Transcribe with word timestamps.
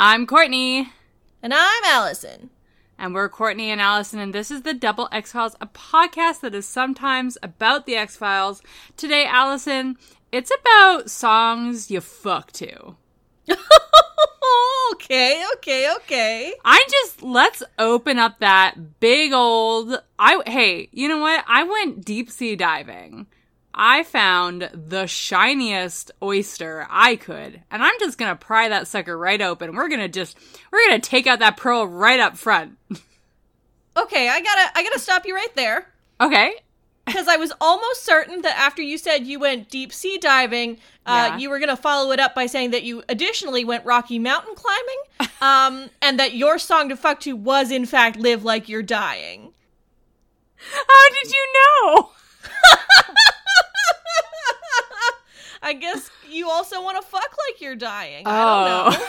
I'm 0.00 0.26
Courtney. 0.26 0.92
And 1.42 1.54
I'm 1.54 1.84
Alison. 1.84 2.50
And 2.98 3.14
we're 3.14 3.28
Courtney 3.28 3.70
and 3.70 3.80
Alison, 3.80 4.18
and 4.18 4.32
this 4.32 4.50
is 4.50 4.62
the 4.62 4.72
Double 4.72 5.08
X 5.12 5.32
Files, 5.32 5.54
a 5.60 5.66
podcast 5.66 6.40
that 6.40 6.54
is 6.54 6.66
sometimes 6.66 7.36
about 7.42 7.84
the 7.84 7.94
X 7.94 8.16
Files. 8.16 8.62
Today, 8.96 9.26
Alison, 9.26 9.98
it's 10.32 10.50
about 10.60 11.10
songs 11.10 11.90
you 11.90 12.00
fuck 12.00 12.52
to. 12.52 12.96
okay, 14.92 15.44
okay, 15.56 15.92
okay. 15.96 16.54
I 16.64 16.86
just 16.90 17.22
let's 17.22 17.62
open 17.78 18.18
up 18.18 18.40
that 18.40 18.98
big 18.98 19.32
old 19.32 20.02
I 20.18 20.42
hey, 20.46 20.88
you 20.90 21.08
know 21.08 21.18
what? 21.18 21.44
I 21.46 21.64
went 21.64 22.04
deep 22.04 22.30
sea 22.30 22.56
diving. 22.56 23.26
I 23.78 24.04
found 24.04 24.70
the 24.72 25.06
shiniest 25.06 26.10
oyster 26.22 26.86
I 26.88 27.16
could, 27.16 27.62
and 27.70 27.82
I'm 27.82 27.94
just 28.00 28.16
gonna 28.16 28.34
pry 28.36 28.68
that 28.70 28.88
sucker 28.88 29.16
right 29.18 29.40
open. 29.42 29.74
We're 29.76 29.88
gonna 29.88 30.08
just 30.08 30.38
we're 30.72 30.84
gonna 30.88 30.98
take 31.00 31.26
out 31.26 31.40
that 31.40 31.56
pearl 31.58 31.86
right 31.86 32.20
up 32.20 32.36
front. 32.36 32.78
Okay, 33.98 34.28
I 34.28 34.42
gotta 34.42 34.70
I 34.78 34.82
gotta 34.82 34.98
stop 34.98 35.24
you 35.24 35.34
right 35.34 35.54
there. 35.56 35.86
Okay. 36.20 36.52
Because 37.06 37.28
I 37.28 37.36
was 37.36 37.50
almost 37.62 38.04
certain 38.04 38.42
that 38.42 38.54
after 38.58 38.82
you 38.82 38.98
said 38.98 39.26
you 39.26 39.38
went 39.38 39.70
deep 39.70 39.90
sea 39.90 40.18
diving, 40.18 40.72
uh, 41.06 41.30
Yeah. 41.30 41.38
you 41.38 41.48
were 41.48 41.58
gonna 41.58 41.78
follow 41.78 42.10
it 42.12 42.20
up 42.20 42.34
by 42.34 42.44
saying 42.44 42.72
that 42.72 42.82
you 42.82 43.02
additionally 43.08 43.64
went 43.64 43.86
Rocky 43.86 44.18
Mountain 44.18 44.54
climbing, 44.54 45.30
um, 45.40 45.88
and 46.02 46.20
that 46.20 46.34
your 46.34 46.58
song 46.58 46.90
to 46.90 46.96
fuck 46.96 47.20
to 47.20 47.32
was 47.34 47.70
in 47.70 47.86
fact 47.86 48.18
"Live 48.18 48.44
Like 48.44 48.68
You're 48.68 48.82
Dying." 48.82 49.54
How 50.58 51.10
did 51.22 51.30
you 51.32 51.46
know? 51.54 52.10
I 55.62 55.72
guess 55.74 56.10
you 56.30 56.48
also 56.48 56.82
want 56.82 57.00
to 57.00 57.08
fuck 57.08 57.36
like 57.48 57.60
you're 57.60 57.76
dying. 57.76 58.26
I 58.26 58.44
don't 58.44 58.92
know. 58.92 59.06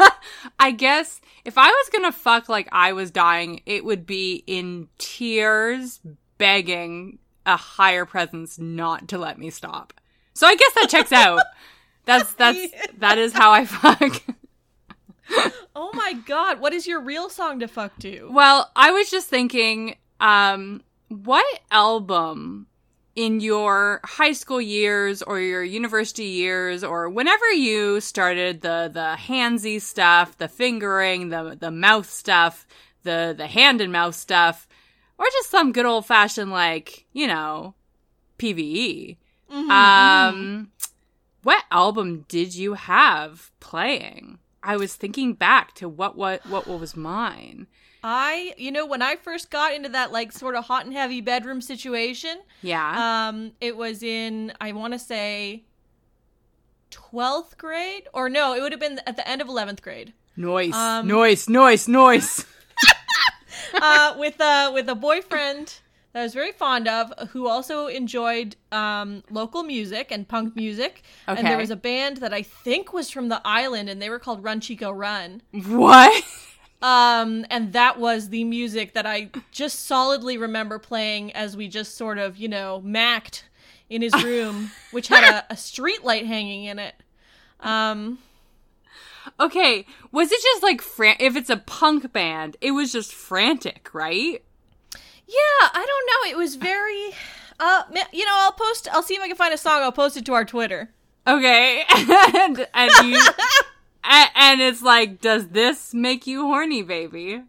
Oh. 0.00 0.10
I 0.58 0.70
guess 0.70 1.20
if 1.44 1.58
I 1.58 1.68
was 1.68 1.88
gonna 1.92 2.12
fuck 2.12 2.48
like 2.48 2.68
I 2.72 2.92
was 2.92 3.10
dying, 3.10 3.60
it 3.66 3.84
would 3.84 4.06
be 4.06 4.42
in 4.46 4.88
tears, 4.98 6.00
begging 6.38 7.18
a 7.46 7.56
higher 7.56 8.04
presence 8.04 8.58
not 8.58 9.08
to 9.08 9.18
let 9.18 9.38
me 9.38 9.50
stop. 9.50 9.92
So 10.34 10.46
I 10.46 10.54
guess 10.54 10.72
that 10.74 10.88
checks 10.88 11.12
out. 11.12 11.40
That's 12.06 12.32
that's 12.32 12.58
that 12.98 13.18
is 13.18 13.32
how 13.32 13.52
I 13.52 13.66
fuck. 13.66 14.22
Oh 15.76 15.92
my 15.94 16.14
god, 16.26 16.58
what 16.58 16.72
is 16.72 16.88
your 16.88 17.00
real 17.00 17.28
song 17.28 17.60
to 17.60 17.68
fuck 17.68 17.96
to? 18.00 18.28
Well, 18.32 18.70
I 18.74 18.90
was 18.90 19.08
just 19.10 19.28
thinking, 19.28 19.94
um, 20.18 20.82
what 21.08 21.46
album 21.70 22.66
in 23.16 23.40
your 23.40 24.00
high 24.04 24.32
school 24.32 24.60
years 24.60 25.22
or 25.22 25.40
your 25.40 25.64
university 25.64 26.24
years 26.24 26.84
or 26.84 27.08
whenever 27.08 27.50
you 27.52 28.00
started 28.00 28.60
the 28.60 28.90
the 28.92 29.16
handsy 29.18 29.80
stuff, 29.80 30.36
the 30.38 30.48
fingering, 30.48 31.28
the 31.30 31.56
the 31.58 31.70
mouth 31.70 32.08
stuff, 32.08 32.66
the 33.02 33.34
the 33.36 33.46
hand 33.46 33.80
and 33.80 33.92
mouth 33.92 34.14
stuff, 34.14 34.68
or 35.18 35.26
just 35.26 35.50
some 35.50 35.72
good 35.72 35.86
old 35.86 36.06
fashioned 36.06 36.50
like, 36.50 37.06
you 37.12 37.26
know, 37.26 37.74
PVE. 38.38 39.16
Um 39.70 40.70
what 41.42 41.64
album 41.70 42.26
did 42.28 42.54
you 42.54 42.74
have 42.74 43.50
playing? 43.60 44.38
I 44.62 44.76
was 44.76 44.94
thinking 44.94 45.32
back 45.32 45.74
to 45.76 45.88
what 45.88 46.16
what 46.16 46.46
what 46.46 46.66
was 46.66 46.96
mine. 46.96 47.66
I, 48.02 48.54
you 48.56 48.72
know, 48.72 48.86
when 48.86 49.02
I 49.02 49.16
first 49.16 49.50
got 49.50 49.74
into 49.74 49.88
that 49.90 50.10
like 50.12 50.32
sort 50.32 50.54
of 50.54 50.64
hot 50.64 50.84
and 50.86 50.94
heavy 50.94 51.20
bedroom 51.20 51.60
situation, 51.60 52.38
Yeah. 52.62 53.28
um, 53.28 53.52
it 53.60 53.76
was 53.76 54.02
in 54.02 54.52
I 54.60 54.72
want 54.72 54.92
to 54.94 54.98
say 54.98 55.64
12th 56.90 57.56
grade 57.58 58.08
or 58.12 58.28
no, 58.28 58.54
it 58.54 58.60
would 58.62 58.72
have 58.72 58.80
been 58.80 59.00
at 59.06 59.16
the 59.16 59.26
end 59.28 59.40
of 59.40 59.48
11th 59.48 59.82
grade. 59.82 60.12
noise. 60.36 60.74
um, 60.74 61.06
noise, 61.06 61.48
noise, 61.48 61.86
noise. 61.88 62.44
uh, 63.74 64.14
with 64.18 64.40
a 64.40 64.70
with 64.72 64.88
a 64.88 64.94
boyfriend 64.94 65.80
that 66.12 66.20
I 66.20 66.22
was 66.24 66.34
very 66.34 66.50
fond 66.50 66.88
of, 66.88 67.12
who 67.30 67.46
also 67.46 67.86
enjoyed 67.86 68.56
um, 68.72 69.22
local 69.30 69.62
music 69.62 70.10
and 70.10 70.26
punk 70.26 70.56
music. 70.56 71.02
And 71.28 71.46
there 71.46 71.56
was 71.58 71.70
a 71.70 71.76
band 71.76 72.16
that 72.16 72.34
I 72.34 72.42
think 72.42 72.92
was 72.92 73.10
from 73.10 73.28
the 73.28 73.40
island, 73.44 73.88
and 73.88 74.02
they 74.02 74.10
were 74.10 74.18
called 74.18 74.42
Run 74.42 74.60
Chico 74.60 74.90
Run. 74.90 75.40
what? 75.52 76.24
Um, 76.82 77.44
and 77.50 77.72
that 77.74 77.98
was 77.98 78.30
the 78.30 78.44
music 78.44 78.94
that 78.94 79.04
I 79.06 79.30
just 79.52 79.84
solidly 79.86 80.38
remember 80.38 80.78
playing 80.78 81.32
as 81.32 81.56
we 81.56 81.68
just 81.68 81.94
sort 81.96 82.16
of, 82.18 82.36
you 82.38 82.48
know, 82.48 82.80
macked 82.82 83.44
in 83.90 84.00
his 84.02 84.14
room, 84.24 84.70
which 84.90 85.08
had 85.08 85.24
a, 85.24 85.52
a 85.52 85.56
street 85.56 86.04
light 86.04 86.26
hanging 86.26 86.64
in 86.64 86.78
it. 86.78 86.94
Um, 87.60 88.18
Okay, 89.38 89.86
was 90.12 90.32
it 90.32 90.40
just 90.42 90.62
like 90.62 90.80
fran- 90.80 91.16
if 91.20 91.36
it's 91.36 91.50
a 91.50 91.58
punk 91.58 92.12
band, 92.12 92.56
it 92.60 92.70
was 92.72 92.90
just 92.92 93.12
frantic, 93.12 93.90
right? 93.92 94.42
yeah, 95.26 95.68
I 95.72 95.84
don't 95.86 96.06
know. 96.06 96.30
It 96.30 96.36
was 96.42 96.56
very, 96.56 97.10
uh, 97.60 97.82
you 98.12 98.24
know, 98.24 98.32
I'll 98.34 98.52
post. 98.52 98.88
I'll 98.90 99.02
see 99.02 99.14
if 99.14 99.22
I 99.22 99.28
can 99.28 99.36
find 99.36 99.54
a 99.54 99.58
song. 99.58 99.82
I'll 99.82 99.92
post 99.92 100.16
it 100.16 100.24
to 100.26 100.32
our 100.32 100.44
Twitter. 100.44 100.90
Okay, 101.26 101.84
and 101.90 102.66
and 102.74 102.90
you 103.04 103.20
and, 104.04 104.30
and 104.34 104.60
it's 104.60 104.82
like, 104.82 105.20
does 105.20 105.48
this 105.48 105.94
make 105.94 106.26
you 106.26 106.42
horny, 106.42 106.82
baby? 106.82 107.42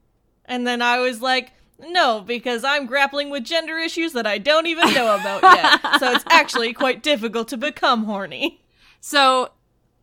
And 0.45 0.67
then 0.67 0.81
I 0.81 0.99
was 0.99 1.21
like, 1.21 1.51
no, 1.79 2.21
because 2.21 2.63
I'm 2.63 2.85
grappling 2.85 3.29
with 3.29 3.43
gender 3.43 3.77
issues 3.77 4.13
that 4.13 4.27
I 4.27 4.37
don't 4.37 4.67
even 4.67 4.93
know 4.93 5.15
about 5.15 5.41
yet. 5.43 5.81
so 5.99 6.11
it's 6.11 6.25
actually 6.29 6.73
quite 6.73 7.01
difficult 7.01 7.47
to 7.49 7.57
become 7.57 8.03
horny. 8.05 8.61
So 8.99 9.51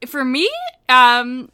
for 0.06 0.24
me, 0.24 0.50
um, 0.88 1.50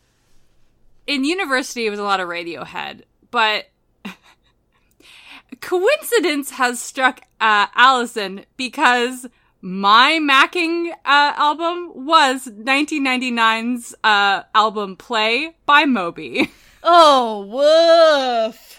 in 1.06 1.24
university, 1.24 1.86
it 1.86 1.90
was 1.90 1.98
a 1.98 2.04
lot 2.04 2.20
of 2.20 2.28
Radiohead, 2.28 3.02
but 3.30 3.66
coincidence 5.60 6.50
has 6.50 6.80
struck 6.80 7.22
uh, 7.40 7.66
Alison 7.74 8.44
because 8.56 9.26
my 9.64 10.18
Macking 10.20 10.90
uh, 10.90 11.32
album 11.36 12.04
was 12.04 12.46
1999's 12.46 13.94
uh, 14.04 14.42
album 14.54 14.94
Play 14.94 15.56
by 15.64 15.86
Moby, 15.86 16.52
Oh, 16.82 17.46
woof. 17.46 18.78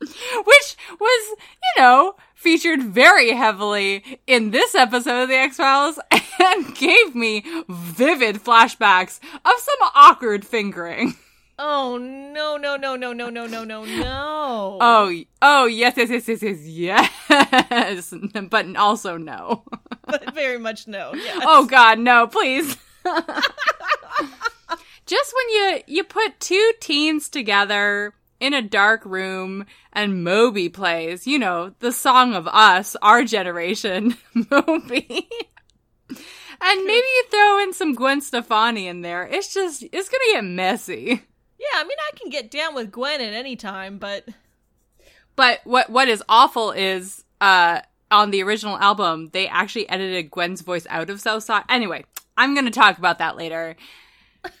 which 0.00 0.76
was, 0.98 1.36
you 1.36 1.82
know, 1.82 2.14
featured 2.34 2.82
very 2.82 3.32
heavily 3.32 4.18
in 4.26 4.50
this 4.50 4.74
episode 4.74 5.24
of 5.24 5.28
The 5.28 5.36
X 5.36 5.58
Files 5.58 5.98
and 6.40 6.74
gave 6.74 7.14
me 7.14 7.44
vivid 7.68 8.36
flashbacks 8.42 9.20
of 9.44 9.52
some 9.58 9.90
awkward 9.94 10.46
fingering. 10.46 11.16
Oh, 11.58 11.98
no, 11.98 12.56
no, 12.56 12.76
no, 12.76 12.96
no, 12.96 13.12
no, 13.12 13.28
no, 13.30 13.46
no, 13.46 13.64
no, 13.64 13.84
no. 13.84 14.78
Oh, 14.80 15.22
oh, 15.42 15.66
yes, 15.66 15.94
yes, 15.96 16.10
yes, 16.10 16.26
yes, 16.28 16.42
yes, 16.42 17.10
yes, 17.28 18.14
but 18.50 18.76
also 18.76 19.16
no. 19.16 19.64
But 20.04 20.34
very 20.34 20.58
much 20.58 20.88
no. 20.88 21.14
Yeah. 21.14 21.38
Oh 21.42 21.64
God, 21.64 22.00
no, 22.00 22.26
please. 22.26 22.76
Just 25.06 25.34
when 25.34 25.48
you 25.50 25.80
you 25.86 26.04
put 26.04 26.40
two 26.40 26.72
teens 26.80 27.28
together 27.28 28.12
in 28.40 28.52
a 28.52 28.62
dark 28.62 29.04
room 29.04 29.64
and 29.92 30.24
Moby 30.24 30.68
plays, 30.68 31.26
you 31.26 31.38
know, 31.38 31.72
the 31.78 31.92
song 31.92 32.34
of 32.34 32.48
us, 32.48 32.96
our 33.00 33.22
generation, 33.22 34.16
Moby. 34.50 35.28
And 36.64 36.84
maybe 36.84 37.06
you 37.06 37.24
throw 37.30 37.60
in 37.60 37.72
some 37.72 37.94
Gwen 37.94 38.20
Stefani 38.20 38.88
in 38.88 39.02
there. 39.02 39.24
It's 39.26 39.54
just 39.54 39.84
it's 39.92 40.08
gonna 40.08 40.24
get 40.32 40.44
messy. 40.44 41.22
Yeah, 41.62 41.80
I 41.80 41.84
mean, 41.84 41.96
I 42.12 42.16
can 42.18 42.28
get 42.28 42.50
down 42.50 42.74
with 42.74 42.90
Gwen 42.90 43.20
at 43.20 43.32
any 43.32 43.54
time, 43.54 43.98
but 43.98 44.28
But 45.36 45.60
what 45.64 45.88
what 45.90 46.08
is 46.08 46.22
awful 46.28 46.72
is 46.72 47.24
uh 47.40 47.80
on 48.10 48.30
the 48.30 48.42
original 48.42 48.76
album 48.78 49.30
they 49.32 49.46
actually 49.48 49.88
edited 49.88 50.30
Gwen's 50.30 50.60
voice 50.60 50.86
out 50.90 51.08
of 51.08 51.20
Southside. 51.20 51.64
Anyway, 51.68 52.04
I'm 52.36 52.54
going 52.54 52.66
to 52.66 52.70
talk 52.70 52.98
about 52.98 53.18
that 53.18 53.36
later. 53.36 53.76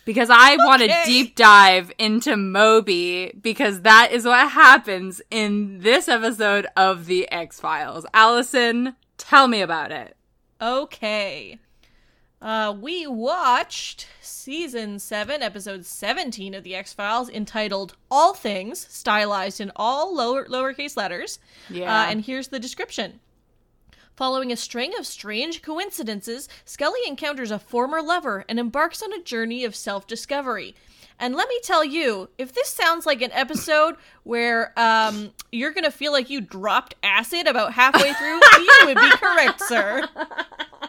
Because 0.04 0.30
I 0.30 0.56
want 0.64 0.80
a 0.82 1.02
deep 1.04 1.34
dive 1.34 1.90
into 1.98 2.36
Moby 2.36 3.32
because 3.40 3.80
that 3.82 4.12
is 4.12 4.24
what 4.24 4.48
happens 4.52 5.20
in 5.30 5.80
this 5.80 6.08
episode 6.08 6.66
of 6.76 7.06
The 7.06 7.30
X-Files. 7.32 8.06
Alison, 8.14 8.94
tell 9.18 9.48
me 9.48 9.60
about 9.60 9.90
it. 9.90 10.16
okay. 10.60 11.58
Uh, 12.42 12.74
we 12.78 13.06
watched 13.06 14.08
season 14.20 14.98
7, 14.98 15.42
episode 15.42 15.86
17 15.86 16.54
of 16.54 16.64
The 16.64 16.74
X 16.74 16.92
Files, 16.92 17.30
entitled 17.30 17.94
All 18.10 18.34
Things, 18.34 18.84
stylized 18.90 19.60
in 19.60 19.70
all 19.76 20.12
lower 20.12 20.44
lowercase 20.46 20.96
letters. 20.96 21.38
Yeah. 21.70 21.84
Uh, 21.84 22.06
and 22.10 22.24
here's 22.24 22.48
the 22.48 22.58
description 22.58 23.20
Following 24.16 24.50
a 24.50 24.56
string 24.56 24.92
of 24.98 25.06
strange 25.06 25.62
coincidences, 25.62 26.48
Scully 26.64 27.00
encounters 27.06 27.52
a 27.52 27.60
former 27.60 28.02
lover 28.02 28.44
and 28.48 28.58
embarks 28.58 29.02
on 29.02 29.12
a 29.12 29.22
journey 29.22 29.64
of 29.64 29.76
self 29.76 30.08
discovery. 30.08 30.74
And 31.20 31.36
let 31.36 31.48
me 31.48 31.60
tell 31.62 31.84
you, 31.84 32.28
if 32.38 32.52
this 32.52 32.68
sounds 32.68 33.06
like 33.06 33.22
an 33.22 33.30
episode 33.30 33.94
where 34.24 34.72
um, 34.76 35.30
you're 35.52 35.72
going 35.72 35.84
to 35.84 35.92
feel 35.92 36.10
like 36.10 36.28
you 36.28 36.40
dropped 36.40 36.96
acid 37.04 37.46
about 37.46 37.72
halfway 37.72 38.12
through, 38.14 38.40
you 38.58 38.78
would 38.86 38.96
be 38.96 39.10
correct, 39.18 39.60
sir. 39.60 40.08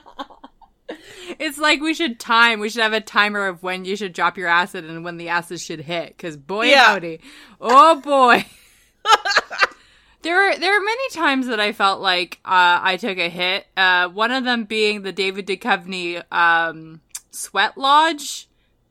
It's 1.40 1.58
like 1.58 1.82
we 1.82 1.94
should 1.94 2.20
time. 2.20 2.60
We 2.60 2.70
should 2.70 2.82
have 2.82 2.94
a 2.94 3.02
timer 3.02 3.48
of 3.48 3.64
when 3.64 3.86
you 3.86 3.96
should 3.96 4.14
drop 4.14 4.38
your 4.38 4.48
acid 4.48 4.86
and 4.86 5.04
when 5.04 5.18
the 5.18 5.30
acid 5.30 5.60
should 5.62 5.82
hit. 5.82 6.10
Because 6.18 6.38
boy, 6.38 6.68
Yeah. 6.68 6.86
howdy, 6.88 7.20
oh 7.62 8.02
boy. 8.02 8.46
there 10.22 10.38
are 10.42 10.58
there 10.58 10.78
are 10.78 10.84
many 10.84 11.10
times 11.12 11.48
that 11.48 11.60
I 11.60 11.72
felt 11.74 12.02
like 12.02 12.40
uh, 12.46 12.80
I 12.82 12.98
took 12.98 13.18
a 13.18 13.30
hit. 13.30 13.68
Uh, 13.76 14.10
one 14.10 14.32
of 14.32 14.44
them 14.44 14.64
being 14.66 15.02
the 15.02 15.12
David 15.12 15.48
Duchovny 15.48 16.24
um, 16.32 17.02
sweat 17.32 17.78
lodge 17.78 18.48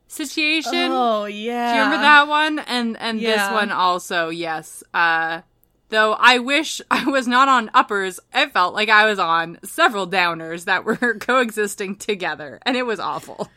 situation. 0.07 0.89
Oh, 0.91 1.25
yeah. 1.25 1.71
Do 1.71 1.77
you 1.77 1.83
remember 1.83 2.01
that 2.03 2.27
one? 2.27 2.59
And 2.59 2.97
and 2.97 3.19
this 3.19 3.51
one 3.51 3.71
also, 3.71 4.29
yes. 4.29 4.83
Uh 4.93 5.41
though 5.89 6.13
I 6.13 6.39
wish 6.39 6.81
I 6.91 7.05
was 7.05 7.27
not 7.27 7.47
on 7.47 7.71
uppers, 7.73 8.19
it 8.33 8.51
felt 8.51 8.73
like 8.73 8.89
I 8.89 9.05
was 9.05 9.19
on 9.19 9.59
several 9.63 10.07
downers 10.07 10.65
that 10.65 10.85
were 10.85 11.15
coexisting 11.15 11.95
together, 11.97 12.59
and 12.65 12.75
it 12.77 12.85
was 12.85 12.99
awful. 12.99 13.49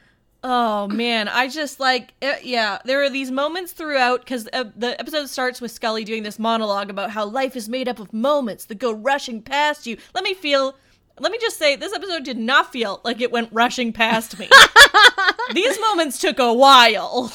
Oh 0.49 0.87
man, 0.87 1.27
I 1.29 1.49
just 1.49 1.81
like 1.81 2.15
uh, 2.23 2.35
yeah. 2.43 2.79
There 2.85 3.03
are 3.03 3.11
these 3.11 3.31
moments 3.33 3.73
throughout 3.73 4.21
because 4.21 4.49
uh, 4.53 4.65
the 4.77 4.99
episode 5.01 5.29
starts 5.29 5.61
with 5.61 5.73
Scully 5.73 6.05
doing 6.05 6.23
this 6.23 6.39
monologue 6.39 6.89
about 6.89 7.11
how 7.11 7.25
life 7.25 7.57
is 7.57 7.69
made 7.69 7.89
up 7.89 7.99
of 7.99 8.13
moments 8.13 8.67
that 8.67 8.79
go 8.79 8.93
rushing 8.93 9.43
past 9.43 9.87
you. 9.87 9.97
Let 10.15 10.23
me 10.23 10.35
feel. 10.35 10.77
Let 11.19 11.33
me 11.33 11.39
just 11.39 11.57
say, 11.57 11.77
this 11.77 11.95
episode 11.95 12.25
did 12.25 12.37
not 12.37 12.71
feel 12.71 13.01
like 13.03 13.23
it 13.23 13.33
went 13.33 13.49
rushing 13.51 13.91
past 13.91 14.39
me. 14.39 14.51
these 15.55 15.81
moments 15.81 16.19
took 16.19 16.39
a 16.39 16.53
while. 16.53 17.33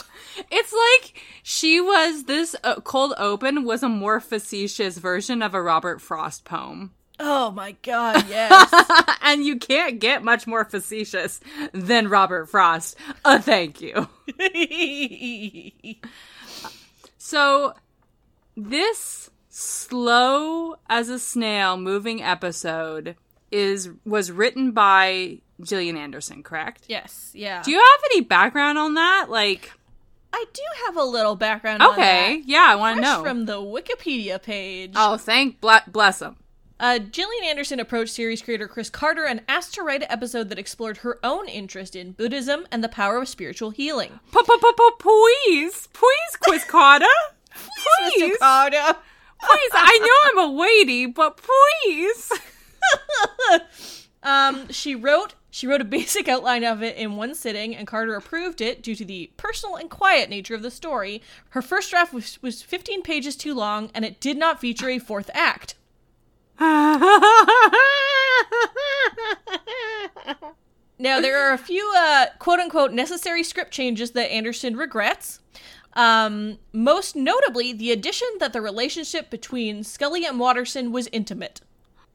It's 0.50 0.74
like 0.74 1.22
she 1.44 1.80
was 1.82 2.24
this 2.26 2.56
uh, 2.64 2.76
cold 2.82 3.14
open 3.18 3.64
was 3.64 3.84
a 3.84 3.90
more 3.90 4.20
facetious 4.20 4.98
version 4.98 5.42
of 5.42 5.54
a 5.54 5.62
Robert 5.62 6.02
Frost 6.02 6.46
poem. 6.46 6.92
Oh 7.20 7.52
my 7.52 7.74
god, 7.84 8.26
yes. 8.30 8.74
and 9.22 9.46
you 9.46 9.58
can't 9.58 10.00
get 10.00 10.24
much 10.24 10.48
more 10.48 10.66
facetious 10.66 11.40
than 11.72 12.08
Robert 12.08 12.48
Frost. 12.48 12.98
Uh, 13.24 13.40
thank 13.40 13.82
you. 13.82 14.08
So, 17.24 17.76
this 18.58 19.30
slow 19.48 20.76
as 20.90 21.10
a 21.10 21.20
snail 21.20 21.78
moving 21.78 22.22
episode 22.22 23.16
is 23.52 23.90
was 24.06 24.32
written 24.32 24.72
by 24.72 25.38
Gillian 25.62 25.98
Anderson, 25.98 26.42
correct? 26.42 26.86
yes, 26.88 27.32
yeah. 27.36 27.62
Do 27.62 27.72
you 27.72 27.78
have 27.78 28.04
any 28.12 28.22
background 28.22 28.78
on 28.80 28.96
that? 28.96 29.28
Like, 29.30 29.72
I 30.34 30.46
do 30.54 30.62
have 30.86 30.98
a 30.98 31.04
little 31.04 31.36
background. 31.36 31.82
on 31.84 31.92
okay, 31.94 32.38
that. 32.40 32.48
yeah, 32.48 32.66
I 32.68 32.76
want 32.76 32.98
to 32.98 33.02
know. 33.02 33.22
from 33.24 33.46
the 33.46 33.58
Wikipedia 33.58 34.42
page. 34.42 34.94
oh, 34.96 35.18
thank 35.18 35.60
ble- 35.62 35.80
bless 35.88 36.22
him. 36.22 36.38
Uh, 36.80 36.98
Gillian 36.98 37.44
Anderson 37.44 37.80
approached 37.80 38.12
series 38.12 38.42
creator 38.42 38.68
Chris 38.68 38.90
Carter 38.90 39.26
and 39.26 39.42
asked 39.48 39.76
to 39.76 39.84
write 39.84 40.02
an 40.02 40.12
episode 40.12 40.50
that 40.50 40.58
explored 40.58 40.98
her 40.98 41.20
own 41.24 41.48
interest 41.48 41.96
in 41.96 42.14
Buddhism 42.14 42.66
and 42.72 42.84
the 42.84 42.90
power 42.90 43.22
of 43.22 43.28
spiritual 43.28 43.70
healing. 43.70 44.20
Please, 44.32 45.88
please, 45.94 46.38
Chris 46.42 46.64
Carter. 46.66 47.06
Please, 47.54 48.38
Carter. 48.40 48.96
please. 49.40 49.72
I 49.74 50.00
know 50.34 50.42
I'm 50.44 50.50
a 50.50 50.54
weighty, 50.54 51.06
but 51.06 51.38
please. 51.84 52.32
Um, 54.24 54.70
she 54.70 54.96
wrote 54.96 55.36
she 55.50 55.68
wrote 55.68 55.82
a 55.82 55.86
basic 56.00 56.28
outline 56.28 56.64
of 56.64 56.82
it 56.82 56.96
in 56.98 57.16
one 57.16 57.36
sitting, 57.36 57.76
and 57.76 57.88
Carter 57.88 58.16
approved 58.16 58.62
it 58.62 58.82
due 58.82 58.96
to 58.96 59.06
the 59.06 59.32
personal 59.38 59.76
and 59.76 59.90
quiet 59.90 60.30
nature 60.30 60.56
of 60.56 60.62
the 60.62 60.72
story. 60.72 61.22
Her 61.50 61.62
first 61.62 61.90
draft 61.92 62.14
was, 62.14 62.42
was 62.42 62.62
15 62.62 63.02
pages 63.02 63.36
too 63.36 63.54
long, 63.54 63.92
and 63.94 64.06
it 64.06 64.20
did 64.20 64.38
not 64.38 64.62
feature 64.62 64.90
a 64.90 65.00
fourth 65.00 65.30
act. 65.34 65.76
Now, 71.02 71.20
there 71.20 71.40
are 71.40 71.52
a 71.52 71.58
few 71.58 71.92
uh, 71.98 72.28
quote 72.38 72.60
unquote 72.60 72.94
necessary 72.94 73.42
script 73.42 73.72
changes 73.72 74.12
that 74.12 74.32
Anderson 74.32 74.78
regrets. 74.78 75.40
Um, 75.94 76.60
most 76.74 77.16
notably, 77.16 77.74
the 77.74 77.92
addition 77.92 78.28
that 78.40 78.54
the 78.54 78.62
relationship 78.62 79.32
between 79.32 79.84
Scully 79.84 80.28
and 80.28 80.40
Waterston 80.40 80.92
was 80.92 81.10
intimate. 81.12 81.62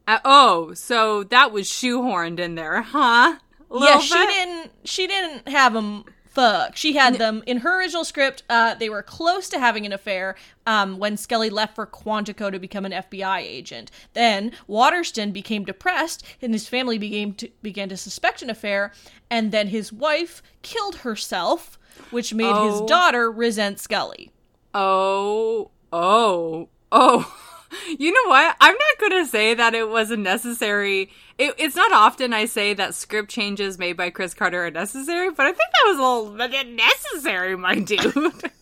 Uh, 0.06 0.19
oh, 0.25 0.73
so 0.75 1.25
that 1.25 1.50
was 1.53 1.67
shoehorned 1.69 2.38
in 2.38 2.55
there, 2.55 2.82
huh? 2.82 3.37
Yeah, 3.70 3.79
little 3.79 4.00
she 4.00 4.14
bit? 4.14 4.29
didn't. 4.29 4.70
She 4.85 5.06
didn't 5.06 5.49
have 5.49 5.73
them. 5.73 6.05
Fuck. 6.26 6.76
She 6.76 6.93
had 6.93 7.14
them 7.14 7.43
in 7.47 7.58
her 7.58 7.79
original 7.81 8.05
script. 8.05 8.43
Uh, 8.50 8.75
they 8.75 8.91
were 8.91 9.03
close 9.03 9.49
to 9.49 9.58
having 9.58 9.87
an 9.87 9.93
affair 9.94 10.37
um, 10.67 10.99
when 10.99 11.17
Scully 11.17 11.49
left 11.49 11.75
for 11.75 11.87
Quantico 11.87 12.53
to 12.53 12.58
become 12.58 12.85
an 12.85 12.93
FBI 12.93 13.38
agent. 13.41 13.91
Then 14.12 14.53
Waterston 14.67 15.32
became 15.32 15.64
depressed, 15.64 16.23
and 16.43 16.52
his 16.52 16.69
family 16.69 16.99
began 16.99 17.32
to 17.37 17.49
began 17.62 17.88
to 17.88 17.97
suspect 17.97 18.43
an 18.43 18.50
affair. 18.50 18.93
And 19.31 19.50
then 19.50 19.69
his 19.69 19.93
wife 19.94 20.43
killed 20.61 20.97
herself, 20.97 21.79
which 22.11 22.35
made 22.35 22.52
Oh. 22.55 22.70
his 22.70 22.81
daughter 22.82 23.31
resent 23.32 23.81
Scully. 23.81 24.31
Oh, 24.75 25.70
oh, 25.91 26.69
oh. 26.93 27.35
You 27.99 28.13
know 28.13 28.31
what? 28.31 28.57
I'm 28.61 28.75
not 28.75 28.99
going 29.11 29.25
to 29.25 29.31
say 29.31 29.55
that 29.55 29.75
it 29.75 29.89
was 29.89 30.11
a 30.11 30.17
necessary. 30.17 31.11
It, 31.39 31.55
it's 31.59 31.77
not 31.77 31.93
often 31.93 32.33
I 32.33 32.47
say 32.47 32.75
that 32.75 32.95
script 32.95 33.31
changes 33.31 33.79
made 33.79 33.97
by 33.97 34.11
Chris 34.11 34.35
Carter 34.35 34.67
are 34.67 34.71
necessary, 34.71 35.31
but 35.31 35.47
I 35.47 35.53
think 35.53 35.59
that 35.59 35.87
was 35.87 35.99
a 35.99 36.03
little 36.03 36.49
bit 36.49 36.69
necessary, 36.69 37.57
my 37.57 37.79
dude. 37.79 38.15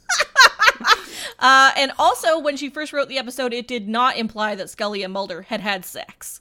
Uh, 1.39 1.73
and 1.77 1.93
also, 1.99 2.39
when 2.39 2.57
she 2.57 2.71
first 2.71 2.93
wrote 2.93 3.09
the 3.09 3.19
episode, 3.19 3.53
it 3.53 3.67
did 3.67 3.89
not 3.89 4.17
imply 4.17 4.55
that 4.55 4.71
Scully 4.71 5.03
and 5.03 5.13
Mulder 5.13 5.43
had 5.43 5.61
had 5.61 5.85
sex. 5.85 6.41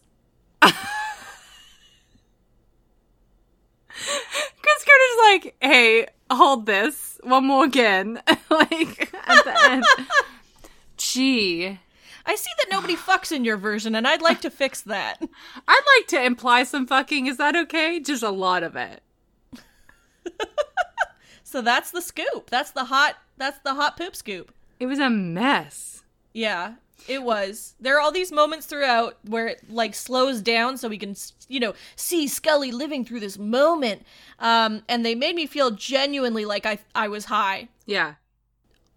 Chris 0.62 0.74
Carter's 4.86 5.18
like, 5.24 5.56
hey, 5.62 6.08
hold 6.32 6.66
this 6.66 7.20
one 7.24 7.46
more 7.48 7.66
again. 7.66 8.22
like, 8.50 9.14
at 9.28 9.44
the 9.44 9.72
end. 9.72 9.84
Gee. 10.98 11.80
I 12.26 12.36
see 12.36 12.52
that 12.58 12.72
nobody 12.72 12.96
fucks 12.98 13.32
in 13.32 13.44
your 13.46 13.58
version, 13.58 13.96
and 13.96 14.08
I'd 14.08 14.22
like 14.22 14.42
to 14.42 14.50
fix 14.50 14.82
that. 14.82 15.22
I'd 15.68 16.00
like 16.00 16.08
to 16.10 16.24
imply 16.24 16.64
some 16.64 16.88
fucking. 16.88 17.28
Is 17.28 17.38
that 17.38 17.56
okay? 17.56 18.00
Just 18.00 18.24
a 18.24 18.30
lot 18.30 18.64
of 18.64 18.76
it. 18.76 19.02
So 21.54 21.62
that's 21.62 21.92
the 21.92 22.02
scoop. 22.02 22.50
That's 22.50 22.72
the 22.72 22.86
hot. 22.86 23.18
That's 23.38 23.60
the 23.60 23.76
hot 23.76 23.96
poop 23.96 24.16
scoop. 24.16 24.52
It 24.80 24.88
was 24.88 24.98
a 24.98 25.08
mess. 25.08 26.02
Yeah, 26.34 26.74
it 27.08 27.22
was. 27.22 27.76
There 27.80 27.96
are 27.96 28.02
all 28.02 28.12
these 28.12 28.32
moments 28.32 28.66
throughout 28.66 29.20
where 29.22 29.46
it 29.50 29.70
like 29.70 29.94
slows 29.94 30.42
down 30.42 30.80
so 30.80 30.90
we 30.90 30.98
can, 30.98 31.16
you 31.50 31.60
know, 31.60 31.76
see 31.96 32.28
Scully 32.28 32.72
living 32.72 33.06
through 33.06 33.20
this 33.20 33.38
moment. 33.38 34.02
Um, 34.40 34.82
and 34.90 35.06
they 35.06 35.14
made 35.14 35.36
me 35.36 35.46
feel 35.46 35.70
genuinely 35.70 36.44
like 36.44 36.66
I 36.66 36.80
I 36.96 37.08
was 37.08 37.26
high. 37.26 37.68
Yeah. 37.86 38.16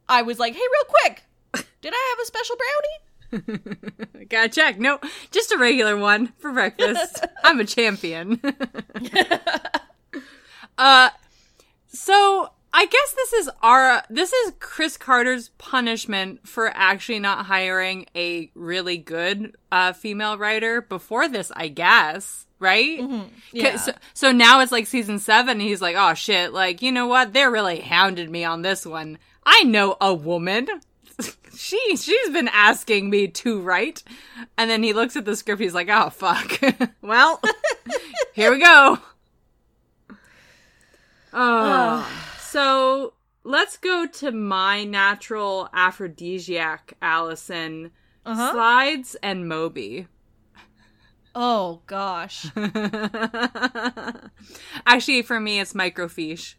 I 0.09 0.23
was 0.23 0.39
like, 0.39 0.55
hey, 0.55 0.61
real 0.61 0.85
quick, 1.03 1.25
did 1.83 1.93
I 1.95 2.15
have 2.17 2.23
a 2.23 2.27
special 2.27 2.57
brownie? 2.57 3.06
Gotta 4.29 4.49
check. 4.49 4.79
No, 4.79 4.99
just 5.31 5.53
a 5.53 5.59
regular 5.59 5.97
one 5.97 6.33
for 6.39 6.53
breakfast. 6.53 7.25
I'm 7.45 7.61
a 7.61 7.65
champion. 7.65 8.41
uh, 10.79 11.11
so 11.89 12.51
I 12.73 12.87
guess 12.87 13.13
this 13.15 13.33
is 13.35 13.51
our 13.63 14.03
this 14.11 14.33
is 14.33 14.53
Chris 14.61 14.97
Carter's 14.97 15.49
punishment 15.59 16.47
for 16.47 16.71
actually 16.75 17.21
not 17.21 17.47
hiring 17.47 18.07
a 18.15 18.51
really 18.55 18.99
good 18.99 19.57
uh, 19.73 19.93
female 19.93 20.37
writer 20.39 20.83
before 20.83 21.29
this. 21.29 21.51
I 21.55 21.69
guess 21.69 22.47
right. 22.59 22.99
'Cause- 23.01 23.29
Yeah. 23.53 23.77
So, 23.77 23.93
so 24.15 24.33
now 24.33 24.61
it's 24.61 24.73
like 24.73 24.87
season 24.87 25.19
seven. 25.19 25.61
He's 25.61 25.83
like, 25.83 25.97
oh 25.99 26.15
shit! 26.15 26.53
Like 26.53 26.83
you 26.83 26.93
know 26.93 27.07
what? 27.07 27.33
They're 27.33 27.51
really 27.51 27.81
hounded 27.81 28.31
me 28.31 28.45
on 28.45 28.63
this 28.63 28.85
one. 28.85 29.19
I 29.45 29.63
know 29.63 29.97
a 30.01 30.13
woman. 30.13 30.67
she 31.57 31.97
she's 31.97 32.31
been 32.31 32.49
asking 32.49 33.11
me 33.11 33.29
to 33.29 33.61
write. 33.61 34.03
And 34.59 34.71
then 34.71 34.83
he 34.83 34.93
looks 34.93 35.17
at 35.17 35.25
the 35.25 35.37
script. 35.37 35.61
He's 35.61 35.75
like 35.75 35.89
oh 35.91 36.11
fuck. 36.11 36.61
Well. 37.03 37.41
Here 38.35 38.51
we 38.51 38.59
go. 38.59 38.99
Oh 41.33 42.37
so 42.49 43.15
let's 43.45 43.77
go 43.77 44.07
to 44.07 44.33
my 44.33 44.85
natural 44.85 45.69
aphrodisiac 45.73 46.95
alison. 47.01 47.91
Uh-huh. 48.25 48.53
slides 48.53 49.17
and 49.23 49.49
moby. 49.49 50.09
Oh 51.35 51.83
gosh. 51.87 52.47
actually 54.87 55.23
for 55.23 55.39
me 55.39 55.61
it's 55.61 55.75
microfiche. 55.75 56.55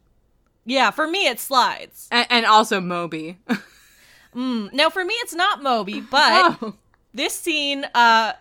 Yeah, 0.65 0.91
for 0.91 1.07
me 1.07 1.27
it 1.27 1.39
slides. 1.39 2.07
and, 2.11 2.27
and 2.29 2.45
also 2.45 2.79
moby 2.79 3.37
Mm. 4.35 4.73
Now 4.73 4.89
for 4.89 5.03
me 5.05 5.13
it's 5.15 5.33
not 5.33 5.61
Moby, 5.63 6.01
but 6.01 6.57
oh 6.61 6.75
this 7.13 7.33
scene 7.33 7.83
uh 7.95 8.33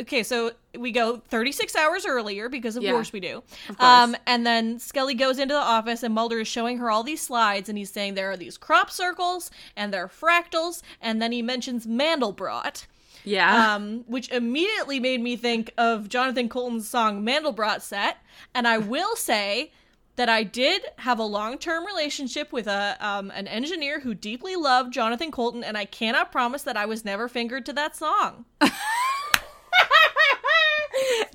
okay 0.00 0.22
so 0.24 0.50
we 0.76 0.90
go 0.90 1.18
36 1.28 1.76
hours 1.76 2.04
earlier 2.04 2.48
because 2.48 2.76
of 2.76 2.82
Yeah. 2.82 2.90
course 2.90 3.12
we 3.12 3.20
do. 3.20 3.44
Course. 3.68 3.78
Um, 3.78 4.16
and 4.26 4.44
then 4.44 4.80
Scully 4.80 5.14
goes 5.14 5.38
into 5.38 5.54
the 5.54 5.60
office 5.60 6.02
and 6.02 6.12
Mulder 6.12 6.40
is 6.40 6.48
showing 6.48 6.78
her 6.78 6.90
all 6.90 7.04
these 7.04 7.20
slides 7.22 7.68
and 7.68 7.78
he's 7.78 7.90
saying 7.90 8.14
there 8.14 8.30
are 8.32 8.36
these 8.36 8.58
crop 8.58 8.90
circles 8.90 9.52
and 9.76 9.92
there 9.94 10.02
are 10.02 10.08
fractals 10.08 10.82
and 11.00 11.22
then 11.22 11.30
he 11.30 11.42
mentions 11.42 11.86
Mandelbrot. 11.86 12.86
yeah. 13.22 13.74
Um, 13.76 14.02
which 14.08 14.28
immediately 14.30 14.98
made 14.98 15.20
me 15.20 15.36
think 15.36 15.70
of 15.78 16.08
Jonathan 16.08 16.48
Coulton's 16.48 16.88
song 16.88 17.24
Mandelbrot 17.24 17.80
set. 17.80 18.16
And 18.52 18.66
I 18.66 18.78
will 18.78 19.14
say 19.14 19.70
that 20.16 20.28
I 20.28 20.42
did 20.44 20.82
have 20.98 21.18
a 21.18 21.24
long-term 21.24 21.84
relationship 21.84 22.52
with 22.52 22.66
a 22.66 22.96
um, 23.00 23.30
an 23.34 23.46
engineer 23.48 24.00
who 24.00 24.14
deeply 24.14 24.54
loved 24.56 24.92
Jonathan 24.92 25.32
Coulton, 25.32 25.64
and 25.64 25.76
I 25.76 25.84
cannot 25.84 26.30
promise 26.32 26.62
that 26.62 26.76
I 26.76 26.86
was 26.86 27.04
never 27.04 27.28
fingered 27.28 27.66
to 27.66 27.72
that 27.72 27.96
song. 27.96 28.44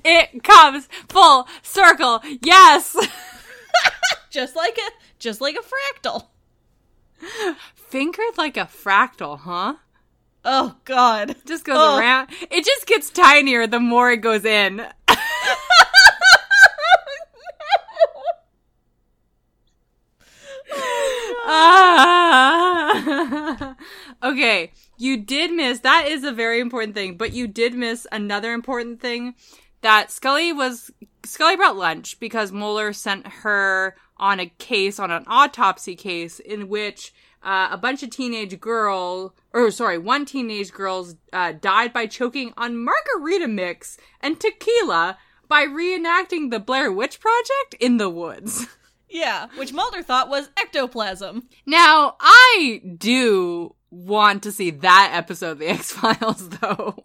it 0.04 0.42
comes 0.42 0.88
full 1.08 1.46
circle. 1.62 2.20
Yes. 2.42 2.96
Just 4.30 4.54
like 4.56 4.78
a 4.78 4.90
just 5.18 5.40
like 5.40 5.56
a 5.56 5.60
fractal. 5.60 6.26
Fingered 7.74 8.38
like 8.38 8.56
a 8.56 8.60
fractal, 8.66 9.40
huh? 9.40 9.74
Oh 10.44 10.76
God. 10.84 11.34
Just 11.46 11.64
goes 11.64 11.76
Oh. 11.78 11.98
around. 11.98 12.28
It 12.50 12.64
just 12.64 12.86
gets 12.86 13.10
tinier 13.10 13.66
the 13.66 13.80
more 13.80 14.10
it 14.12 14.18
goes 14.18 14.44
in. 14.44 14.86
Ah. 21.52 22.94
okay, 24.22 24.70
you 24.98 25.16
did 25.16 25.50
miss. 25.52 25.80
That 25.80 26.06
is 26.06 26.22
a 26.22 26.30
very 26.30 26.60
important 26.60 26.94
thing, 26.94 27.16
but 27.16 27.32
you 27.32 27.48
did 27.48 27.74
miss 27.74 28.06
another 28.12 28.52
important 28.52 29.00
thing 29.00 29.34
that 29.80 30.12
Scully 30.12 30.52
was 30.52 30.92
Scully 31.24 31.56
brought 31.56 31.76
lunch 31.76 32.20
because 32.20 32.52
Mulder 32.52 32.92
sent 32.92 33.26
her 33.26 33.96
on 34.16 34.38
a 34.38 34.46
case 34.58 35.00
on 35.00 35.10
an 35.10 35.24
autopsy 35.26 35.96
case 35.96 36.38
in 36.38 36.68
which 36.68 37.12
uh, 37.42 37.68
a 37.70 37.78
bunch 37.78 38.02
of 38.02 38.10
teenage 38.10 38.60
girl 38.60 39.34
or 39.52 39.70
sorry 39.70 39.98
one 39.98 40.24
teenage 40.26 40.72
girls 40.72 41.16
uh, 41.32 41.52
died 41.52 41.92
by 41.92 42.06
choking 42.06 42.52
on 42.56 42.76
margarita 42.76 43.48
mix 43.48 43.96
and 44.20 44.38
tequila 44.38 45.16
by 45.48 45.66
reenacting 45.66 46.50
the 46.50 46.60
Blair 46.60 46.92
Witch 46.92 47.18
Project 47.18 47.74
in 47.80 47.96
the 47.96 48.08
woods. 48.08 48.66
Yeah, 49.10 49.48
which 49.56 49.72
Mulder 49.72 50.02
thought 50.02 50.28
was 50.28 50.48
ectoplasm. 50.56 51.48
Now, 51.66 52.16
I 52.20 52.80
do 52.96 53.74
want 53.90 54.44
to 54.44 54.52
see 54.52 54.70
that 54.70 55.10
episode 55.12 55.52
of 55.52 55.58
The 55.58 55.68
X 55.68 55.92
Files, 55.92 56.48
though. 56.60 56.96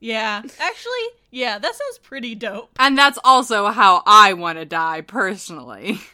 Yeah, 0.00 0.42
actually, 0.58 1.06
yeah, 1.30 1.58
that 1.58 1.74
sounds 1.74 1.98
pretty 2.02 2.34
dope. 2.34 2.70
And 2.78 2.96
that's 2.96 3.18
also 3.24 3.66
how 3.68 4.02
I 4.06 4.32
want 4.34 4.58
to 4.58 4.64
die, 4.64 5.02
personally. 5.02 6.00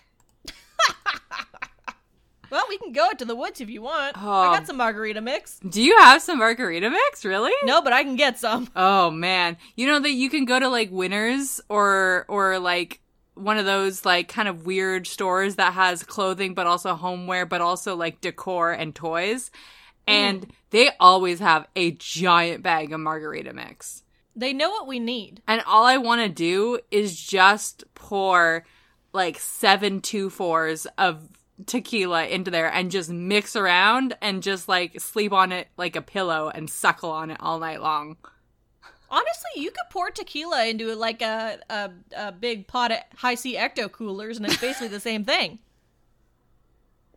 Well, 2.53 2.67
we 2.69 2.77
can 2.77 2.93
go 2.93 3.07
out 3.07 3.19
to 3.21 3.25
the 3.25 3.35
woods 3.35 3.63
if 3.63 3.71
you 3.71 3.81
want. 3.81 4.15
Oh. 4.23 4.31
I 4.31 4.55
got 4.55 4.67
some 4.67 4.77
margarita 4.77 5.23
mix. 5.23 5.59
Do 5.67 5.83
you 5.83 5.97
have 6.01 6.21
some 6.21 6.39
margarita 6.39 6.91
mix, 6.91 7.25
really? 7.25 7.51
No, 7.65 7.81
but 7.81 7.95
I 7.95 8.03
can 8.05 8.15
get 8.15 8.39
some. 8.39 8.69
Oh, 8.77 9.11
man. 9.11 9.57
You 9.75 9.87
know 9.87 9.99
that 10.01 10.11
you 10.11 10.29
can 10.29 10.45
go 10.45 10.61
to, 10.61 10.69
like, 10.69 10.91
Winners 10.91 11.63
or, 11.71 12.27
or, 12.29 12.59
like, 12.59 13.01
one 13.35 13.59
of 13.59 13.65
those, 13.65 14.05
like, 14.05 14.29
kind 14.29 14.49
of 14.49 14.67
weird 14.67 15.07
stores 15.07 15.57
that 15.57 15.73
has 15.75 16.03
clothing, 16.03 16.55
but 16.55 16.67
also 16.67 16.95
homeware, 16.95 17.47
but 17.47 17.61
also, 17.61 17.97
like, 17.97 18.21
decor 18.21 18.73
and 18.73 18.95
toys. 18.95 19.51
Hmm. 20.09 20.13
And 20.13 20.53
they 20.71 20.91
always 20.99 21.39
have 21.41 21.67
a 21.77 21.93
giant 21.93 22.63
bag 22.63 22.93
of 22.93 23.01
margarita 23.01 23.53
mix. 23.53 24.03
They 24.35 24.53
know 24.53 24.71
what 24.71 24.87
we 24.87 24.99
need. 24.99 25.43
And 25.47 25.63
all 25.67 25.85
I 25.85 25.99
want 25.99 26.23
to 26.23 26.29
do 26.29 26.79
is 26.91 27.21
just 27.21 27.85
pour 27.95 28.65
like 29.13 29.39
seven 29.39 30.01
two 30.01 30.31
fours 30.31 30.87
of 30.97 31.29
tequila 31.67 32.27
into 32.27 32.51
there 32.51 32.73
and 32.73 32.91
just 32.91 33.11
mix 33.11 33.55
around 33.55 34.17
and 34.23 34.43
just 34.43 34.69
like 34.69 35.01
sleep 35.01 35.33
on 35.33 35.53
it 35.53 35.69
like 35.77 35.97
a 35.97 36.03
pillow 36.03 36.49
and 36.49 36.69
suckle 36.69 37.11
on 37.11 37.31
it 37.31 37.37
all 37.41 37.59
night 37.59 37.83
long. 37.83 38.17
Honestly, 39.13 39.51
you 39.57 39.71
could 39.71 39.91
pour 39.91 40.11
tequila 40.11 40.65
into 40.65 40.95
like 40.95 41.21
a 41.21 41.59
a, 41.69 41.91
a 42.17 42.33
big 42.33 42.67
pot 42.67 42.91
of 42.91 42.99
Hi-C 43.17 43.57
ecto 43.57 43.93
coolers, 43.93 44.39
and 44.39 44.47
it's 44.47 44.57
basically 44.57 44.89
the 44.89 45.01
same 45.01 45.25
thing. 45.25 45.59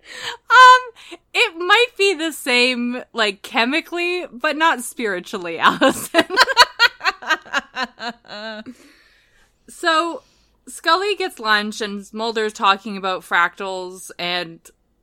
Um, 0.08 1.18
it 1.34 1.58
might 1.58 1.88
be 1.98 2.14
the 2.14 2.32
same 2.32 3.02
like 3.12 3.42
chemically, 3.42 4.28
but 4.32 4.56
not 4.56 4.84
spiritually, 4.84 5.58
Alison. 5.60 6.28
so 9.68 10.22
Scully 10.68 11.16
gets 11.16 11.40
lunch 11.40 11.82
and 11.82 12.08
Mulder's 12.14 12.54
talking 12.54 12.98
about 12.98 13.22
fractals 13.24 14.12
and 14.20 14.60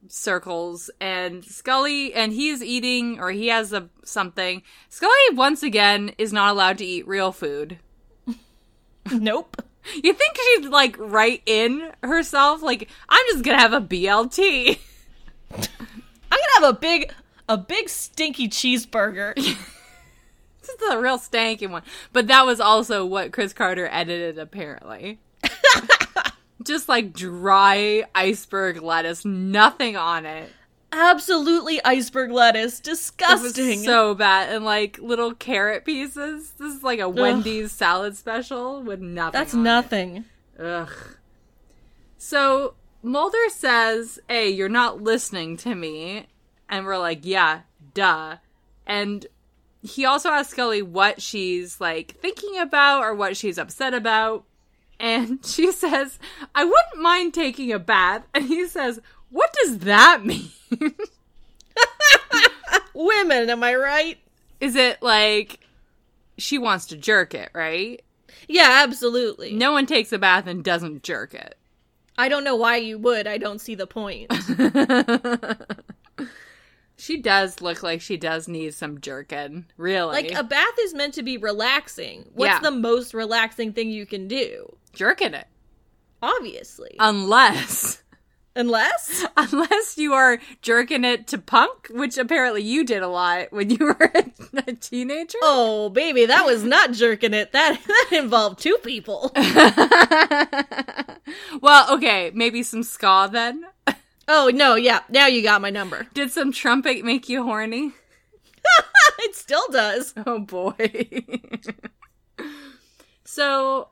circles 0.08 0.90
and 1.00 1.44
Scully 1.44 2.12
and 2.14 2.32
he's 2.32 2.62
eating 2.62 3.20
or 3.20 3.30
he 3.30 3.48
has 3.48 3.72
a 3.72 3.88
something. 4.04 4.62
Scully 4.88 5.12
once 5.32 5.62
again 5.62 6.12
is 6.18 6.32
not 6.32 6.50
allowed 6.50 6.78
to 6.78 6.84
eat 6.84 7.06
real 7.06 7.32
food. 7.32 7.78
nope. 9.10 9.62
You 9.96 10.12
think 10.12 10.36
she'd 10.36 10.68
like 10.68 10.94
write 10.96 11.42
in 11.44 11.90
herself 12.04 12.62
like 12.62 12.88
I'm 13.08 13.26
just 13.32 13.42
going 13.42 13.56
to 13.56 13.60
have 13.60 13.72
a 13.72 13.80
BLT. 13.80 14.78
I'm 15.52 15.58
gonna 16.30 16.66
have 16.66 16.76
a 16.76 16.78
big 16.78 17.12
a 17.48 17.58
big 17.58 17.88
stinky 17.88 18.48
cheeseburger. 18.48 19.34
This 20.62 20.80
is 20.80 20.94
a 20.94 21.00
real 21.00 21.18
stanky 21.18 21.68
one. 21.68 21.82
But 22.12 22.28
that 22.28 22.46
was 22.46 22.60
also 22.60 23.04
what 23.04 23.32
Chris 23.32 23.52
Carter 23.52 23.88
edited, 23.90 24.38
apparently. 24.38 25.18
Just 26.64 26.88
like 26.88 27.12
dry 27.12 28.04
iceberg 28.14 28.82
lettuce, 28.82 29.24
nothing 29.24 29.96
on 29.96 30.26
it. 30.26 30.50
Absolutely 30.92 31.82
iceberg 31.84 32.30
lettuce. 32.30 32.78
Disgusting. 32.80 33.78
so 33.80 34.14
bad. 34.14 34.54
And 34.54 34.64
like 34.64 34.98
little 34.98 35.34
carrot 35.34 35.84
pieces. 35.84 36.52
This 36.58 36.74
is 36.74 36.82
like 36.82 37.00
a 37.00 37.08
Wendy's 37.08 37.72
salad 37.72 38.16
special 38.16 38.82
with 38.82 39.00
nothing. 39.00 39.38
That's 39.38 39.54
on 39.54 39.60
it. 39.60 39.64
nothing. 39.64 40.24
Ugh. 40.58 40.90
So 42.18 42.74
Mulder 43.02 43.48
says, 43.48 44.18
Hey, 44.28 44.50
you're 44.50 44.68
not 44.68 45.02
listening 45.02 45.56
to 45.58 45.74
me. 45.74 46.26
And 46.68 46.84
we're 46.84 46.98
like, 46.98 47.20
Yeah, 47.24 47.60
duh. 47.94 48.36
And 48.86 49.26
he 49.82 50.04
also 50.04 50.28
asks 50.28 50.52
Scully 50.52 50.82
what 50.82 51.20
she's 51.22 51.80
like 51.80 52.12
thinking 52.20 52.58
about 52.58 53.02
or 53.02 53.14
what 53.14 53.36
she's 53.36 53.58
upset 53.58 53.94
about. 53.94 54.44
And 55.02 55.40
she 55.44 55.70
says, 55.72 56.18
I 56.54 56.64
wouldn't 56.64 56.96
mind 57.02 57.34
taking 57.34 57.70
a 57.72 57.78
bath. 57.78 58.22
And 58.32 58.44
he 58.46 58.66
says, 58.66 59.00
What 59.30 59.52
does 59.62 59.78
that 59.80 60.24
mean? 60.24 60.48
Women, 62.94 63.50
am 63.50 63.62
I 63.64 63.74
right? 63.74 64.18
Is 64.60 64.76
it 64.76 65.02
like 65.02 65.60
she 66.38 66.56
wants 66.58 66.86
to 66.86 66.96
jerk 66.96 67.34
it, 67.34 67.50
right? 67.52 68.00
Yeah, 68.48 68.80
absolutely. 68.84 69.52
No 69.52 69.72
one 69.72 69.86
takes 69.86 70.12
a 70.12 70.18
bath 70.18 70.46
and 70.46 70.62
doesn't 70.64 71.02
jerk 71.02 71.34
it. 71.34 71.56
I 72.18 72.28
don't 72.28 72.44
know 72.44 72.56
why 72.56 72.76
you 72.76 72.98
would. 72.98 73.26
I 73.26 73.38
don't 73.38 73.60
see 73.60 73.74
the 73.74 73.86
point. 73.86 74.30
She 76.96 77.20
does 77.20 77.60
look 77.60 77.82
like 77.82 78.00
she 78.00 78.16
does 78.16 78.46
need 78.46 78.74
some 78.74 79.00
jerking, 79.00 79.64
Really. 79.76 80.12
like 80.12 80.32
a 80.38 80.44
bath 80.44 80.78
is 80.82 80.94
meant 80.94 81.14
to 81.14 81.24
be 81.24 81.36
relaxing. 81.36 82.28
What's 82.32 82.50
Yeah. 82.52 82.60
the 82.60 82.70
most 82.70 83.12
relaxing 83.12 83.72
thing 83.72 83.90
you 83.90 84.06
can 84.06 84.28
do? 84.28 84.76
Jerking 84.92 85.34
it. 85.34 85.46
Obviously. 86.22 86.96
Unless 86.98 88.02
Unless 88.54 89.24
unless 89.36 89.96
you 89.96 90.12
are 90.12 90.38
jerking 90.60 91.04
it 91.04 91.26
to 91.28 91.38
punk, 91.38 91.88
which 91.90 92.18
apparently 92.18 92.62
you 92.62 92.84
did 92.84 93.02
a 93.02 93.08
lot 93.08 93.50
when 93.50 93.70
you 93.70 93.78
were 94.00 94.12
a 94.66 94.72
teenager. 94.74 95.38
Oh, 95.42 95.88
baby, 95.88 96.26
that 96.26 96.44
was 96.44 96.62
not 96.62 96.92
jerking 96.92 97.32
it. 97.32 97.52
That 97.52 97.80
that 97.86 98.08
involved 98.12 98.60
two 98.60 98.76
people. 98.82 99.32
well, 101.62 101.94
okay, 101.94 102.30
maybe 102.34 102.62
some 102.62 102.82
ska 102.82 103.30
then. 103.32 103.64
Oh, 104.28 104.50
no, 104.54 104.74
yeah. 104.74 105.00
Now 105.08 105.26
you 105.26 105.42
got 105.42 105.62
my 105.62 105.70
number. 105.70 106.06
Did 106.14 106.30
some 106.30 106.52
trumpet 106.52 107.04
make 107.04 107.28
you 107.28 107.42
horny? 107.44 107.92
It 109.18 109.34
still 109.34 109.66
does. 109.70 110.14
Oh 110.26 110.38
boy. 110.40 110.74
so 113.24 113.88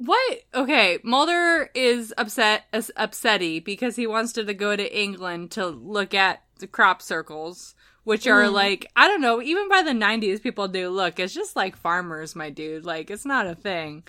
what 0.00 0.38
okay, 0.54 0.98
Mulder 1.04 1.70
is 1.74 2.14
upset 2.16 2.64
upsetty 2.72 3.62
because 3.62 3.96
he 3.96 4.06
wants 4.06 4.32
to, 4.32 4.44
to 4.44 4.54
go 4.54 4.74
to 4.74 4.98
England 4.98 5.50
to 5.52 5.66
look 5.66 6.14
at 6.14 6.42
the 6.58 6.66
crop 6.66 7.02
circles, 7.02 7.74
which 8.04 8.26
are 8.26 8.44
mm-hmm. 8.44 8.54
like 8.54 8.86
I 8.96 9.08
don't 9.08 9.20
know, 9.20 9.42
even 9.42 9.68
by 9.68 9.82
the 9.82 9.90
90s 9.90 10.42
people 10.42 10.68
do 10.68 10.88
look, 10.88 11.20
it's 11.20 11.34
just 11.34 11.54
like 11.54 11.76
farmers, 11.76 12.34
my 12.34 12.48
dude. 12.48 12.86
Like 12.86 13.10
it's 13.10 13.26
not 13.26 13.46
a 13.46 13.54
thing. 13.54 14.04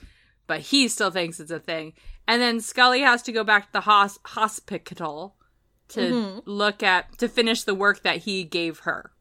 But 0.48 0.62
he 0.62 0.88
still 0.88 1.12
thinks 1.12 1.42
it's 1.42 1.52
a 1.52 1.60
thing. 1.60 1.94
And 2.26 2.42
then 2.42 2.62
Scully 2.62 3.02
has 3.02 3.22
to 3.24 3.34
go 3.34 3.44
back 3.44 3.68
to 3.68 3.74
the 3.74 3.82
hos- 3.82 4.20
hospital 4.24 5.36
to 5.90 6.00
mm-hmm. 6.00 6.40
look 6.50 6.82
at 6.84 7.18
to 7.18 7.28
finish 7.28 7.64
the 7.64 7.76
work 7.76 8.04
that 8.04 8.18
he 8.18 8.46
gave 8.46 8.80
her. 8.80 9.12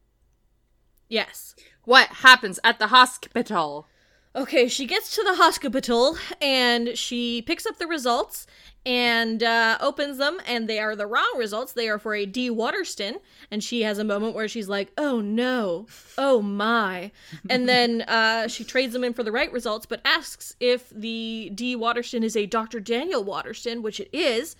Yes. 1.09 1.53
What 1.83 2.07
happens 2.07 2.59
at 2.63 2.79
the 2.79 2.87
hospital? 2.87 3.87
Okay, 4.33 4.69
she 4.69 4.85
gets 4.85 5.13
to 5.15 5.23
the 5.23 5.35
hospital 5.35 6.17
and 6.39 6.97
she 6.97 7.41
picks 7.41 7.65
up 7.65 7.77
the 7.77 7.87
results 7.87 8.47
and 8.85 9.43
uh, 9.43 9.77
opens 9.79 10.17
them, 10.17 10.39
and 10.47 10.67
they 10.67 10.79
are 10.79 10.95
the 10.95 11.05
wrong 11.05 11.35
results. 11.37 11.73
They 11.73 11.87
are 11.87 11.99
for 11.99 12.15
a 12.15 12.25
D. 12.25 12.49
Waterston, 12.49 13.17
and 13.51 13.63
she 13.63 13.83
has 13.83 13.99
a 13.99 14.03
moment 14.03 14.33
where 14.33 14.47
she's 14.47 14.67
like, 14.67 14.91
"Oh 14.97 15.21
no, 15.21 15.85
oh 16.17 16.41
my," 16.41 17.11
and 17.49 17.69
then 17.69 18.01
uh, 18.07 18.47
she 18.47 18.63
trades 18.63 18.93
them 18.93 19.03
in 19.03 19.13
for 19.13 19.23
the 19.23 19.31
right 19.31 19.51
results, 19.51 19.85
but 19.85 20.01
asks 20.03 20.55
if 20.59 20.89
the 20.89 21.51
D. 21.53 21.75
Waterston 21.75 22.23
is 22.23 22.35
a 22.35 22.47
Dr. 22.47 22.79
Daniel 22.79 23.23
Waterston, 23.23 23.83
which 23.83 23.99
it 23.99 24.09
is, 24.11 24.55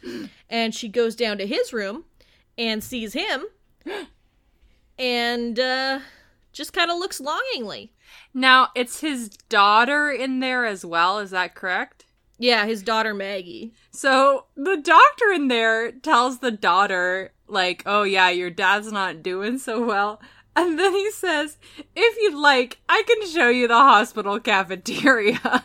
and 0.50 0.76
she 0.76 0.88
goes 0.88 1.16
down 1.16 1.40
to 1.40 1.48
his 1.48 1.74
room 1.74 2.06
and 2.58 2.84
sees 2.84 3.14
him, 3.14 3.46
and 5.00 5.60
uh, 5.60 6.00
just 6.52 6.74
kind 6.74 6.92
of 6.92 6.98
looks 6.98 7.20
longingly. 7.20 7.94
Now, 8.34 8.70
it's 8.76 9.00
his 9.02 9.30
daughter 9.50 10.10
in 10.10 10.40
there 10.40 10.66
as 10.66 10.86
well, 10.86 11.20
is 11.20 11.32
that 11.32 11.56
correct? 11.56 12.06
Yeah, 12.38 12.66
his 12.66 12.82
daughter 12.82 13.14
Maggie. 13.14 13.72
So 13.92 14.46
the 14.56 14.78
doctor 14.78 15.32
in 15.32 15.48
there 15.48 15.92
tells 15.92 16.40
the 16.40 16.52
daughter, 16.52 17.34
like, 17.48 17.84
oh 17.86 18.04
yeah, 18.04 18.30
your 18.30 18.50
dad's 18.50 18.92
not 18.92 19.22
doing 19.22 19.60
so 19.60 19.86
well. 19.86 20.20
And 20.56 20.78
then 20.78 20.94
he 20.94 21.12
says, 21.12 21.58
if 21.96 22.18
you'd 22.18 22.38
like, 22.38 22.80
I 22.90 23.04
can 23.08 23.28
show 23.28 23.50
you 23.50 23.68
the 23.68 23.76
hospital 23.76 24.40
cafeteria. 24.40 25.40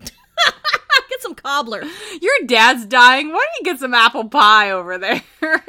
Get 0.00 1.20
some 1.20 1.34
cobbler. 1.34 1.82
Your 2.20 2.34
dad's 2.46 2.86
dying. 2.86 3.28
Why 3.32 3.44
don't 3.44 3.66
you 3.66 3.72
get 3.72 3.80
some 3.80 3.92
apple 3.92 4.28
pie 4.28 4.70
over 4.70 4.96
there? 4.98 5.22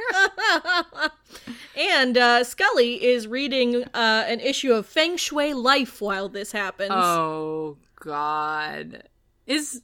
and 1.77 2.17
uh, 2.17 2.43
Scully 2.43 3.03
is 3.03 3.27
reading 3.27 3.83
uh, 3.93 4.23
an 4.27 4.39
issue 4.39 4.73
of 4.73 4.85
Feng 4.85 5.17
Shui 5.17 5.53
Life 5.53 6.01
while 6.01 6.29
this 6.29 6.51
happens. 6.51 6.91
oh 6.91 7.77
God. 7.99 9.03
Is 9.47 9.81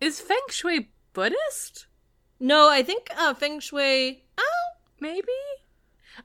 is 0.00 0.20
Feng 0.20 0.38
Shui 0.50 0.90
Buddhist? 1.12 1.86
No, 2.40 2.68
I 2.68 2.82
think 2.82 3.08
uh, 3.16 3.34
Feng 3.34 3.60
Shui. 3.60 4.22
Oh, 4.38 4.44
Maybe? 5.00 5.22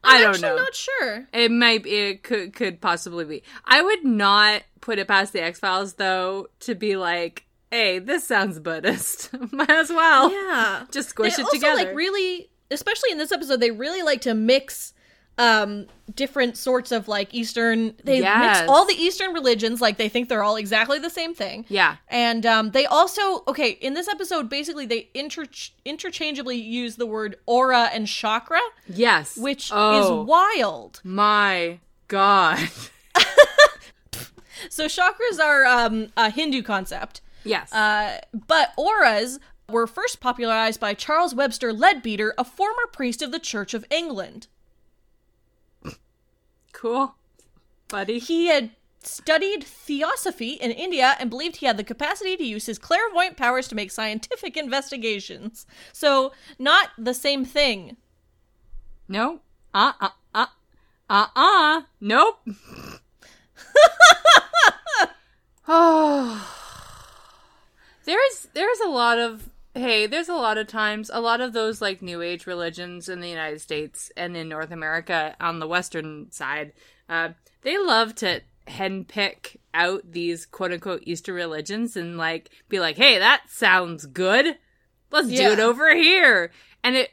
I'm 0.04 0.16
I 0.18 0.22
don't 0.22 0.30
actually 0.36 0.50
know. 0.50 0.56
not 0.56 0.76
sure. 0.76 1.28
It 1.34 1.52
might 1.52 1.86
it 1.86 2.24
could 2.24 2.54
could 2.54 2.82
possibly 2.82 3.26
be. 3.26 3.44
I 3.66 3.82
would 3.82 4.04
not 4.04 4.64
put 4.82 5.00
it 5.00 5.08
past 5.08 5.34
the 5.34 5.44
X 5.44 5.60
Files 5.60 5.94
though 5.94 6.48
to 6.62 6.74
be 6.76 6.96
like, 6.98 7.46
hey, 7.72 8.00
this 8.00 8.26
sounds 8.26 8.60
Buddhist. 8.60 9.30
Might 9.52 9.70
as 9.70 9.90
well. 9.90 10.32
Yeah, 10.32 10.86
Just 10.92 11.10
squish 11.10 11.36
they 11.36 11.42
it 11.42 11.46
also, 11.46 11.58
together. 11.58 11.76
Like 11.86 11.96
really, 11.96 12.50
especially 12.72 13.12
in 13.12 13.18
this 13.20 13.32
episode, 13.32 13.60
they 13.60 13.72
really 13.72 14.02
like 14.02 14.22
to 14.22 14.34
mix 14.34 14.93
um 15.38 15.88
different 16.14 16.58
sorts 16.58 16.92
of 16.92 17.08
like 17.08 17.34
Eastern. 17.34 17.96
They 18.04 18.20
Yes. 18.20 18.60
mix 18.62 18.70
all 18.70 18.86
the 18.86 18.94
Eastern 18.94 19.34
religions. 19.34 19.82
Like 19.82 19.98
they 19.98 20.10
think 20.10 20.30
they're 20.30 20.44
all 20.44 20.56
exactly 20.58 21.00
the 21.00 21.10
same 21.10 21.34
thing. 21.34 21.66
yeah. 21.70 21.96
And 22.08 22.46
um, 22.46 22.72
they 22.72 22.86
also 22.86 23.44
okay 23.48 23.72
in 23.72 23.94
this 23.96 24.08
episode. 24.08 24.50
Basically, 24.50 24.86
they 24.86 25.10
inter- 25.14 25.46
interchangeably 25.86 26.58
use 26.58 26.98
the 26.98 27.06
word 27.08 27.38
aura 27.48 27.90
and 27.94 28.08
chakra, 28.08 28.60
Yes. 28.88 29.36
which 29.38 29.72
oh, 29.74 30.22
is 30.22 30.28
wild. 30.28 31.02
my 31.04 31.80
God. 32.08 32.60
So 34.70 34.86
chakras 34.86 35.40
are 35.44 35.66
um, 35.66 36.08
a 36.16 36.30
Hindu 36.30 36.62
concept, 36.64 37.20
Yes. 37.44 37.72
uh, 37.74 38.22
but 38.48 38.72
auras 38.78 39.40
were 39.70 39.88
first 39.88 40.22
popularized 40.22 40.80
by 40.80 40.94
Charles 40.94 41.36
Webster 41.36 41.74
Leadbeater, 41.74 42.34
a 42.38 42.46
former 42.46 42.88
priest 42.92 43.22
of 43.22 43.32
the 43.32 43.40
Church 43.40 43.74
of 43.74 43.86
England. 43.90 44.48
Cool. 46.84 47.16
Buddy. 47.88 48.20
He 48.20 48.48
had 48.48 48.72
studied 49.02 49.64
theosophy 49.64 50.52
in 50.52 50.72
India 50.72 51.16
and 51.18 51.30
believed 51.30 51.56
he 51.58 51.66
had 51.66 51.78
the 51.78 51.84
capacity 51.84 52.36
to 52.36 52.44
use 52.44 52.66
his 52.66 52.78
clairvoyant 52.78 53.38
powers 53.38 53.70
to 53.70 53.76
make 53.76 53.90
scientific 53.90 54.58
investigations. 54.58 55.66
So, 55.94 56.34
not 56.60 56.90
the 56.98 57.14
same 57.14 57.46
thing. 57.46 57.96
No. 59.08 59.40
Uh 59.74 59.94
uh 60.02 60.10
uh. 60.36 60.48
Uh 61.10 61.28
uh. 61.36 61.82
Nope. 62.02 62.40
oh. 65.70 66.50
There's 68.04 68.48
there's 68.54 68.80
a 68.82 68.90
lot 68.90 69.20
of 69.20 69.53
hey, 69.74 70.06
there's 70.06 70.30
a 70.30 70.36
lot 70.36 70.58
of 70.58 70.68
times 70.68 71.10
a 71.14 71.22
lot 71.22 71.42
of 71.42 71.54
those 71.54 71.82
like 71.82 72.02
new 72.02 72.22
age 72.22 72.46
religions 72.46 73.10
in 73.10 73.20
the 73.20 73.30
United 73.30 73.62
States 73.62 74.12
and 74.16 74.38
in 74.38 74.50
North 74.50 74.72
America 74.72 75.36
on 75.40 75.60
the 75.60 75.68
western 75.68 76.32
side, 76.32 76.74
uh, 77.10 77.30
they 77.62 77.78
love 77.78 78.16
to 78.16 78.42
henpick 78.68 79.58
out 79.74 80.04
these 80.12 80.46
quote 80.46 80.72
unquote 80.72 81.04
Easter 81.06 81.34
religions 81.34 81.96
and 81.96 82.18
like 82.18 82.50
be 82.70 82.80
like, 82.80 82.98
hey, 82.98 83.20
that 83.20 83.44
sounds 83.50 84.06
good. 84.06 84.58
Let's 85.12 85.28
do 85.28 85.52
it 85.52 85.60
over 85.60 85.96
here. 85.96 86.52
And 86.84 86.96
it 86.96 87.12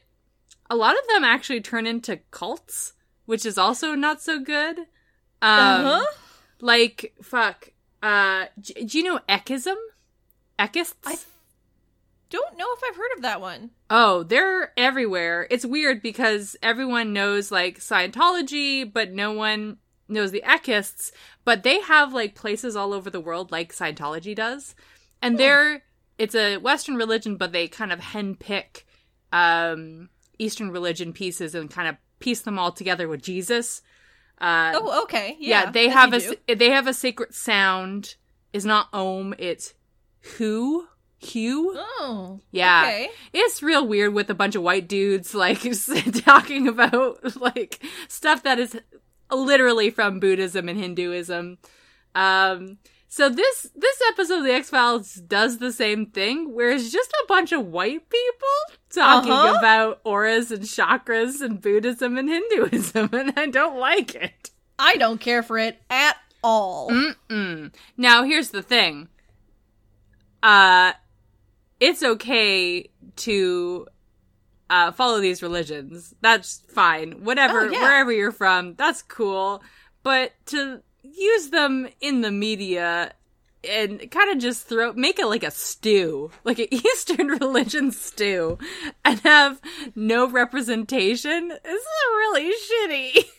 a 0.70 0.76
lot 0.76 0.96
of 0.96 1.06
them 1.08 1.24
actually 1.24 1.60
turn 1.60 1.86
into 1.86 2.20
cults, 2.30 2.94
which 3.26 3.44
is 3.44 3.58
also 3.58 3.94
not 3.94 4.22
so 4.22 4.38
good. 4.38 4.78
Um, 5.42 5.86
uh-huh. 5.86 6.06
Like, 6.60 7.14
fuck. 7.22 7.72
Uh, 8.02 8.46
do 8.60 8.98
you 8.98 9.04
know 9.04 9.20
Ekism? 9.28 9.74
Ekists? 10.58 10.94
I 11.04 11.18
don't 12.30 12.56
know 12.56 12.66
if 12.72 12.80
I've 12.88 12.96
heard 12.96 13.12
of 13.16 13.22
that 13.22 13.40
one. 13.40 13.70
oh, 13.90 14.22
they're 14.22 14.72
everywhere. 14.78 15.46
It's 15.50 15.66
weird 15.66 16.00
because 16.02 16.56
everyone 16.62 17.12
knows 17.12 17.50
like 17.50 17.80
Scientology, 17.80 18.90
but 18.90 19.12
no 19.12 19.32
one 19.32 19.78
knows 20.08 20.30
the 20.30 20.42
Ekists. 20.46 21.12
But 21.44 21.62
they 21.62 21.80
have 21.80 22.12
like 22.14 22.34
places 22.34 22.76
all 22.76 22.92
over 22.92 23.10
the 23.10 23.20
world, 23.20 23.50
like 23.50 23.72
Scientology 23.72 24.34
does, 24.34 24.74
and 25.20 25.38
they're 25.38 25.82
it's 26.18 26.34
a 26.34 26.58
Western 26.58 26.96
religion, 26.96 27.36
but 27.36 27.52
they 27.52 27.66
kind 27.66 27.92
of 27.92 27.98
henpick 28.00 28.82
um, 29.32 30.08
Eastern 30.38 30.70
religion 30.70 31.12
pieces 31.12 31.54
and 31.54 31.70
kind 31.70 31.88
of 31.88 31.96
piece 32.18 32.42
them 32.42 32.58
all 32.58 32.72
together 32.72 33.08
with 33.08 33.22
Jesus. 33.22 33.82
Uh, 34.40 34.72
Oh, 34.74 35.02
okay. 35.04 35.36
yeah, 35.38 35.64
Yeah, 35.64 35.70
they 35.70 35.88
have 35.88 36.12
a 36.12 36.20
do. 36.20 36.54
they 36.54 36.70
have 36.70 36.86
a 36.86 36.94
sacred 36.94 37.34
sound. 37.34 38.16
Is 38.52 38.64
not 38.64 38.88
Om, 38.92 39.34
it's 39.38 39.74
Who. 40.36 40.86
Hugh. 41.20 41.72
Oh, 41.76 42.40
Yeah. 42.50 42.82
Okay. 42.86 43.10
It's 43.32 43.62
real 43.62 43.86
weird 43.86 44.14
with 44.14 44.30
a 44.30 44.34
bunch 44.34 44.54
of 44.56 44.62
white 44.62 44.88
dudes 44.88 45.34
like 45.34 45.60
talking 46.24 46.66
about 46.66 47.36
like 47.40 47.82
stuff 48.08 48.42
that 48.44 48.58
is 48.58 48.78
literally 49.30 49.90
from 49.90 50.18
Buddhism 50.18 50.68
and 50.68 50.78
Hinduism. 50.80 51.58
Um 52.14 52.78
so 53.12 53.28
this 53.28 53.66
this 53.74 54.00
episode 54.08 54.38
of 54.38 54.44
the 54.44 54.52
X 54.54 54.70
Files 54.70 55.14
does 55.14 55.58
the 55.58 55.72
same 55.72 56.06
thing, 56.06 56.54
where 56.54 56.70
it's 56.70 56.90
just 56.92 57.10
a 57.10 57.26
bunch 57.26 57.50
of 57.52 57.66
white 57.66 58.08
people 58.08 58.48
talking 58.88 59.32
Uh-huh. 59.32 59.56
about 59.58 60.00
auras 60.04 60.50
and 60.52 60.62
chakras 60.62 61.40
and 61.40 61.60
Buddhism 61.60 62.16
and 62.16 62.28
Hinduism, 62.30 63.10
and 63.12 63.32
I 63.36 63.46
don't 63.46 63.78
like 63.78 64.14
it. 64.14 64.50
I 64.78 64.96
don't 64.96 65.20
care 65.20 65.42
for 65.42 65.58
it 65.58 65.80
at 65.90 66.16
all. 66.42 66.88
Mm-mm. 66.90 67.74
Now 67.96 68.22
here's 68.24 68.50
the 68.50 68.62
thing. 68.62 69.08
Uh 70.42 70.92
it's 71.80 72.02
okay 72.02 72.90
to 73.16 73.86
uh 74.68 74.92
follow 74.92 75.20
these 75.20 75.42
religions. 75.42 76.14
That's 76.20 76.62
fine. 76.68 77.24
Whatever 77.24 77.62
Oh, 77.62 77.70
yeah. 77.70 77.80
wherever 77.82 78.12
you're 78.12 78.32
from, 78.32 78.74
that's 78.76 79.02
cool. 79.02 79.62
But 80.02 80.32
to 80.46 80.82
use 81.02 81.50
them 81.50 81.88
in 82.00 82.20
the 82.20 82.30
media 82.30 83.12
and 83.68 84.10
kind 84.10 84.30
of 84.30 84.38
just 84.38 84.66
throw 84.68 84.92
make 84.94 85.18
it 85.18 85.26
like 85.26 85.42
a 85.42 85.50
stew, 85.50 86.30
like 86.44 86.58
an 86.58 86.68
Eastern 86.70 87.28
religion 87.28 87.90
stew, 87.90 88.56
and 89.04 89.18
have 89.20 89.60
no 89.94 90.28
representation 90.28 91.50
is 91.50 91.84
really 92.08 92.52
shitty. 92.52 93.24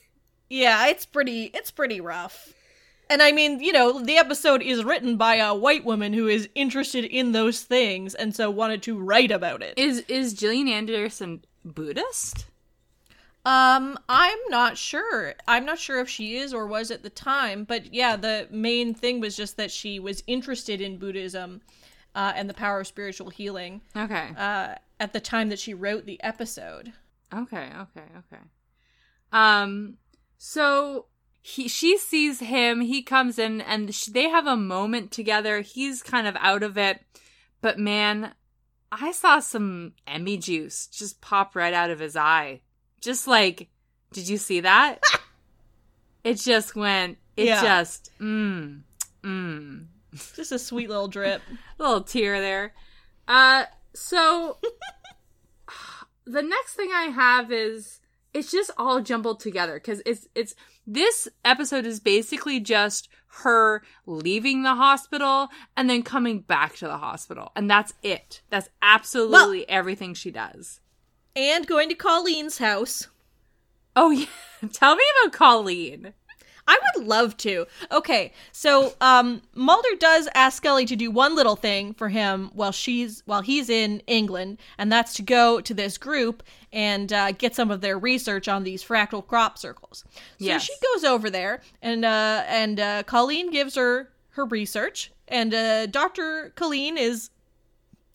Yeah, 0.53 0.87
it's 0.87 1.05
pretty 1.05 1.45
it's 1.45 1.71
pretty 1.71 2.01
rough. 2.01 2.53
And 3.11 3.21
I 3.21 3.33
mean, 3.33 3.59
you 3.59 3.73
know, 3.73 3.99
the 4.01 4.15
episode 4.17 4.61
is 4.61 4.85
written 4.85 5.17
by 5.17 5.35
a 5.35 5.53
white 5.53 5.83
woman 5.83 6.13
who 6.13 6.29
is 6.29 6.47
interested 6.55 7.03
in 7.03 7.33
those 7.33 7.61
things 7.61 8.15
and 8.15 8.33
so 8.33 8.49
wanted 8.49 8.81
to 8.83 8.97
write 8.97 9.31
about 9.31 9.61
it. 9.61 9.73
Is 9.77 9.99
is 10.07 10.33
Gillian 10.33 10.69
Anderson 10.69 11.43
Buddhist? 11.65 12.45
Um, 13.43 13.99
I'm 14.07 14.37
not 14.47 14.77
sure. 14.77 15.33
I'm 15.45 15.65
not 15.65 15.77
sure 15.77 15.99
if 15.99 16.07
she 16.07 16.37
is 16.37 16.53
or 16.53 16.67
was 16.67 16.89
at 16.89 17.03
the 17.03 17.09
time, 17.09 17.65
but 17.65 17.93
yeah, 17.93 18.15
the 18.15 18.47
main 18.49 18.93
thing 18.93 19.19
was 19.19 19.35
just 19.35 19.57
that 19.57 19.71
she 19.71 19.99
was 19.99 20.23
interested 20.25 20.79
in 20.79 20.97
Buddhism 20.97 21.61
uh, 22.15 22.31
and 22.33 22.49
the 22.49 22.53
power 22.53 22.79
of 22.79 22.87
spiritual 22.87 23.29
healing 23.29 23.81
Okay. 23.93 24.29
uh, 24.37 24.75
at 25.01 25.11
the 25.11 25.19
time 25.19 25.49
that 25.49 25.59
she 25.59 25.73
wrote 25.73 26.05
the 26.05 26.21
episode. 26.23 26.93
Okay, 27.33 27.67
okay, 27.77 28.05
okay. 28.19 28.41
Um 29.33 29.97
so 30.37 31.07
he 31.41 31.67
she 31.67 31.97
sees 31.97 32.39
him, 32.39 32.81
he 32.81 33.01
comes 33.01 33.39
in 33.39 33.61
and 33.61 33.93
sh- 33.93 34.05
they 34.05 34.29
have 34.29 34.45
a 34.47 34.55
moment 34.55 35.11
together. 35.11 35.61
He's 35.61 36.03
kind 36.03 36.27
of 36.27 36.35
out 36.39 36.63
of 36.63 36.77
it. 36.77 37.01
But 37.61 37.79
man, 37.79 38.33
I 38.91 39.11
saw 39.11 39.39
some 39.39 39.93
Emmy 40.05 40.37
juice 40.37 40.87
just 40.87 41.19
pop 41.21 41.55
right 41.55 41.73
out 41.73 41.89
of 41.89 41.99
his 41.99 42.15
eye. 42.15 42.61
Just 43.01 43.27
like 43.27 43.69
did 44.13 44.27
you 44.29 44.37
see 44.37 44.59
that? 44.61 44.99
it 46.23 46.35
just 46.39 46.75
went 46.75 47.17
it 47.37 47.45
Yeah. 47.47 47.61
just 47.61 48.11
mm 48.19 48.81
mm 49.23 49.85
Just 50.35 50.51
a 50.51 50.59
sweet 50.59 50.89
little 50.89 51.07
drip. 51.07 51.41
little 51.79 52.01
tear 52.01 52.41
there. 52.41 52.73
Uh, 53.27 53.63
so 53.93 54.57
the 56.25 56.41
next 56.41 56.73
thing 56.73 56.91
I 56.93 57.03
have 57.03 57.51
is 57.51 57.99
it's 58.33 58.51
just 58.51 58.71
all 58.77 59.01
jumbled 59.01 59.39
together 59.39 59.75
because 59.75 60.01
it's 60.05 60.27
it's 60.35 60.53
this 60.85 61.27
episode 61.45 61.85
is 61.85 61.99
basically 61.99 62.59
just 62.59 63.09
her 63.43 63.81
leaving 64.05 64.63
the 64.63 64.75
hospital 64.75 65.49
and 65.77 65.89
then 65.89 66.03
coming 66.03 66.41
back 66.41 66.75
to 66.77 66.85
the 66.85 66.97
hospital, 66.97 67.51
and 67.55 67.69
that's 67.69 67.93
it. 68.03 68.41
That's 68.49 68.69
absolutely 68.81 69.67
everything 69.69 70.13
she 70.13 70.31
does. 70.31 70.81
And 71.35 71.65
going 71.65 71.89
to 71.89 71.95
Colleen's 71.95 72.57
house. 72.57 73.07
Oh 73.95 74.09
yeah, 74.11 74.25
tell 74.73 74.95
me 74.95 75.03
about 75.23 75.33
Colleen. 75.33 76.13
I 76.67 76.77
would 76.95 77.05
love 77.07 77.35
to. 77.37 77.65
Okay, 77.91 78.33
so 78.51 78.93
um, 79.01 79.41
Mulder 79.55 79.95
does 79.99 80.29
ask 80.35 80.57
Scully 80.57 80.85
to 80.85 80.95
do 80.95 81.11
one 81.11 81.35
little 81.35 81.55
thing 81.55 81.93
for 81.93 82.09
him 82.09 82.49
while 82.53 82.71
she's 82.71 83.23
while 83.25 83.41
he's 83.41 83.69
in 83.69 84.01
England, 84.07 84.57
and 84.77 84.91
that's 84.91 85.13
to 85.15 85.21
go 85.23 85.59
to 85.61 85.73
this 85.73 85.97
group 85.97 86.43
and 86.71 87.11
uh, 87.11 87.31
get 87.33 87.55
some 87.55 87.71
of 87.71 87.81
their 87.81 87.97
research 87.99 88.47
on 88.47 88.63
these 88.63 88.83
fractal 88.83 89.25
crop 89.25 89.57
circles. 89.57 90.03
So 90.15 90.21
Yes. 90.37 90.63
she 90.63 90.73
goes 90.93 91.03
over 91.03 91.29
there, 91.29 91.61
and 91.81 92.05
uh, 92.05 92.43
and 92.47 92.79
uh, 92.79 93.03
Colleen 93.03 93.51
gives 93.51 93.75
her 93.75 94.09
her 94.29 94.45
research, 94.45 95.11
and 95.27 95.53
uh, 95.53 95.87
Doctor 95.87 96.53
Colleen 96.55 96.97
is 96.97 97.29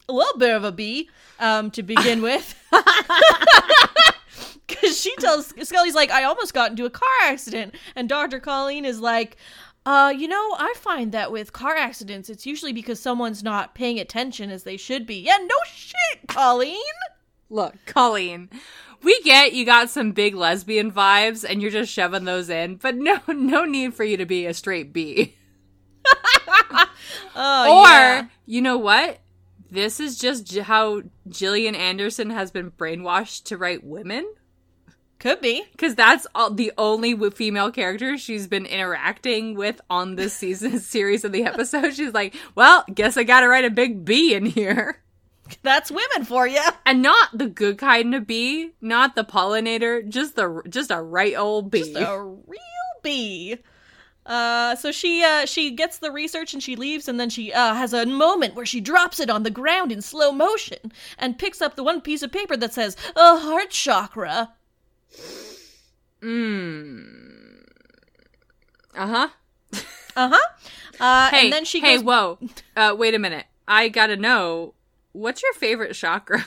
a 0.09 0.13
little 0.13 0.39
bit 0.39 0.55
of 0.55 0.63
a 0.65 0.73
bee 0.73 1.11
um, 1.41 1.71
to 1.73 1.83
begin 1.83 2.23
with. 2.23 2.55
Because 4.67 5.01
she 5.01 5.15
tells 5.17 5.55
Scully's 5.63 5.95
like, 5.95 6.11
I 6.11 6.25
almost 6.25 6.55
got 6.55 6.71
into 6.71 6.87
a 6.87 6.91
car 6.91 7.09
accident. 7.25 7.75
And 7.95 8.09
Dr. 8.09 8.41
Colleen 8.41 8.85
is 8.85 9.01
like, 9.01 9.37
uh, 9.85 10.13
you 10.17 10.27
know, 10.27 10.57
I 10.59 10.75
find 10.77 11.13
that 11.13 11.31
with 11.31 11.53
car 11.53 11.77
accidents, 11.77 12.29
it's 12.29 12.47
usually 12.47 12.73
because 12.73 12.99
someone's 12.99 13.45
not 13.45 13.77
paying 13.77 14.01
attention 14.01 14.51
as 14.51 14.65
they 14.65 14.77
should 14.77 15.07
be. 15.07 15.21
Yeah, 15.21 15.39
no 15.41 15.55
shit, 15.73 16.27
Colleen. 16.27 16.77
Look, 17.49 17.77
Colleen, 17.87 18.51
we 19.03 19.21
get 19.23 19.53
you 19.53 19.65
got 19.65 19.89
some 19.89 20.11
big 20.11 20.35
lesbian 20.35 20.91
vibes 20.91 21.49
and 21.49 21.63
you're 21.63 21.71
just 21.71 21.93
shoving 21.93 22.25
those 22.25 22.51
in, 22.51 22.75
but 22.77 22.97
no 22.97 23.21
no 23.29 23.65
need 23.65 23.95
for 23.95 24.03
you 24.03 24.17
to 24.17 24.27
be 24.27 24.47
a 24.47 24.55
straight 24.55 24.93
B. 24.93 25.37
Oh, 27.39 27.83
or 27.83 27.89
yeah. 27.89 28.27
you 28.47 28.63
know 28.63 28.79
what? 28.79 29.19
This 29.71 30.01
is 30.01 30.19
just 30.19 30.47
j- 30.47 30.61
how 30.61 31.03
Gillian 31.29 31.75
Anderson 31.75 32.31
has 32.31 32.51
been 32.51 32.71
brainwashed 32.71 33.45
to 33.45 33.59
write 33.59 33.85
women 33.85 34.27
could 35.19 35.41
be. 35.41 35.65
because 35.73 35.95
that's 35.95 36.27
all, 36.35 36.51
the 36.51 36.73
only 36.79 37.15
female 37.31 37.71
character 37.71 38.17
she's 38.19 38.47
been 38.47 38.67
interacting 38.67 39.55
with 39.55 39.81
on 39.89 40.17
this 40.17 40.35
season 40.35 40.79
series 40.81 41.25
of 41.25 41.33
the 41.33 41.45
episode. 41.45 41.95
She's 41.95 42.15
like, 42.15 42.35
"Well, 42.55 42.85
guess 42.95 43.17
I 43.17 43.25
got 43.25 43.41
to 43.41 43.49
write 43.49 43.65
a 43.65 43.71
big 43.71 44.05
B 44.05 44.35
in 44.35 44.47
here." 44.47 45.03
That's 45.63 45.91
women 45.91 46.25
for 46.25 46.47
you. 46.47 46.63
And 46.85 47.03
not 47.03 47.31
the 47.33 47.47
good 47.47 47.79
kind 47.79 48.15
of 48.15 48.27
bee, 48.27 48.73
not 48.81 49.15
the 49.15 49.25
pollinator, 49.25 50.07
just 50.09 50.37
the 50.37 50.63
just 50.69 50.91
a 50.91 51.01
right 51.01 51.37
old 51.37 51.71
bee. 51.71 51.93
Just 51.93 51.97
a 51.97 52.23
real 52.23 52.61
bee. 53.03 53.59
Uh, 54.25 54.75
so 54.75 54.91
she 54.91 55.23
uh, 55.23 55.47
she 55.47 55.71
gets 55.71 55.99
the 55.99 56.11
research 56.11 56.53
and 56.53 56.63
she 56.63 56.75
leaves, 56.75 57.07
and 57.07 57.21
then 57.21 57.31
she 57.31 57.53
uh, 57.53 57.75
has 57.75 57.93
a 57.93 58.05
moment 58.07 58.55
where 58.55 58.67
she 58.67 58.81
drops 58.81 59.21
it 59.21 59.31
on 59.31 59.45
the 59.45 59.51
ground 59.51 59.93
in 59.93 60.03
slow 60.03 60.33
motion 60.33 60.93
and 61.17 61.39
picks 61.39 61.63
up 61.63 61.77
the 61.77 61.85
one 61.85 62.01
piece 62.01 62.23
of 62.23 62.33
paper 62.33 62.57
that 62.57 62.75
says 62.75 62.97
a 63.15 63.39
heart 63.39 63.71
chakra. 63.71 64.53
Mm. 66.23 67.63
Uh-huh. 68.95 69.29
Uh-huh. 70.17 70.39
Uh 70.99 71.29
Hey, 71.29 71.45
And 71.45 71.53
then 71.53 71.65
she 71.67 71.81
hey, 71.81 71.97
goes. 71.97 72.05
whoa. 72.05 72.39
Uh, 72.75 72.95
wait 72.97 73.15
a 73.15 73.19
minute. 73.19 73.45
I 73.69 73.89
gotta 73.91 74.17
know, 74.17 74.73
what's 75.13 75.43
your 75.43 75.53
favorite 75.53 75.93
chakra? 75.93 76.47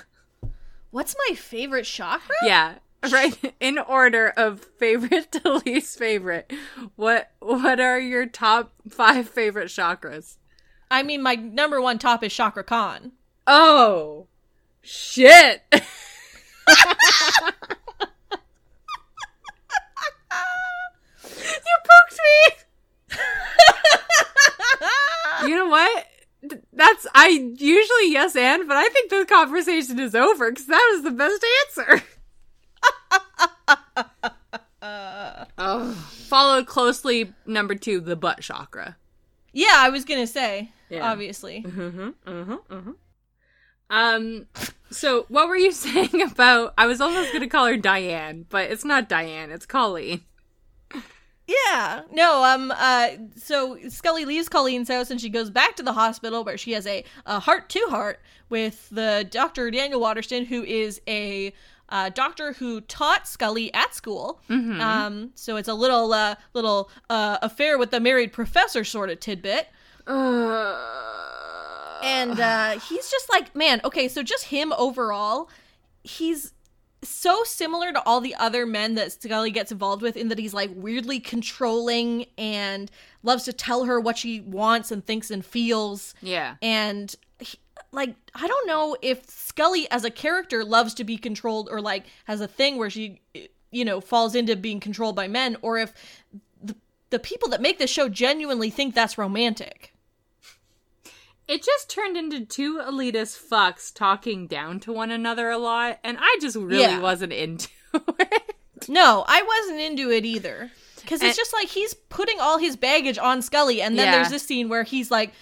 What's 0.89 1.15
my 1.29 1.35
favorite 1.35 1.83
chakra? 1.85 2.33
yeah, 2.43 2.75
right. 3.11 3.37
In 3.59 3.77
order 3.77 4.29
of 4.35 4.61
favorite 4.79 5.31
to 5.43 5.61
least 5.63 5.99
favorite. 5.99 6.51
What 6.95 7.29
What 7.37 7.79
are 7.79 7.99
your 7.99 8.25
top 8.25 8.71
five 8.89 9.29
favorite 9.29 9.67
chakras? 9.67 10.37
I 10.89 11.03
mean, 11.03 11.21
my 11.21 11.35
number 11.35 11.79
one 11.79 11.99
top 11.99 12.23
is 12.23 12.33
Chakra 12.33 12.63
Khan. 12.63 13.11
Oh, 13.45 14.25
shit. 14.81 15.61
you 15.71 15.79
poked 21.85 22.19
me. 22.25 22.55
You 25.45 25.55
know 25.55 25.67
what? 25.67 26.05
That's 26.73 27.05
I 27.13 27.27
usually 27.27 28.11
yes 28.11 28.35
and, 28.35 28.67
but 28.67 28.77
I 28.77 28.87
think 28.89 29.09
the 29.09 29.25
conversation 29.27 29.99
is 29.99 30.15
over 30.15 30.49
because 30.51 30.67
that 30.67 30.89
was 30.93 31.03
the 31.03 31.11
best 31.11 31.45
answer. 31.67 32.03
oh, 35.57 35.93
followed 36.27 36.65
closely 36.67 37.33
number 37.45 37.75
two, 37.75 37.99
the 37.99 38.15
butt 38.15 38.39
chakra. 38.41 38.95
Yeah, 39.51 39.73
I 39.75 39.89
was 39.89 40.05
gonna 40.05 40.27
say, 40.27 40.71
Yeah. 40.89 41.11
obviously. 41.11 41.63
Mm-hmm. 41.63 42.09
Mm-hmm. 42.29 42.73
Mm-hmm. 42.73 42.91
Um. 43.89 44.45
So, 44.91 45.25
what 45.29 45.47
were 45.47 45.55
you 45.57 45.71
saying 45.73 46.21
about? 46.21 46.73
I 46.77 46.85
was 46.87 47.01
almost 47.01 47.33
gonna 47.33 47.49
call 47.49 47.65
her 47.65 47.77
Diane, 47.77 48.45
but 48.49 48.71
it's 48.71 48.85
not 48.85 49.09
Diane. 49.09 49.51
It's 49.51 49.65
Colleen. 49.65 50.21
Yeah. 51.65 52.01
No, 52.11 52.43
um 52.43 52.71
uh 52.75 53.09
so 53.35 53.77
Scully 53.89 54.25
leaves 54.25 54.47
Colleen's 54.49 54.87
house 54.87 55.09
and 55.09 55.19
she 55.19 55.29
goes 55.29 55.49
back 55.49 55.75
to 55.77 55.83
the 55.83 55.93
hospital 55.93 56.43
where 56.43 56.57
she 56.57 56.73
has 56.73 56.85
a, 56.85 57.03
a 57.25 57.39
heart 57.39 57.69
to 57.69 57.79
heart 57.89 58.19
with 58.49 58.87
the 58.91 59.27
Dr. 59.29 59.71
Daniel 59.71 59.99
Waterston 59.99 60.45
who 60.45 60.63
is 60.63 61.01
a 61.07 61.53
uh, 61.91 62.09
doctor 62.09 62.53
who 62.53 62.81
taught 62.81 63.27
Scully 63.27 63.73
at 63.73 63.95
school. 63.95 64.39
Mm-hmm. 64.47 64.79
Um 64.79 65.31
so 65.33 65.55
it's 65.55 65.67
a 65.67 65.73
little 65.73 66.13
uh 66.13 66.35
little 66.53 66.91
uh 67.09 67.39
affair 67.41 67.77
with 67.79 67.89
the 67.89 67.99
married 67.99 68.31
professor 68.31 68.83
sort 68.83 69.09
of 69.09 69.19
tidbit. 69.19 69.69
Uh, 70.05 71.99
And 72.03 72.39
uh 72.39 72.79
he's 72.79 73.09
just 73.09 73.29
like, 73.31 73.55
man, 73.55 73.81
okay, 73.83 74.07
so 74.07 74.21
just 74.23 74.45
him 74.45 74.71
overall, 74.77 75.49
he's 76.03 76.53
so 77.01 77.43
similar 77.43 77.93
to 77.93 78.01
all 78.05 78.21
the 78.21 78.35
other 78.35 78.65
men 78.65 78.95
that 78.95 79.11
Scully 79.11 79.51
gets 79.51 79.71
involved 79.71 80.01
with 80.01 80.17
in 80.17 80.27
that 80.29 80.39
he's 80.39 80.53
like 80.53 80.69
weirdly 80.73 81.19
controlling 81.19 82.25
and 82.37 82.91
loves 83.23 83.43
to 83.45 83.53
tell 83.53 83.85
her 83.85 83.99
what 83.99 84.17
she 84.17 84.41
wants 84.41 84.91
and 84.91 85.05
thinks 85.05 85.31
and 85.31 85.45
feels. 85.45 86.13
yeah. 86.21 86.55
And 86.61 87.15
he, 87.39 87.57
like, 87.91 88.15
I 88.35 88.47
don't 88.47 88.67
know 88.67 88.97
if 89.01 89.29
Scully 89.29 89.89
as 89.91 90.03
a 90.03 90.11
character 90.11 90.63
loves 90.65 90.93
to 90.95 91.03
be 91.03 91.17
controlled 91.17 91.69
or 91.71 91.81
like 91.81 92.05
has 92.25 92.41
a 92.41 92.47
thing 92.47 92.77
where 92.77 92.89
she, 92.89 93.21
you 93.71 93.85
know, 93.85 94.01
falls 94.01 94.35
into 94.35 94.55
being 94.55 94.79
controlled 94.79 95.15
by 95.15 95.27
men 95.27 95.57
or 95.61 95.77
if 95.77 95.93
the, 96.61 96.75
the 97.11 97.19
people 97.19 97.49
that 97.49 97.61
make 97.61 97.79
this 97.79 97.89
show 97.89 98.09
genuinely 98.09 98.69
think 98.69 98.93
that's 98.93 99.17
romantic. 99.17 99.93
It 101.49 101.63
just 101.63 101.89
turned 101.89 102.15
into 102.15 102.45
two 102.45 102.77
elitist 102.77 103.39
fucks 103.49 103.91
talking 103.93 104.45
down 104.45 104.79
to 104.81 104.93
one 104.93 105.09
another 105.09 105.49
a 105.49 105.57
lot, 105.57 105.97
and 106.03 106.15
I 106.21 106.37
just 106.39 106.55
really 106.55 106.81
Yeah. 106.83 106.99
wasn't 106.99 107.33
into 107.33 107.67
it. 108.19 108.55
No, 108.87 109.25
I 109.27 109.41
wasn't 109.41 109.79
into 109.81 110.11
it 110.11 110.25
either. 110.25 110.71
Because 111.01 111.23
it's 111.23 111.35
just 111.35 111.51
like 111.53 111.67
he's 111.69 111.95
putting 111.95 112.39
all 112.39 112.59
his 112.59 112.75
baggage 112.75 113.17
on 113.17 113.41
Scully, 113.41 113.81
and 113.81 113.97
then 113.97 114.05
Yeah. 114.05 114.11
there's 114.17 114.29
this 114.29 114.43
scene 114.43 114.69
where 114.69 114.83
he's 114.83 115.09
like, 115.09 115.33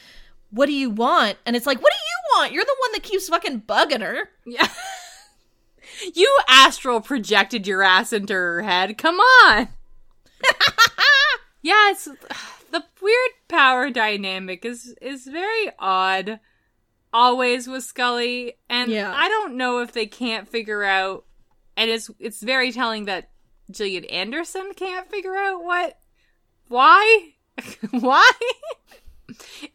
What 0.50 0.68
do 0.68 0.72
you 0.74 0.90
want? 0.90 1.38
And 1.46 1.58
it's 1.58 1.66
like, 1.68 1.82
What 1.82 1.92
do 1.92 1.98
you 1.98 2.40
want? 2.40 2.54
You're 2.54 2.64
the 2.64 2.76
one 2.80 2.92
that 2.94 3.04
keeps 3.04 3.28
fucking 3.28 3.64
bugging 3.68 4.02
her. 4.02 4.30
Yeah. 4.46 4.68
you 6.16 6.34
astral 6.48 7.02
projected 7.02 7.68
your 7.68 7.84
ass 7.84 8.14
into 8.14 8.34
her 8.34 8.62
head. 8.62 8.98
Come 8.98 9.20
on. 9.20 9.68
yeah, 11.62 11.92
it's 11.92 12.08
the 12.80 12.86
weird 13.02 13.32
power 13.48 13.90
dynamic 13.90 14.66
is 14.66 14.94
is 15.02 15.26
very 15.26 15.70
odd 15.80 16.40
always 17.14 17.68
with 17.68 17.84
Scully 17.84 18.54
and 18.70 18.92
Yeah. 18.92 19.14
I 19.16 19.28
don't 19.30 19.56
know 19.56 19.80
if 19.80 19.94
they 19.94 20.06
can't 20.08 20.48
figure 20.48 20.84
out 20.84 21.26
and 21.76 21.90
it's 21.90 22.10
it's 22.20 22.42
very 22.42 22.72
telling 22.72 23.06
that 23.06 23.30
Gillian 23.72 24.06
Anderson 24.06 24.72
can't 24.76 25.10
figure 25.10 25.36
out 25.36 25.64
what 25.64 25.98
why 26.68 27.34
why 27.92 28.30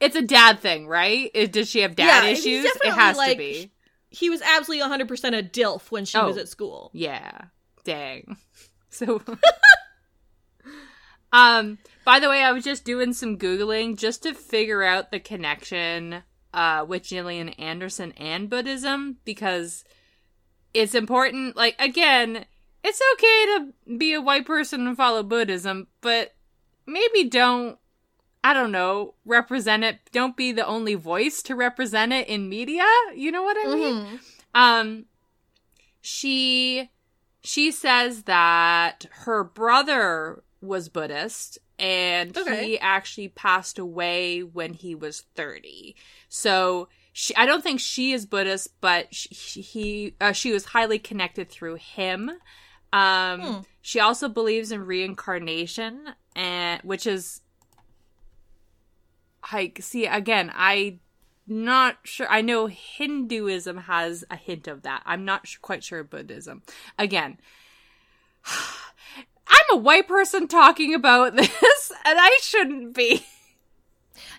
it's 0.01 0.17
a 0.17 0.23
dad 0.23 0.61
thing, 0.61 0.87
right? 0.87 1.31
It, 1.35 1.53
does 1.53 1.69
she 1.69 1.81
have 1.81 1.95
dad 1.97 2.25
Yeah, 2.25 2.31
issues? 2.31 2.65
It 2.65 2.93
has 2.93 3.19
to 3.19 3.37
be. 3.37 3.71
He 4.09 4.31
was 4.31 4.41
absolutely 4.43 4.87
100% 4.89 5.39
a 5.39 5.43
DILF 5.43 5.91
when 5.91 6.05
she 6.05 6.19
was 6.19 6.37
Oh. 6.37 6.41
at 6.41 6.49
school. 6.49 6.91
Yeah. 6.95 7.43
Dang. 7.85 8.37
So 8.91 9.23
Um 11.33 11.79
by 12.05 12.19
the 12.21 12.29
way, 12.29 12.43
I 12.43 12.53
was 12.53 12.65
just 12.65 12.85
doing 12.85 13.13
some 13.13 13.39
googling 13.39 13.97
just 13.97 14.23
to 14.25 14.35
figure 14.35 14.83
out 14.83 15.11
the 15.11 15.21
connection 15.21 16.23
uh 16.55 16.85
with 16.87 17.05
Gillian 17.05 17.49
Anderson 17.51 18.13
and 18.19 18.51
Buddhism 18.51 19.17
because 19.25 19.85
it's 20.75 20.95
important 20.95 21.57
like 21.57 21.75
again, 21.81 22.45
it's 22.85 23.01
okay 23.15 23.47
to 23.87 23.97
be 23.97 24.13
a 24.13 24.21
white 24.21 24.47
person 24.47 24.87
and 24.87 24.97
follow 24.97 25.23
Buddhism, 25.23 25.87
but 26.01 26.35
maybe 26.87 27.25
don't 27.29 27.79
I 28.45 28.55
don't 28.55 28.73
know, 28.73 29.15
represent 29.25 29.85
it. 29.85 30.01
Don't 30.11 30.37
be 30.37 30.51
the 30.51 30.67
only 30.67 30.95
voice 30.97 31.43
to 31.45 31.55
represent 31.55 32.13
it 32.13 32.27
in 32.27 32.49
media. 32.49 32.85
You 33.15 33.31
know 33.31 33.45
what 33.45 33.57
I 33.57 33.75
mean? 33.75 33.95
Mhm. 33.95 34.19
Um, 34.55 35.05
she 36.01 36.91
she 37.43 37.71
says 37.71 38.25
that 38.25 39.07
her 39.25 39.43
brother 39.45 40.43
was 40.63 40.89
Buddhist 40.89 41.59
and 41.79 42.37
Okay. 42.37 42.65
he 42.67 42.79
actually 42.79 43.29
passed 43.29 43.79
away 43.79 44.41
when 44.43 44.73
he 44.75 44.95
was 44.95 45.23
30. 45.35 45.97
So 46.29 46.89
she, 47.13 47.35
I 47.37 47.45
don't 47.45 47.63
think 47.63 47.81
she 47.81 48.13
is 48.13 48.25
Buddhist, 48.25 48.69
but 48.81 49.13
she, 49.15 49.61
he, 49.61 50.15
uh, 50.21 50.33
she 50.33 50.53
was 50.53 50.67
highly 50.67 50.99
connected 50.99 51.51
through 51.51 51.75
him. 51.75 52.31
Um, 52.93 53.41
Hmm. 53.41 53.61
she 53.81 54.01
also 54.01 54.29
believes 54.29 54.71
in 54.71 54.87
reincarnation 54.87 56.11
and, 56.37 56.81
which 56.83 57.07
is, 57.07 57.41
like, 59.53 59.79
see, 59.83 60.07
again, 60.07 60.53
I 60.55 60.99
not 61.47 61.97
sure. 62.05 62.29
I 62.31 62.41
know 62.41 62.67
Hinduism 62.67 63.77
has 63.77 64.25
a 64.31 64.37
hint 64.37 64.69
of 64.69 64.83
that. 64.83 65.03
I'm 65.05 65.25
not 65.25 65.47
sh- 65.47 65.57
quite 65.57 65.83
sure 65.83 66.05
Buddhism. 66.05 66.63
Again, 66.99 67.39
I'm 69.53 69.79
a 69.79 69.81
white 69.81 70.09
person 70.09 70.49
talking 70.49 70.95
about 70.95 71.37
this, 71.37 71.93
and 72.05 72.19
I 72.19 72.39
shouldn't 72.43 72.95
be. 72.95 73.25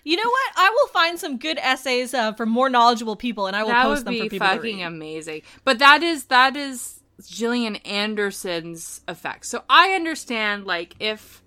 You 0.02 0.16
know 0.16 0.28
what? 0.28 0.52
I 0.56 0.70
will 0.70 0.88
find 0.88 1.18
some 1.18 1.38
good 1.38 1.58
essays 1.58 2.12
uh, 2.12 2.32
from 2.34 2.50
more 2.50 2.68
knowledgeable 2.68 3.16
people, 3.16 3.46
and 3.46 3.56
I 3.56 3.62
will 3.62 3.70
that 3.70 3.84
post 3.84 4.04
them 4.04 4.14
for 4.14 4.24
people 4.24 4.38
to 4.38 4.44
fucking 4.44 4.78
read. 4.78 4.86
amazing. 4.86 5.42
But 5.64 5.78
that 5.78 6.02
is 6.02 6.26
that 6.26 6.56
is 6.56 7.00
Gillian 7.26 7.76
Anderson's 7.76 9.00
effect. 9.08 9.46
So 9.46 9.64
I 9.68 9.92
understand, 9.92 10.66
like, 10.66 10.94
if 11.00 11.42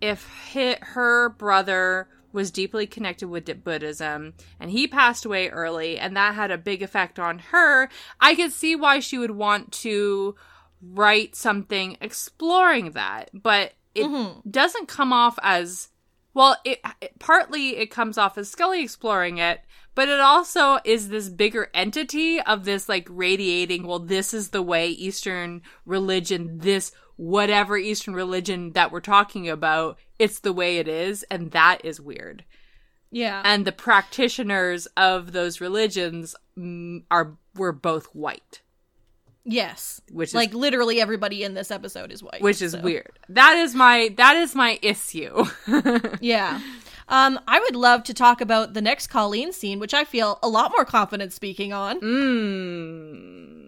if 0.00 0.28
her 0.80 1.28
brother 1.28 2.08
was 2.32 2.50
deeply 2.50 2.86
connected 2.86 3.28
with 3.28 3.62
Buddhism 3.62 4.32
and 4.58 4.70
he 4.70 4.88
passed 4.88 5.24
away 5.24 5.48
early, 5.50 5.98
and 5.98 6.16
that 6.16 6.34
had 6.34 6.50
a 6.50 6.58
big 6.58 6.82
effect 6.82 7.18
on 7.18 7.38
her, 7.38 7.88
I 8.20 8.34
could 8.34 8.52
see 8.52 8.74
why 8.74 8.98
she 8.98 9.18
would 9.18 9.32
want 9.32 9.70
to 9.72 10.34
write 10.82 11.36
something 11.36 11.96
exploring 12.00 12.92
that. 12.92 13.30
But 13.32 13.72
it 13.94 14.04
Mhm. 14.06 14.50
doesn't 14.50 14.88
come 14.88 15.12
off 15.12 15.38
as 15.42 15.88
well. 16.34 16.56
It, 16.64 16.80
it 17.00 17.18
partly 17.18 17.76
it 17.76 17.90
comes 17.90 18.18
off 18.18 18.36
as 18.38 18.50
Scully 18.50 18.82
exploring 18.82 19.38
it, 19.38 19.60
but 19.94 20.08
it 20.08 20.18
also 20.20 20.78
is 20.84 21.08
this 21.08 21.28
bigger 21.28 21.70
entity 21.74 22.40
of 22.40 22.64
this 22.64 22.88
like 22.88 23.06
radiating. 23.10 23.86
Well, 23.86 23.98
this 23.98 24.32
is 24.34 24.48
the 24.50 24.62
way 24.62 24.88
Eastern 24.88 25.62
religion, 25.84 26.58
this 26.58 26.92
whatever 27.16 27.76
Eastern 27.76 28.14
religion 28.14 28.72
that 28.72 28.90
we're 28.90 29.00
talking 29.00 29.48
about, 29.48 29.98
it's 30.18 30.40
the 30.40 30.52
way 30.52 30.78
it 30.78 30.88
is, 30.88 31.22
and 31.24 31.50
that 31.52 31.84
is 31.84 32.00
weird. 32.00 32.44
Yeah. 33.10 33.42
And 33.44 33.66
the 33.66 33.72
practitioners 33.72 34.86
of 34.96 35.32
those 35.32 35.60
religions 35.60 36.34
mm, 36.58 37.04
are 37.10 37.36
were 37.54 37.72
both 37.72 38.06
white, 38.14 38.62
yes. 39.44 40.00
which 40.10 40.30
is 40.30 40.34
Like 40.34 40.54
literally 40.54 41.00
everybody 41.00 41.42
in 41.44 41.54
this 41.54 41.70
episode 41.70 42.12
is 42.12 42.22
white. 42.22 42.40
which 42.42 42.60
is 42.62 42.72
so. 42.72 42.80
weird. 42.80 43.18
That 43.28 43.56
is 43.56 43.74
my 43.74 44.14
that 44.16 44.36
is 44.36 44.54
my 44.54 44.78
issue. 44.82 45.44
Yeah. 46.20 46.60
Um, 47.08 47.38
I 47.48 47.58
would 47.60 47.74
love 47.76 48.04
to 48.04 48.14
talk 48.14 48.40
about 48.40 48.72
the 48.74 48.80
next 48.80 49.08
Colleen 49.08 49.52
scene, 49.52 49.78
which 49.80 49.92
I 49.92 50.04
feel 50.04 50.38
a 50.42 50.48
lot 50.48 50.70
more 50.70 50.84
confident 50.84 51.32
speaking 51.32 51.72
on. 51.72 52.00
Mm. 52.00 53.58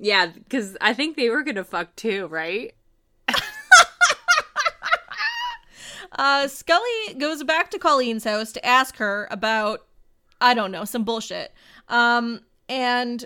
Yeah, 0.00 0.26
because 0.26 0.76
I 0.80 0.92
think 0.92 1.16
they 1.16 1.30
were 1.30 1.42
gonna 1.42 1.64
fuck 1.64 1.94
too, 1.96 2.26
right? 2.26 2.74
Uh, 6.16 6.46
Scully 6.46 7.14
goes 7.18 7.42
back 7.42 7.70
to 7.72 7.78
Colleen's 7.78 8.22
house 8.22 8.52
to 8.52 8.64
ask 8.64 8.96
her 8.98 9.26
about, 9.32 9.84
I 10.40 10.54
don't 10.54 10.70
know, 10.70 10.84
some 10.84 11.02
bullshit. 11.02 11.52
Um, 11.88 12.42
and 12.68 13.24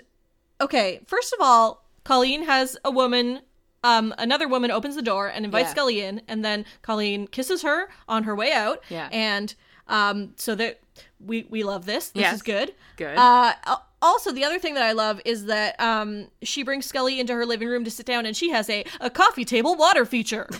okay, 0.61 1.01
first 1.07 1.33
of 1.33 1.40
all, 1.40 1.85
Colleen 2.05 2.44
has 2.44 2.77
a 2.85 2.90
woman, 2.90 3.40
um, 3.85 4.14
another 4.18 4.49
woman 4.49 4.71
opens 4.71 4.97
the 4.97 5.03
door 5.03 5.29
and 5.29 5.44
invites 5.44 5.68
Yeah. 5.68 5.73
Scully 5.73 6.01
in, 6.01 6.23
and 6.29 6.44
then 6.44 6.64
Colleen 6.83 7.27
kisses 7.27 7.62
her 7.62 7.88
on 8.09 8.25
her 8.25 8.35
way 8.35 8.53
out. 8.53 8.83
Yeah. 8.88 9.09
And 9.12 9.55
um, 9.88 10.33
so 10.37 10.55
that 10.55 10.81
we 11.25 11.47
we 11.49 11.64
love 11.64 11.87
this. 11.87 12.11
This 12.11 12.23
Yes. 12.23 12.35
is 12.37 12.42
good. 12.42 12.75
Good. 12.97 13.16
Uh, 13.16 13.55
also, 14.01 14.33
the 14.33 14.44
other 14.44 14.59
thing 14.59 14.75
that 14.75 14.83
I 14.83 14.92
love 14.92 15.21
is 15.25 15.47
that 15.47 15.79
um, 15.81 16.29
she 16.42 16.62
brings 16.62 16.87
Scully 16.87 17.18
into 17.18 17.35
her 17.35 17.47
living 17.47 17.68
room 17.68 17.85
to 17.85 17.90
sit 17.90 18.07
down, 18.07 18.27
and 18.27 18.37
she 18.37 18.51
has 18.51 18.68
a, 18.71 18.85
a 19.01 19.11
coffee 19.11 19.44
table 19.44 19.75
water 19.77 20.05
feature. 20.05 20.49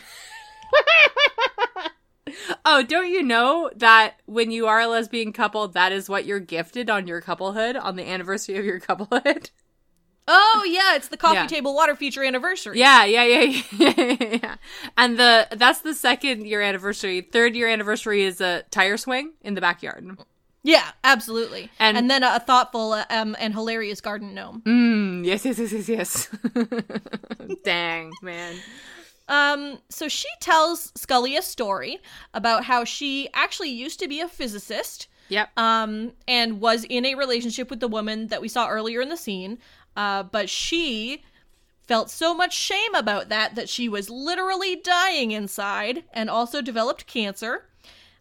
oh, 2.65 2.83
don't 2.83 3.11
you 3.11 3.23
know 3.23 3.71
that 3.77 4.15
when 4.27 4.51
you 4.51 4.67
are 4.67 4.81
a 4.81 4.87
lesbian 4.89 5.33
couple, 5.33 5.69
that 5.69 5.93
is 5.93 6.09
what 6.09 6.25
you're 6.25 6.41
gifted 6.41 6.91
on 6.91 7.07
your 7.07 7.21
couplehood 7.21 7.77
on 7.77 7.97
the 7.97 8.09
anniversary 8.09 8.57
of 8.59 8.65
your 8.65 8.81
couplehood? 8.81 9.51
Oh 10.31 10.65
yeah, 10.71 10.95
it's 10.95 11.09
the 11.09 11.17
coffee 11.17 11.37
Yeah. 11.37 11.47
table 11.47 11.75
water 11.75 11.97
feature 11.97 12.23
anniversary. 12.23 12.79
Yeah, 12.79 13.05
yeah, 13.07 13.25
yeah, 13.25 13.63
yeah, 13.73 14.17
yeah. 14.43 14.55
And 14.97 15.19
the 15.19 15.49
that's 15.53 15.81
the 15.81 15.95
second 15.95 16.47
year 16.47 16.61
anniversary. 16.61 17.23
Third 17.23 17.57
year 17.57 17.67
anniversary 17.69 18.23
is 18.25 18.41
a 18.41 18.63
tire 18.71 18.97
swing 18.99 19.33
in 19.43 19.55
the 19.55 19.61
backyard. 19.63 20.19
Yeah, 20.65 20.85
absolutely. 21.03 21.71
And- 21.79 21.97
And, 21.97 22.11
then 22.11 22.23
a, 22.23 22.35
a 22.37 22.41
thoughtful 22.41 22.93
um, 23.09 23.37
and 23.39 23.55
hilarious 23.55 24.01
garden 24.03 24.35
gnome. 24.35 24.61
Mm, 24.67 25.25
yes, 25.25 25.45
yes, 25.47 25.59
yes, 25.59 25.73
yes, 25.73 25.89
yes. 25.89 26.29
Dang, 27.65 28.13
man. 28.23 28.57
Um, 29.29 29.79
so 29.89 30.09
she 30.09 30.29
tells 30.41 30.93
Scully 30.97 31.37
a 31.37 31.43
story 31.43 31.99
about 32.35 32.65
how 32.65 32.85
she 32.85 33.29
actually 33.35 33.71
used 33.71 34.01
to 34.01 34.09
be 34.09 34.21
a 34.21 34.29
physicist, 34.29 35.07
Yep. 35.29 35.51
um, 35.59 36.13
and 36.27 36.61
was 36.61 36.85
in 36.85 37.05
a 37.05 37.15
relationship 37.15 37.69
with 37.71 37.81
the 37.81 37.89
woman 37.89 38.29
that 38.29 38.41
we 38.41 38.49
saw 38.49 38.69
earlier 38.69 39.01
in 39.03 39.11
the 39.11 39.17
scene. 39.19 39.59
Uh, 39.99 40.23
but 40.23 40.49
she 40.49 41.25
felt 41.89 42.09
so 42.09 42.33
much 42.33 42.57
shame 42.57 42.95
about 42.95 43.31
that 43.31 43.57
that 43.57 43.69
she 43.69 43.89
was 43.89 44.09
literally 44.09 44.77
dying 44.77 45.33
inside 45.33 46.05
and 46.13 46.31
also 46.31 46.63
developed 46.63 47.09
cancer. 47.09 47.65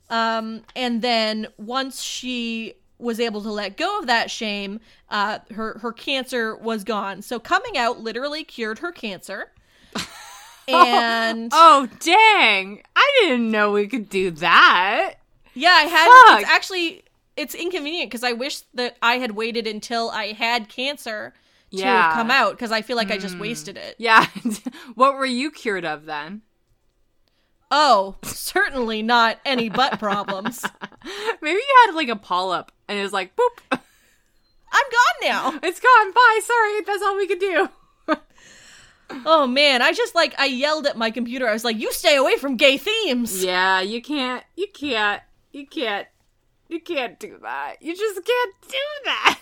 Um, 0.10 0.64
and 0.76 1.04
then 1.04 1.48
once 1.58 2.02
she 2.02 2.74
was 2.98 3.20
able 3.20 3.44
to 3.44 3.52
let 3.52 3.78
go 3.78 4.00
of 4.00 4.08
that 4.08 4.32
shame, 4.32 4.80
uh, 5.12 5.38
her 5.54 5.78
her 5.84 5.94
cancer 5.94 6.56
was 6.56 6.84
gone. 6.84 7.22
So 7.22 7.40
coming 7.40 7.78
out 7.78 8.00
literally 8.00 8.44
cured 8.44 8.80
her 8.80 8.92
cancer. 8.92 9.52
And 10.70 11.50
Oh, 11.54 11.88
dang. 12.02 12.84
I 12.94 13.20
didn't 13.22 13.50
know 13.52 13.72
we 13.72 13.88
could 13.88 14.10
do 14.10 14.32
that. 14.32 15.14
yeah, 15.54 15.70
I 15.70 15.84
had 15.84 16.40
it's 16.40 16.50
actually 16.50 17.04
it's 17.38 17.56
inconvenient 17.56 18.10
because 18.10 18.24
I 18.24 18.34
wish 18.34 18.62
that 18.74 18.98
I 19.02 19.20
had 19.20 19.32
waited 19.32 19.66
until 19.66 20.10
I 20.10 20.34
had 20.34 20.68
cancer 20.68 21.34
to 21.72 21.78
Yeah. 21.78 22.04
have 22.04 22.14
come 22.14 22.32
out 22.32 22.52
because 22.52 22.72
I 22.72 22.82
feel 22.82 22.96
like 22.98 23.12
I 23.12 23.18
just 23.18 23.36
hmm. 23.36 23.42
wasted 23.42 23.78
it. 23.78 23.96
Yeah. 23.98 24.26
what 24.96 25.16
were 25.16 25.26
you 25.26 25.52
cured 25.52 25.86
of 25.86 26.06
then? 26.06 26.42
Oh, 27.70 28.16
certainly 28.24 29.02
not 29.02 29.40
any 29.46 29.70
butt 29.70 30.00
problems. 30.00 30.66
Maybe 31.42 31.60
you 31.60 31.76
had 31.86 31.96
like 31.96 32.10
a 32.10 32.16
polyp 32.16 32.72
and 32.88 32.98
it 32.98 33.04
was 33.04 33.14
like, 33.14 33.36
boop, 33.36 33.60
I'm 33.72 33.80
gone 34.92 35.30
now. 35.30 35.60
it's 35.64 35.80
gone. 35.80 36.12
Bye. 36.12 36.40
Sorry. 36.44 36.82
That's 36.82 37.04
all 37.04 37.18
we 37.18 37.28
could 37.28 37.40
do. 37.40 37.70
Oh 39.26 39.48
man, 39.48 39.82
I 39.82 39.94
just 39.94 40.16
like 40.16 40.36
I 40.38 40.46
yelled 40.46 40.86
at 40.86 40.98
my 40.98 41.12
computer. 41.12 41.48
I 41.48 41.54
was 41.54 41.64
like, 41.64 41.78
"You 41.78 41.92
stay 41.94 42.18
away 42.18 42.36
from 42.36 42.58
gay 42.58 42.78
themes." 42.78 43.44
Yeah, 43.44 43.80
you 43.80 44.02
can't, 44.02 44.44
you 44.56 44.68
can't, 44.74 45.22
you 45.52 45.66
can't, 45.66 46.08
you 46.68 46.82
can't 46.82 47.18
do 47.18 47.38
that. 47.42 47.78
You 47.80 47.96
just 47.96 48.16
can't 48.16 48.56
do 48.64 48.78
that. 49.06 49.40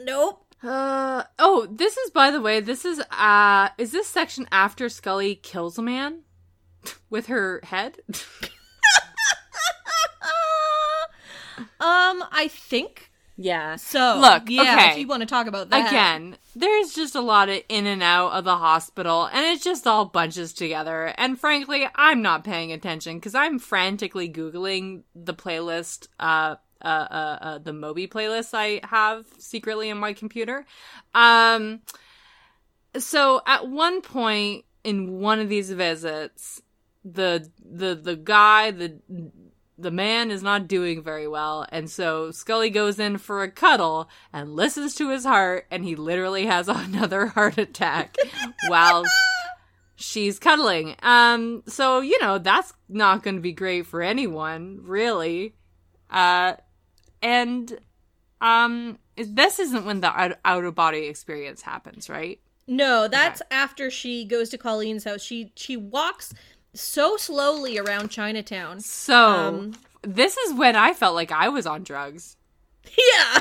Nope. 0.00 0.43
Uh, 0.64 1.24
oh, 1.38 1.68
this 1.70 1.96
is, 1.98 2.10
by 2.10 2.30
the 2.30 2.40
way, 2.40 2.60
this 2.60 2.84
is, 2.86 3.00
uh, 3.10 3.68
is 3.76 3.92
this 3.92 4.06
section 4.06 4.48
after 4.50 4.88
Scully 4.88 5.34
kills 5.34 5.76
a 5.76 5.82
man 5.82 6.20
with 7.10 7.26
her 7.26 7.60
head? 7.64 7.98
um, 11.80 12.24
I 12.30 12.48
think 12.50 13.10
yeah. 13.36 13.76
so. 13.76 14.18
Look, 14.18 14.44
yeah, 14.48 14.76
okay. 14.76 14.90
if 14.92 14.98
you 14.98 15.06
want 15.06 15.20
to 15.20 15.26
talk 15.26 15.46
about 15.46 15.70
that 15.70 15.88
Again, 15.88 16.36
there's 16.54 16.94
just 16.94 17.14
a 17.14 17.20
lot 17.20 17.48
of 17.48 17.60
in 17.68 17.86
and 17.86 18.02
out 18.02 18.32
of 18.32 18.44
the 18.44 18.56
hospital, 18.56 19.28
and 19.32 19.44
it 19.44 19.62
just 19.62 19.86
all 19.86 20.04
bunches 20.04 20.52
together. 20.52 21.12
And 21.18 21.38
frankly, 21.38 21.86
I'm 21.94 22.22
not 22.22 22.44
paying 22.44 22.72
attention 22.72 23.18
because 23.18 23.34
I'm 23.34 23.58
frantically 23.58 24.30
googling 24.30 25.02
the 25.14 25.34
playlist, 25.34 26.08
uh, 26.18 26.56
uh, 26.82 26.86
uh, 27.10 27.38
uh, 27.40 27.58
the 27.58 27.72
Moby 27.72 28.06
playlist 28.06 28.50
I 28.52 28.80
have 28.86 29.26
secretly 29.38 29.88
in 29.88 29.98
my 29.98 30.12
computer. 30.12 30.64
Um, 31.14 31.80
so 32.96 33.40
at 33.46 33.68
one 33.68 34.00
point 34.02 34.64
in 34.84 35.20
one 35.20 35.40
of 35.40 35.48
these 35.48 35.70
visits, 35.70 36.62
the 37.04 37.50
the 37.64 37.94
the 37.94 38.16
guy 38.16 38.70
the 38.70 38.98
the 39.76 39.90
man 39.90 40.30
is 40.30 40.42
not 40.42 40.68
doing 40.68 41.02
very 41.02 41.26
well, 41.26 41.66
and 41.70 41.90
so 41.90 42.30
Scully 42.30 42.70
goes 42.70 42.98
in 42.98 43.18
for 43.18 43.42
a 43.42 43.50
cuddle 43.50 44.08
and 44.32 44.54
listens 44.54 44.94
to 44.96 45.10
his 45.10 45.24
heart, 45.24 45.66
and 45.70 45.84
he 45.84 45.96
literally 45.96 46.46
has 46.46 46.68
another 46.68 47.26
heart 47.26 47.58
attack 47.58 48.16
while 48.68 49.04
she's 49.96 50.38
cuddling. 50.38 50.94
Um, 51.02 51.62
so 51.66 52.00
you 52.00 52.18
know 52.20 52.38
that's 52.38 52.72
not 52.88 53.22
going 53.22 53.36
to 53.36 53.42
be 53.42 53.52
great 53.52 53.86
for 53.86 54.02
anyone, 54.02 54.80
really. 54.82 55.54
Uh, 56.10 56.54
and 57.24 57.78
um, 58.42 58.98
this 59.16 59.58
isn't 59.58 59.86
when 59.86 60.00
the 60.00 60.36
out 60.44 60.64
of 60.64 60.74
body 60.74 61.06
experience 61.06 61.62
happens, 61.62 62.08
right? 62.08 62.38
No, 62.66 63.08
that's 63.08 63.40
okay. 63.40 63.48
after 63.50 63.90
she 63.90 64.24
goes 64.24 64.50
to 64.50 64.58
Colleen's 64.58 65.04
house. 65.04 65.22
She 65.22 65.50
she 65.56 65.76
walks 65.76 66.32
so 66.74 67.16
slowly 67.16 67.78
around 67.78 68.10
Chinatown. 68.10 68.80
So 68.80 69.16
um, 69.16 69.74
this 70.02 70.36
is 70.36 70.54
when 70.54 70.76
I 70.76 70.92
felt 70.92 71.14
like 71.14 71.32
I 71.32 71.48
was 71.48 71.66
on 71.66 71.82
drugs. 71.82 72.36
Yeah. 72.96 73.40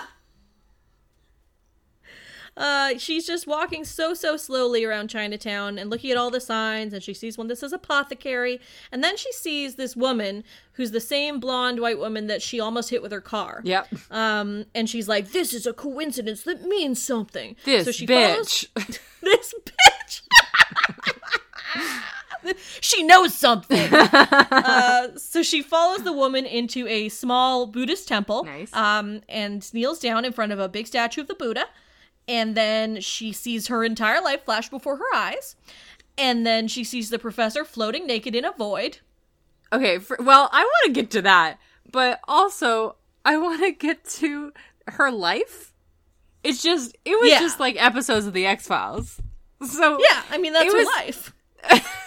Uh, 2.56 2.98
she's 2.98 3.26
just 3.26 3.48
walking 3.48 3.84
so 3.84 4.14
so 4.14 4.38
slowly 4.38 4.84
around 4.86 5.10
Chinatown 5.10 5.78
and 5.80 5.90
looking 5.90 6.12
at 6.12 6.18
all 6.18 6.30
the 6.30 6.40
signs, 6.40 6.94
and 6.94 7.02
she 7.02 7.14
sees 7.14 7.38
one 7.38 7.48
that 7.48 7.58
says 7.58 7.74
apothecary, 7.74 8.60
and 8.92 9.04
then 9.04 9.18
she 9.18 9.32
sees 9.32 9.76
this 9.76 9.96
woman 9.96 10.44
who's 10.74 10.92
the 10.92 11.00
same 11.00 11.40
blonde 11.40 11.80
white 11.80 11.98
woman 11.98 12.28
that 12.28 12.42
she 12.42 12.60
almost 12.60 12.90
hit 12.90 13.02
with 13.02 13.12
her 13.12 13.22
car. 13.22 13.62
Yep. 13.64 13.88
Um, 14.12 14.66
and 14.76 14.90
she's 14.90 15.08
like, 15.08 15.32
"This 15.32 15.54
is 15.54 15.66
a 15.66 15.74
coincidence 15.74 16.44
that 16.44 16.64
means 16.64 17.02
something." 17.02 17.56
This 17.66 17.86
so 17.86 17.92
she 17.92 18.06
bitch. 18.06 18.68
Follows- 18.76 19.00
this 19.22 19.54
bitch. 19.66 20.22
she 22.82 23.04
knows 23.04 23.34
something. 23.34 23.94
uh, 23.94 25.18
so 25.18 25.42
she 25.42 25.62
follows 25.62 26.04
the 26.04 26.14
woman 26.14 26.46
into 26.46 26.88
a 26.88 27.10
small 27.10 27.66
Buddhist 27.66 28.08
temple. 28.08 28.44
Nice. 28.44 28.74
Um, 28.74 29.22
and 29.30 29.74
kneels 29.74 30.00
down 30.00 30.26
in 30.26 30.34
front 30.34 30.52
of 30.52 30.60
a 30.60 30.70
big 30.70 30.88
statue 30.88 31.22
of 31.22 31.28
the 31.28 31.36
Buddha 31.36 31.66
and 32.28 32.56
then 32.56 33.02
she 33.02 33.32
sees 33.32 33.68
her 33.68 33.84
entire 33.84 34.22
life 34.22 34.46
flash 34.46 34.70
before 34.70 34.98
her 34.98 35.16
eyes. 35.16 35.56
And 36.18 36.46
then 36.46 36.68
she 36.68 36.84
sees 36.84 37.10
the 37.10 37.18
professor 37.18 37.66
floating 37.66 38.06
naked 38.06 38.36
in 38.36 38.46
a 38.46 38.52
void. 38.52 39.00
Okay 39.72 39.98
for, 39.98 40.18
well 40.20 40.50
i 40.52 40.62
want 40.62 40.86
to 40.86 40.92
get 40.92 41.10
to 41.12 41.24
that 41.24 41.58
but 41.92 42.20
also 42.28 42.96
i 43.26 43.38
want 43.38 43.62
to 43.62 43.72
get 43.72 44.04
to 44.06 44.54
her 44.88 45.12
life. 45.12 45.74
It's 46.44 46.62
just 46.62 46.96
it 47.06 47.20
was 47.20 47.30
yeah. 47.30 47.40
just 47.40 47.60
like 47.60 47.82
episodes 47.82 48.28
of 48.28 48.34
the 48.34 48.46
x-files. 48.46 49.20
So 49.66 49.98
yeah 50.00 50.24
i 50.30 50.38
mean 50.38 50.54
that's 50.54 50.72
her 50.72 50.78
was, 50.78 50.88
life. 50.88 51.34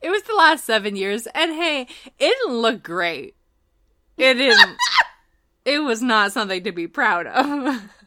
It 0.00 0.10
was 0.10 0.22
the 0.24 0.34
last 0.34 0.64
seven 0.64 0.96
years 0.96 1.26
and 1.34 1.52
hey 1.52 1.82
it 1.82 1.88
didn't 2.18 2.54
look 2.54 2.82
great. 2.82 3.34
It 4.18 4.34
didn't 4.34 4.76
it 5.64 5.78
was 5.78 6.02
not 6.02 6.32
something 6.32 6.62
to 6.64 6.72
be 6.72 6.86
proud 6.86 7.26
of 7.26 7.82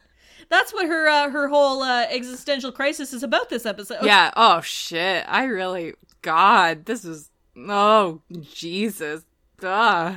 that's 0.48 0.72
what 0.72 0.86
her 0.86 1.08
uh, 1.08 1.30
her 1.30 1.48
whole 1.48 1.82
uh, 1.82 2.06
existential 2.10 2.72
crisis 2.72 3.12
is 3.12 3.22
about 3.22 3.48
this 3.48 3.66
episode. 3.66 4.04
Yeah. 4.04 4.30
Oh 4.36 4.60
shit. 4.60 5.24
I 5.28 5.44
really 5.44 5.94
God, 6.22 6.86
this 6.86 7.04
is 7.04 7.30
oh 7.56 8.22
Jesus. 8.40 9.24
Duh. 9.60 10.16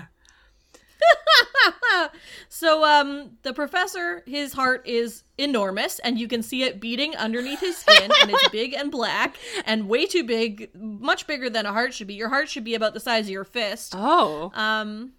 so 2.50 2.84
um 2.84 3.32
the 3.44 3.54
professor 3.54 4.24
his 4.26 4.54
heart 4.54 4.86
is 4.86 5.24
enormous 5.38 6.00
and 6.00 6.20
you 6.20 6.28
can 6.28 6.44
see 6.44 6.64
it 6.64 6.80
beating 6.80 7.16
underneath 7.16 7.60
his 7.60 7.78
skin 7.78 8.12
and 8.22 8.30
it's 8.30 8.50
big 8.50 8.74
and 8.74 8.92
black 8.92 9.38
and 9.66 9.88
way 9.88 10.06
too 10.06 10.24
big 10.24 10.70
much 10.76 11.26
bigger 11.26 11.50
than 11.50 11.66
a 11.66 11.72
heart 11.72 11.94
should 11.94 12.08
be 12.08 12.16
your 12.16 12.30
heart 12.30 12.50
should 12.50 12.64
be 12.64 12.76
about 12.76 12.94
the 12.94 13.00
size 13.00 13.26
of 13.26 13.32
your 13.32 13.46
fist 13.46 13.94
oh 13.96 14.52
um 14.56 15.12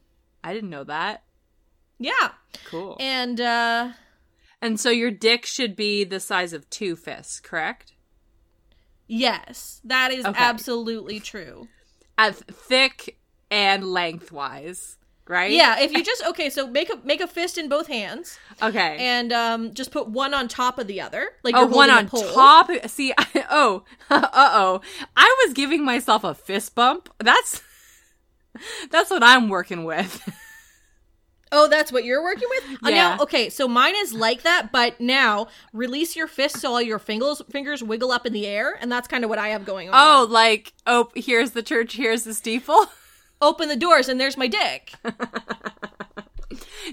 i 0.44 0.52
didn't 0.52 0.70
know 0.70 0.84
that 0.84 1.22
yeah 1.98 2.30
cool 2.66 2.96
and 3.00 3.40
uh 3.40 3.90
and 4.62 4.78
so 4.78 4.90
your 4.90 5.10
dick 5.10 5.46
should 5.46 5.74
be 5.76 6.04
the 6.04 6.20
size 6.20 6.52
of 6.52 6.68
two 6.70 6.96
fists, 6.96 7.40
correct? 7.40 7.94
Yes, 9.06 9.80
that 9.84 10.12
is 10.12 10.24
okay. 10.24 10.38
absolutely 10.38 11.18
true. 11.18 11.68
As 12.16 12.36
thick 12.40 13.18
and 13.50 13.84
lengthwise, 13.84 14.98
right? 15.26 15.50
Yeah, 15.50 15.80
if 15.80 15.92
you 15.92 16.04
just 16.04 16.24
okay, 16.26 16.50
so 16.50 16.68
make 16.68 16.90
a 16.90 16.98
make 17.04 17.20
a 17.20 17.26
fist 17.26 17.58
in 17.58 17.68
both 17.68 17.88
hands. 17.88 18.38
Okay. 18.62 18.96
And 19.00 19.32
um 19.32 19.74
just 19.74 19.90
put 19.90 20.08
one 20.08 20.34
on 20.34 20.46
top 20.46 20.78
of 20.78 20.86
the 20.86 21.00
other. 21.00 21.30
Like 21.42 21.54
oh, 21.56 21.66
one 21.66 21.90
on 21.90 22.06
top. 22.06 22.70
See, 22.86 23.12
I, 23.18 23.46
oh, 23.50 23.84
uh-oh. 24.10 24.80
I 25.16 25.44
was 25.44 25.54
giving 25.54 25.84
myself 25.84 26.22
a 26.22 26.34
fist 26.34 26.74
bump. 26.74 27.08
That's 27.18 27.62
that's 28.90 29.10
what 29.10 29.22
I'm 29.22 29.48
working 29.48 29.84
with. 29.84 30.22
Oh, 31.52 31.68
that's 31.68 31.90
what 31.90 32.04
you're 32.04 32.22
working 32.22 32.48
with? 32.48 32.64
Yeah. 32.70 32.88
Uh, 32.88 32.90
now, 32.90 33.22
okay, 33.22 33.50
so 33.50 33.66
mine 33.66 33.94
is 33.96 34.12
like 34.12 34.42
that, 34.42 34.70
but 34.70 35.00
now 35.00 35.48
release 35.72 36.14
your 36.14 36.28
fist 36.28 36.60
so 36.60 36.70
all 36.72 36.82
your 36.82 37.00
fingers 37.00 37.42
fingers 37.50 37.82
wiggle 37.82 38.12
up 38.12 38.24
in 38.24 38.32
the 38.32 38.46
air, 38.46 38.78
and 38.80 38.90
that's 38.90 39.08
kind 39.08 39.24
of 39.24 39.30
what 39.30 39.38
I 39.38 39.48
have 39.48 39.64
going 39.64 39.88
on. 39.88 39.94
Oh, 39.96 40.26
like 40.30 40.72
oh, 40.86 41.10
here's 41.14 41.50
the 41.50 41.62
church, 41.62 41.96
here's 41.96 42.24
the 42.24 42.34
steeple. 42.34 42.86
Open 43.42 43.68
the 43.68 43.76
doors, 43.76 44.08
and 44.08 44.20
there's 44.20 44.36
my 44.36 44.46
dick. 44.46 44.92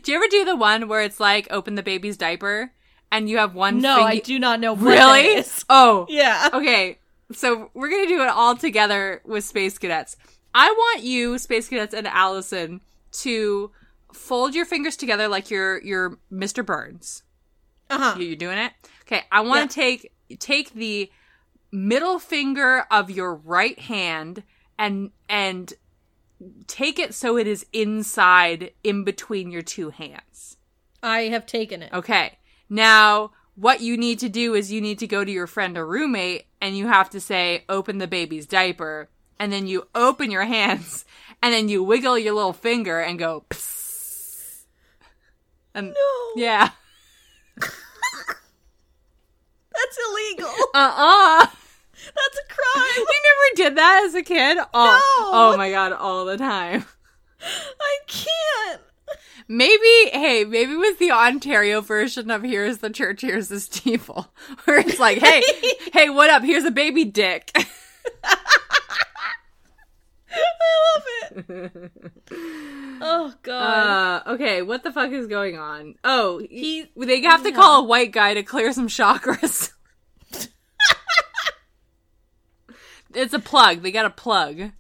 do 0.01 0.11
you 0.11 0.15
ever 0.15 0.27
do 0.29 0.45
the 0.45 0.55
one 0.55 0.87
where 0.87 1.01
it's 1.01 1.19
like 1.19 1.45
open 1.51 1.75
the 1.75 1.83
baby's 1.83 2.15
diaper, 2.15 2.71
and 3.11 3.29
you 3.29 3.37
have 3.37 3.53
one? 3.53 3.79
No, 3.79 4.01
I 4.01 4.19
do 4.19 4.39
not 4.39 4.61
know. 4.61 4.73
really? 4.75 5.43
Oh, 5.69 6.05
yeah. 6.07 6.49
Okay, 6.53 6.99
so 7.33 7.69
we're 7.73 7.89
gonna 7.89 8.07
do 8.07 8.21
it 8.21 8.29
all 8.29 8.55
together 8.55 9.21
with 9.25 9.43
Space 9.43 9.77
Cadets. 9.77 10.15
I 10.55 10.71
want 10.71 11.03
you, 11.03 11.37
Space 11.37 11.67
Cadets, 11.67 11.93
and 11.93 12.07
Alison 12.07 12.79
to 13.23 13.71
fold 14.17 14.55
your 14.55 14.65
fingers 14.65 14.95
together 14.95 15.27
like 15.27 15.49
you're 15.49 15.81
you're 15.81 16.17
Mr. 16.31 16.65
Burns. 16.65 17.23
Uh 17.89 17.97
huh. 17.97 18.19
You, 18.19 18.33
are 18.33 18.35
doing 18.35 18.57
it. 18.57 18.73
Okay. 19.03 19.23
I 19.31 19.41
want 19.41 19.71
to 19.71 19.79
yeah. 19.79 19.87
take 19.87 20.13
take 20.39 20.73
the 20.73 21.11
middle 21.71 22.19
finger 22.19 22.85
of 22.91 23.09
your 23.09 23.35
right 23.35 23.79
hand 23.79 24.43
and 24.77 25.11
and 25.29 25.73
take 26.67 26.99
it 26.99 27.13
so 27.13 27.37
it 27.37 27.47
is 27.47 27.65
inside 27.73 28.71
in 28.83 29.03
between 29.03 29.51
your 29.51 29.61
two 29.61 29.89
hands. 29.89 30.57
I 31.01 31.23
have 31.23 31.45
taken 31.45 31.81
it. 31.81 31.93
Okay. 31.93 32.37
Now, 32.69 33.31
what 33.55 33.81
you 33.81 33.97
need 33.97 34.19
to 34.19 34.29
do 34.29 34.53
is 34.53 34.71
you 34.71 34.81
need 34.81 34.99
to 34.99 35.07
go 35.07 35.23
to 35.23 35.31
your 35.31 35.47
friend 35.47 35.77
or 35.77 35.85
roommate 35.85 36.45
and 36.61 36.77
you 36.77 36.87
have 36.87 37.09
to 37.11 37.19
say, 37.19 37.63
open 37.69 37.97
the 37.97 38.07
baby's 38.07 38.45
diaper. 38.45 39.09
And 39.39 39.53
then 39.53 39.67
you 39.67 39.87
open 39.95 40.31
your 40.31 40.43
hands 40.57 41.05
and 41.41 41.53
then 41.53 41.69
you 41.69 41.83
wiggle 41.83 42.17
your 42.17 42.33
little 42.33 42.53
finger 42.53 42.99
and 42.99 43.17
go, 43.17 43.45
Psst. 43.49 43.76
And 45.77 45.89
no. 45.89 46.31
Yeah. 46.35 46.71
That's 47.59 47.71
illegal. 50.09 50.49
Uh-uh. 50.73 51.45
That's 51.45 52.39
a 52.39 52.53
crime. 52.53 52.95
You 52.97 53.05
never 53.05 53.55
did 53.55 53.77
that 53.77 54.03
as 54.05 54.15
a 54.15 54.23
kid? 54.23 54.57
Oh, 54.73 54.73
no. 54.73 55.53
oh 55.53 55.55
my 55.55 55.69
god, 55.69 55.93
all 55.93 56.25
the 56.25 56.35
time. 56.35 56.85
I 57.39 57.97
can't. 58.07 58.81
Maybe, 59.47 60.09
hey, 60.11 60.45
maybe 60.45 60.75
with 60.75 60.97
the 60.97 61.11
Ontario 61.11 61.81
version 61.81 62.31
of 62.31 62.41
Here's 62.41 62.79
the 62.79 62.89
Church, 62.89 63.21
Here's 63.21 63.49
the 63.49 63.59
Steeple, 63.59 64.33
where 64.65 64.79
it's 64.79 64.99
like, 64.99 65.19
hey, 65.19 65.43
hey, 65.93 66.09
what 66.09 66.31
up? 66.31 66.41
Here's 66.43 66.65
a 66.65 66.71
baby 66.71 67.05
dick. 67.05 67.55
I 70.31 70.95
love 70.95 71.03
it. 71.49 71.91
oh 73.01 73.33
god. 73.43 74.23
Uh, 74.27 74.31
okay, 74.33 74.61
what 74.61 74.83
the 74.83 74.91
fuck 74.91 75.11
is 75.11 75.27
going 75.27 75.57
on? 75.57 75.95
Oh, 76.03 76.39
he 76.49 76.91
they 76.95 77.21
have 77.21 77.43
to 77.43 77.51
call 77.51 77.81
a 77.81 77.83
white 77.83 78.11
guy 78.11 78.33
to 78.33 78.43
clear 78.43 78.73
some 78.73 78.87
chakras. 78.87 79.71
it's 83.13 83.33
a 83.33 83.39
plug. 83.39 83.81
They 83.81 83.91
got 83.91 84.05
a 84.05 84.11
plug. 84.11 84.71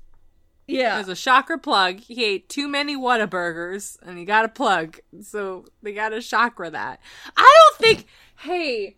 Yeah. 0.67 0.95
There's 0.95 1.07
a 1.07 1.15
chakra 1.15 1.57
plug. 1.57 1.99
He 1.99 2.25
ate 2.25 2.49
too 2.49 2.67
many 2.67 2.97
Whataburgers 2.97 3.97
and 4.01 4.17
he 4.17 4.25
got 4.25 4.43
a 4.43 4.49
plug. 4.49 4.99
So 5.21 5.65
they 5.81 5.93
got 5.93 6.11
a 6.11 6.21
chakra 6.21 6.69
that. 6.69 6.99
I 7.37 7.53
don't 7.69 7.77
think 7.81 8.07
hey, 8.37 8.97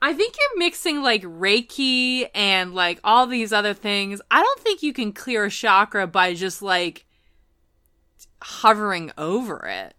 I 0.00 0.12
think 0.12 0.34
you're 0.38 0.58
mixing 0.58 1.02
like 1.02 1.22
Reiki 1.22 2.28
and 2.34 2.74
like 2.74 3.00
all 3.02 3.26
these 3.26 3.52
other 3.52 3.74
things. 3.74 4.20
I 4.30 4.42
don't 4.42 4.60
think 4.60 4.82
you 4.82 4.92
can 4.92 5.12
clear 5.12 5.46
a 5.46 5.50
chakra 5.50 6.06
by 6.06 6.34
just 6.34 6.62
like 6.62 7.04
hovering 8.40 9.10
over 9.18 9.66
it. 9.66 9.94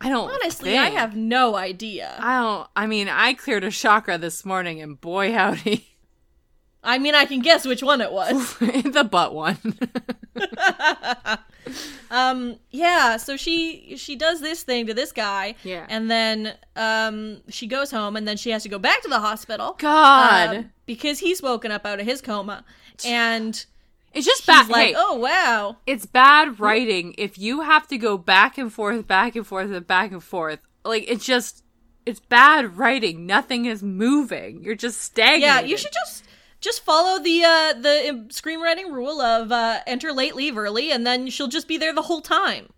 I 0.00 0.08
don't 0.08 0.30
honestly. 0.30 0.70
Think. 0.70 0.82
I 0.82 0.88
have 0.98 1.14
no 1.14 1.54
idea. 1.54 2.16
I 2.18 2.40
don't. 2.40 2.68
I 2.74 2.86
mean, 2.86 3.08
I 3.08 3.34
cleared 3.34 3.62
a 3.62 3.70
chakra 3.70 4.18
this 4.18 4.44
morning, 4.44 4.80
and 4.82 5.00
boy 5.00 5.32
howdy. 5.32 5.86
I 6.82 6.98
mean, 6.98 7.14
I 7.14 7.26
can 7.26 7.40
guess 7.40 7.64
which 7.64 7.82
one 7.82 8.00
it 8.00 8.10
was. 8.10 8.56
the 8.58 9.06
butt 9.08 9.34
one. 9.34 9.58
um 12.10 12.56
yeah 12.70 13.16
so 13.16 13.36
she 13.36 13.94
she 13.96 14.16
does 14.16 14.40
this 14.40 14.62
thing 14.62 14.86
to 14.86 14.94
this 14.94 15.12
guy 15.12 15.54
yeah. 15.64 15.86
and 15.88 16.10
then 16.10 16.54
um 16.76 17.40
she 17.48 17.66
goes 17.66 17.90
home 17.90 18.16
and 18.16 18.26
then 18.26 18.36
she 18.36 18.50
has 18.50 18.62
to 18.62 18.68
go 18.68 18.78
back 18.78 19.02
to 19.02 19.08
the 19.08 19.20
hospital. 19.20 19.76
God. 19.78 20.56
Uh, 20.56 20.62
because 20.86 21.18
he's 21.18 21.42
woken 21.42 21.70
up 21.70 21.86
out 21.86 22.00
of 22.00 22.06
his 22.06 22.20
coma 22.20 22.64
and 23.06 23.64
it's 24.12 24.26
just 24.26 24.46
bad. 24.46 24.68
like 24.68 24.88
hey, 24.88 24.94
oh 24.96 25.16
wow. 25.16 25.76
it's 25.86 26.06
bad 26.06 26.60
writing. 26.60 27.14
If 27.18 27.38
you 27.38 27.62
have 27.62 27.86
to 27.88 27.98
go 27.98 28.18
back 28.18 28.58
and 28.58 28.72
forth 28.72 29.06
back 29.06 29.36
and 29.36 29.46
forth 29.46 29.70
and 29.70 29.86
back 29.86 30.12
and 30.12 30.22
forth 30.22 30.60
like 30.84 31.04
it's 31.08 31.24
just 31.24 31.64
it's 32.04 32.20
bad 32.20 32.76
writing. 32.76 33.26
Nothing 33.26 33.66
is 33.66 33.82
moving. 33.82 34.62
You're 34.62 34.74
just 34.74 35.00
stagnating 35.00 35.42
yeah 35.42 35.60
you 35.60 35.76
should 35.76 35.92
just 35.92 36.24
just 36.62 36.82
follow 36.82 37.22
the 37.22 37.44
uh, 37.44 37.72
the 37.74 38.08
um, 38.08 38.28
screenwriting 38.28 38.90
rule 38.90 39.20
of 39.20 39.52
uh, 39.52 39.80
enter 39.86 40.12
late, 40.12 40.34
leave 40.34 40.56
early, 40.56 40.90
and 40.90 41.06
then 41.06 41.28
she'll 41.28 41.48
just 41.48 41.68
be 41.68 41.76
there 41.76 41.92
the 41.94 42.02
whole 42.02 42.22
time. 42.22 42.70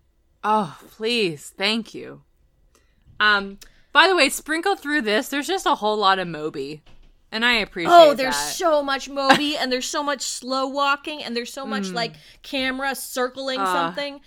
Oh, 0.43 0.77
please, 0.91 1.53
thank 1.57 1.93
you. 1.93 2.21
Um, 3.19 3.59
by 3.93 4.07
the 4.09 4.15
way, 4.15 4.27
sprinkle 4.29 4.75
through 4.75 5.01
this. 5.03 5.29
There's 5.29 5.47
just 5.47 5.65
a 5.65 5.75
whole 5.75 5.95
lot 5.97 6.19
of 6.19 6.27
Moby, 6.27 6.83
and 7.31 7.45
I 7.45 7.53
appreciate. 7.53 7.93
Oh, 7.93 8.13
there's 8.13 8.35
that. 8.35 8.53
so 8.55 8.83
much 8.83 9.07
Moby, 9.07 9.55
and 9.55 9.71
there's 9.71 9.87
so 9.87 10.03
much 10.03 10.21
slow 10.21 10.67
walking, 10.67 11.23
and 11.23 11.35
there's 11.35 11.53
so 11.53 11.65
much 11.65 11.89
like 11.91 12.13
camera 12.43 12.93
circling 12.95 13.59
Uh. 13.59 13.65
something. 13.73 14.19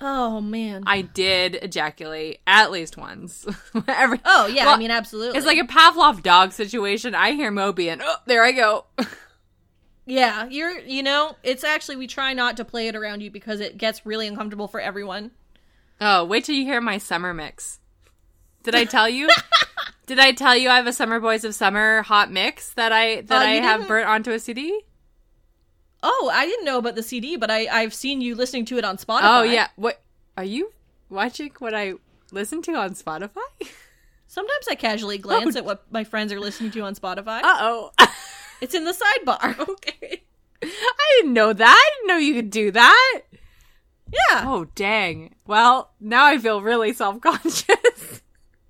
Oh 0.00 0.40
man. 0.40 0.84
I 0.86 1.02
did 1.02 1.56
ejaculate 1.56 2.40
at 2.46 2.70
least 2.70 2.96
once. 2.96 3.46
Every, 3.88 4.20
oh 4.24 4.46
yeah, 4.46 4.66
Well, 4.66 4.74
I 4.74 4.78
mean 4.78 4.90
absolutely. 4.90 5.36
it's 5.36 5.46
like 5.46 5.58
a 5.58 5.66
Pavlov 5.66 6.22
dog 6.22 6.52
situation. 6.52 7.14
I 7.14 7.32
hear 7.32 7.50
Moby, 7.50 7.90
and 7.90 8.00
oh, 8.04 8.16
there 8.26 8.42
I 8.42 8.52
go. 8.52 8.86
yeah, 10.06 10.46
you're 10.48 10.78
you 10.80 11.02
know 11.02 11.36
it's 11.42 11.64
actually 11.64 11.96
we 11.96 12.06
try 12.06 12.32
not 12.32 12.56
to 12.56 12.64
play 12.64 12.88
it 12.88 12.96
around 12.96 13.20
you 13.22 13.30
because 13.30 13.60
it 13.60 13.76
gets 13.78 14.04
really 14.06 14.26
uncomfortable 14.26 14.68
for 14.68 14.80
everyone. 14.80 15.30
Oh, 16.00 16.24
wait 16.24 16.44
till 16.44 16.54
you 16.54 16.64
hear 16.64 16.80
my 16.80 16.96
summer 16.98 17.34
mix. 17.34 17.78
Did 18.62 18.74
I 18.74 18.84
tell 18.84 19.08
you? 19.08 19.28
Did 20.06 20.18
I 20.18 20.32
tell 20.32 20.56
you 20.56 20.70
I 20.70 20.76
have 20.76 20.86
a 20.86 20.92
Summer 20.92 21.20
Boys 21.20 21.44
of 21.44 21.54
Summer 21.54 22.02
hot 22.02 22.32
mix 22.32 22.72
that 22.72 22.90
I 22.90 23.20
that 23.22 23.42
Oh, 23.42 23.46
I 23.46 23.52
have 23.56 23.80
didn't? 23.80 23.88
burnt 23.88 24.08
onto 24.08 24.32
a 24.32 24.38
CD? 24.38 24.80
Oh, 26.02 26.30
I 26.32 26.46
didn't 26.46 26.64
know 26.64 26.78
about 26.78 26.94
the 26.94 27.02
CD, 27.02 27.36
but 27.36 27.50
I 27.50 27.66
I've 27.66 27.92
seen 27.94 28.20
you 28.20 28.34
listening 28.34 28.64
to 28.66 28.78
it 28.78 28.84
on 28.84 28.96
Spotify. 28.96 29.20
Oh 29.22 29.42
yeah. 29.42 29.68
What 29.76 30.00
are 30.36 30.44
you 30.44 30.72
watching? 31.08 31.52
What 31.58 31.74
I 31.74 31.94
listen 32.32 32.62
to 32.62 32.74
on 32.74 32.94
Spotify? 32.94 33.30
Sometimes 34.26 34.66
I 34.70 34.76
casually 34.76 35.18
glance 35.18 35.56
Oh. 35.56 35.58
at 35.58 35.64
what 35.64 35.84
my 35.90 36.04
friends 36.04 36.32
are 36.32 36.38
listening 36.40 36.70
to 36.72 36.80
on 36.82 36.94
Spotify. 36.94 37.42
Uh 37.42 37.56
oh. 37.60 37.90
it's 38.60 38.74
in 38.74 38.84
the 38.84 38.92
sidebar. 38.92 39.58
okay. 39.68 40.22
I 40.62 41.16
didn't 41.18 41.32
know 41.32 41.52
that. 41.52 41.68
I 41.76 41.90
didn't 41.96 42.08
know 42.08 42.18
you 42.18 42.34
could 42.34 42.50
do 42.50 42.70
that. 42.70 43.20
Yeah. 44.12 44.44
Oh 44.46 44.66
dang. 44.74 45.34
Well, 45.46 45.90
now 46.00 46.24
I 46.26 46.38
feel 46.38 46.62
really 46.62 46.92
self 46.92 47.20
conscious. 47.20 48.22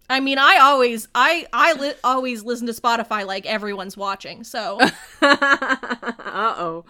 I 0.09 0.19
mean, 0.19 0.39
I 0.39 0.59
always 0.61 1.07
I 1.15 1.47
I 1.53 1.75
li- 1.75 1.95
always 2.03 2.43
listen 2.43 2.67
to 2.67 2.73
Spotify 2.73 3.25
like 3.27 3.47
everyone's 3.47 3.97
watching. 3.97 4.43
So 4.45 4.81
uh 5.23 6.55
oh. 6.59 6.85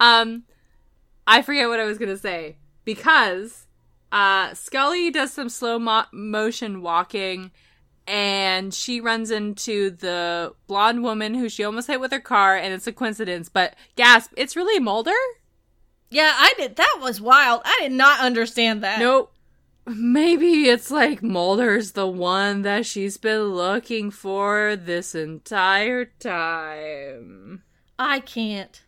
Um, 0.00 0.44
I 1.26 1.42
forget 1.42 1.68
what 1.68 1.80
I 1.80 1.84
was 1.84 1.98
gonna 1.98 2.16
say 2.16 2.56
because 2.84 3.66
uh 4.12 4.54
Scully 4.54 5.10
does 5.10 5.32
some 5.32 5.48
slow 5.48 5.78
mo- 5.78 6.06
motion 6.12 6.80
walking, 6.82 7.50
and 8.06 8.72
she 8.72 9.00
runs 9.00 9.30
into 9.30 9.90
the 9.90 10.54
blonde 10.66 11.02
woman 11.02 11.34
who 11.34 11.48
she 11.48 11.64
almost 11.64 11.88
hit 11.88 12.00
with 12.00 12.12
her 12.12 12.20
car, 12.20 12.56
and 12.56 12.72
it's 12.72 12.86
a 12.86 12.92
coincidence. 12.92 13.48
But 13.48 13.74
gasp! 13.96 14.32
It's 14.36 14.56
really 14.56 14.80
Mulder. 14.80 15.10
yeah, 16.10 16.32
I 16.36 16.54
did. 16.56 16.76
That 16.76 16.98
was 17.00 17.20
wild. 17.20 17.60
I 17.64 17.78
did 17.82 17.92
not 17.92 18.20
understand 18.20 18.82
that. 18.82 18.98
Nope. 19.00 19.32
Maybe 19.86 20.64
it's 20.68 20.90
like 20.90 21.22
Mulder's 21.22 21.92
the 21.92 22.06
one 22.06 22.60
that 22.62 22.84
she's 22.84 23.16
been 23.16 23.54
looking 23.54 24.10
for 24.10 24.76
this 24.76 25.14
entire 25.14 26.04
time. 26.04 27.62
I 27.98 28.20
can't. 28.20 28.82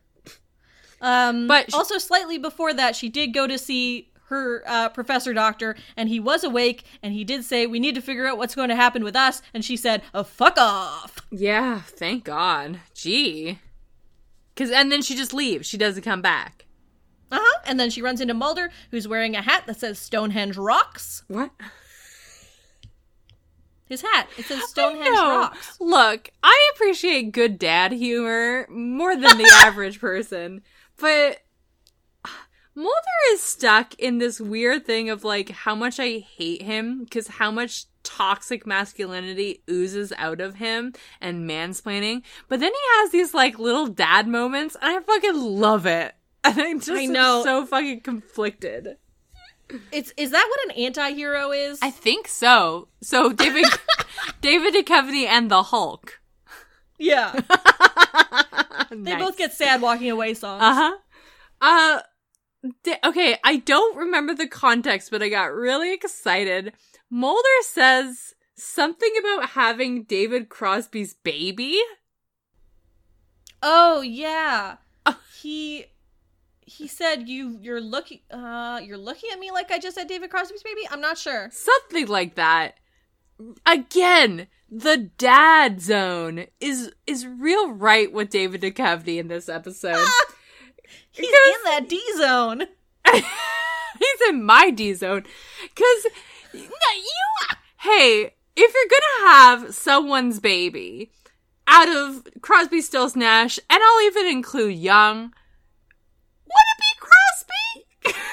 Um, 1.00 1.46
But 1.46 1.70
she- 1.70 1.76
also 1.76 1.98
slightly 1.98 2.38
before 2.38 2.74
that, 2.74 2.94
she 2.96 3.08
did 3.08 3.28
go 3.34 3.46
to 3.46 3.56
see 3.58 4.08
her 4.28 4.62
uh, 4.66 4.88
professor 4.90 5.32
doctor, 5.34 5.74
and 5.96 6.08
he 6.08 6.20
was 6.20 6.44
awake, 6.44 6.84
and 7.02 7.12
he 7.12 7.24
did 7.24 7.44
say, 7.44 7.66
"We 7.66 7.80
need 7.80 7.96
to 7.96 8.00
figure 8.00 8.26
out 8.28 8.38
what's 8.38 8.54
going 8.54 8.68
to 8.68 8.76
happen 8.76 9.02
with 9.02 9.16
us." 9.16 9.42
And 9.52 9.64
she 9.64 9.76
said, 9.76 10.02
"Oh, 10.14 10.22
fuck 10.22 10.56
off." 10.56 11.16
Yeah, 11.32 11.80
thank 11.80 12.22
God. 12.24 12.78
Gee. 12.94 13.58
Cause 14.56 14.70
and 14.70 14.92
then 14.92 15.00
she 15.02 15.16
just 15.16 15.32
leaves. 15.32 15.66
She 15.66 15.78
doesn't 15.78 16.02
come 16.04 16.20
back. 16.22 16.66
Uh 17.32 17.38
huh. 17.40 17.60
And 17.66 17.80
then 17.80 17.88
she 17.90 18.02
runs 18.02 18.20
into 18.20 18.34
Mulder, 18.34 18.70
who's 18.90 19.08
wearing 19.08 19.34
a 19.34 19.42
hat 19.42 19.64
that 19.66 19.80
says 19.80 19.98
Stonehenge 19.98 20.56
Rocks. 20.56 21.22
What? 21.28 21.50
His 23.86 24.02
hat. 24.02 24.28
It 24.38 24.44
says 24.44 24.62
Stonehenge 24.68 25.08
Rocks. 25.18 25.76
Look, 25.80 26.30
I 26.44 26.70
appreciate 26.74 27.32
good 27.32 27.58
dad 27.58 27.90
humor 27.92 28.66
more 28.70 29.16
than 29.16 29.38
the 29.38 29.50
average 29.64 29.98
person, 30.00 30.62
but 31.00 31.38
Mulder 32.74 32.92
is 33.32 33.42
stuck 33.42 33.94
in 33.94 34.18
this 34.18 34.40
weird 34.40 34.86
thing 34.86 35.10
of 35.10 35.24
like 35.24 35.50
how 35.50 35.74
much 35.74 35.98
I 35.98 36.18
hate 36.18 36.62
him 36.62 37.04
because 37.04 37.26
how 37.28 37.50
much 37.50 37.86
toxic 38.02 38.66
masculinity 38.66 39.62
oozes 39.68 40.12
out 40.16 40.40
of 40.40 40.56
him 40.56 40.92
and 41.20 41.48
mansplaining. 41.48 42.22
But 42.48 42.60
then 42.60 42.72
he 42.72 43.00
has 43.00 43.10
these 43.10 43.34
like 43.34 43.58
little 43.58 43.86
dad 43.86 44.26
moments, 44.28 44.76
and 44.80 44.96
I 44.96 45.00
fucking 45.00 45.36
love 45.36 45.86
it. 45.86 46.14
And 46.42 46.58
I 46.58 46.72
just 46.72 46.90
I 46.90 47.04
know. 47.04 47.42
so 47.44 47.66
fucking 47.66 48.00
conflicted. 48.00 48.96
It's 49.92 50.10
is 50.16 50.30
that 50.30 50.46
what 50.48 50.64
an 50.70 50.82
anti-hero 50.84 51.52
is? 51.52 51.78
I 51.82 51.90
think 51.90 52.28
so. 52.28 52.88
So 53.02 53.30
David, 53.30 53.66
David 54.40 54.72
Duchovny 54.72 55.26
and 55.26 55.50
the 55.50 55.64
Hulk. 55.64 56.19
Yeah. 57.00 57.40
They 58.90 59.16
both 59.16 59.38
get 59.38 59.52
sad 59.52 59.80
walking 59.80 60.10
away 60.10 60.34
songs. 60.34 60.62
Uh 60.62 60.74
huh. 61.60 62.02
Uh. 62.82 63.02
okay, 63.04 63.38
I 63.44 63.58
don't 63.58 63.96
remember 63.96 64.34
the 64.34 64.48
context, 64.48 65.10
but 65.10 65.22
I 65.22 65.28
got 65.28 65.54
really 65.54 65.94
excited. 65.94 66.72
Mulder 67.08 67.48
says 67.62 68.34
something 68.56 69.12
about 69.20 69.50
having 69.50 70.04
David 70.04 70.48
Crosby's 70.48 71.14
baby. 71.14 71.80
Oh 73.62 74.00
yeah. 74.00 74.76
Oh. 75.06 75.18
He 75.40 75.86
he 76.60 76.86
said 76.86 77.28
you 77.28 77.58
you're 77.60 77.80
looking 77.80 78.20
uh 78.30 78.80
you're 78.82 78.98
looking 78.98 79.30
at 79.32 79.38
me 79.38 79.50
like 79.50 79.70
I 79.70 79.78
just 79.78 79.96
said 79.96 80.08
David 80.08 80.30
Crosby's 80.30 80.62
baby. 80.62 80.82
I'm 80.90 81.00
not 81.00 81.18
sure. 81.18 81.48
Something 81.52 82.06
like 82.08 82.34
that. 82.36 82.78
Again, 83.66 84.48
the 84.70 85.10
dad 85.18 85.80
zone 85.80 86.46
is 86.60 86.92
is 87.06 87.26
real 87.26 87.72
right 87.72 88.12
with 88.12 88.30
David 88.30 88.62
Duchovny 88.62 89.18
in 89.18 89.28
this 89.28 89.48
episode. 89.48 90.06
He's 91.10 91.28
in 91.28 91.64
that 91.64 91.88
D 91.88 92.00
zone. 92.16 92.64
He's 93.12 94.28
in 94.28 94.44
my 94.44 94.70
D 94.70 94.94
zone. 94.94 95.24
Cause 95.74 96.06
you 96.52 96.68
hey, 97.78 98.34
if 98.56 98.74
you're 98.74 98.90
gonna 98.90 99.32
have 99.32 99.74
someone's 99.74 100.38
baby 100.38 101.10
out 101.66 101.88
of 101.88 102.26
Crosby 102.40 102.80
Stills 102.80 103.16
Nash, 103.16 103.58
and 103.68 103.82
I'll 103.82 104.02
even 104.02 104.26
include 104.26 104.76
Young, 104.76 105.22
would 106.44 106.52
it 106.52 106.78
be 106.78 107.00
Crosby? 107.00 108.16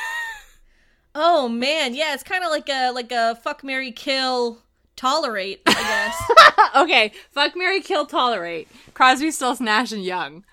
Oh 1.20 1.50
man, 1.50 1.96
yeah, 1.96 2.14
it's 2.14 2.22
kind 2.22 2.44
of 2.44 2.52
like 2.52 2.70
a 2.70 2.92
like 2.92 3.12
a 3.12 3.34
fuck 3.42 3.64
Mary 3.64 3.92
kill 3.92 4.62
tolerate, 4.98 5.62
I 5.66 5.74
guess. 5.74 6.70
okay, 6.84 7.12
fuck 7.32 7.56
Mary 7.56 7.80
Kill 7.82 8.06
Tolerate. 8.06 8.68
Crosby 8.94 9.32
Stills 9.32 9.62
Nash 9.62 9.92
and 9.94 10.04
Young. 10.04 10.44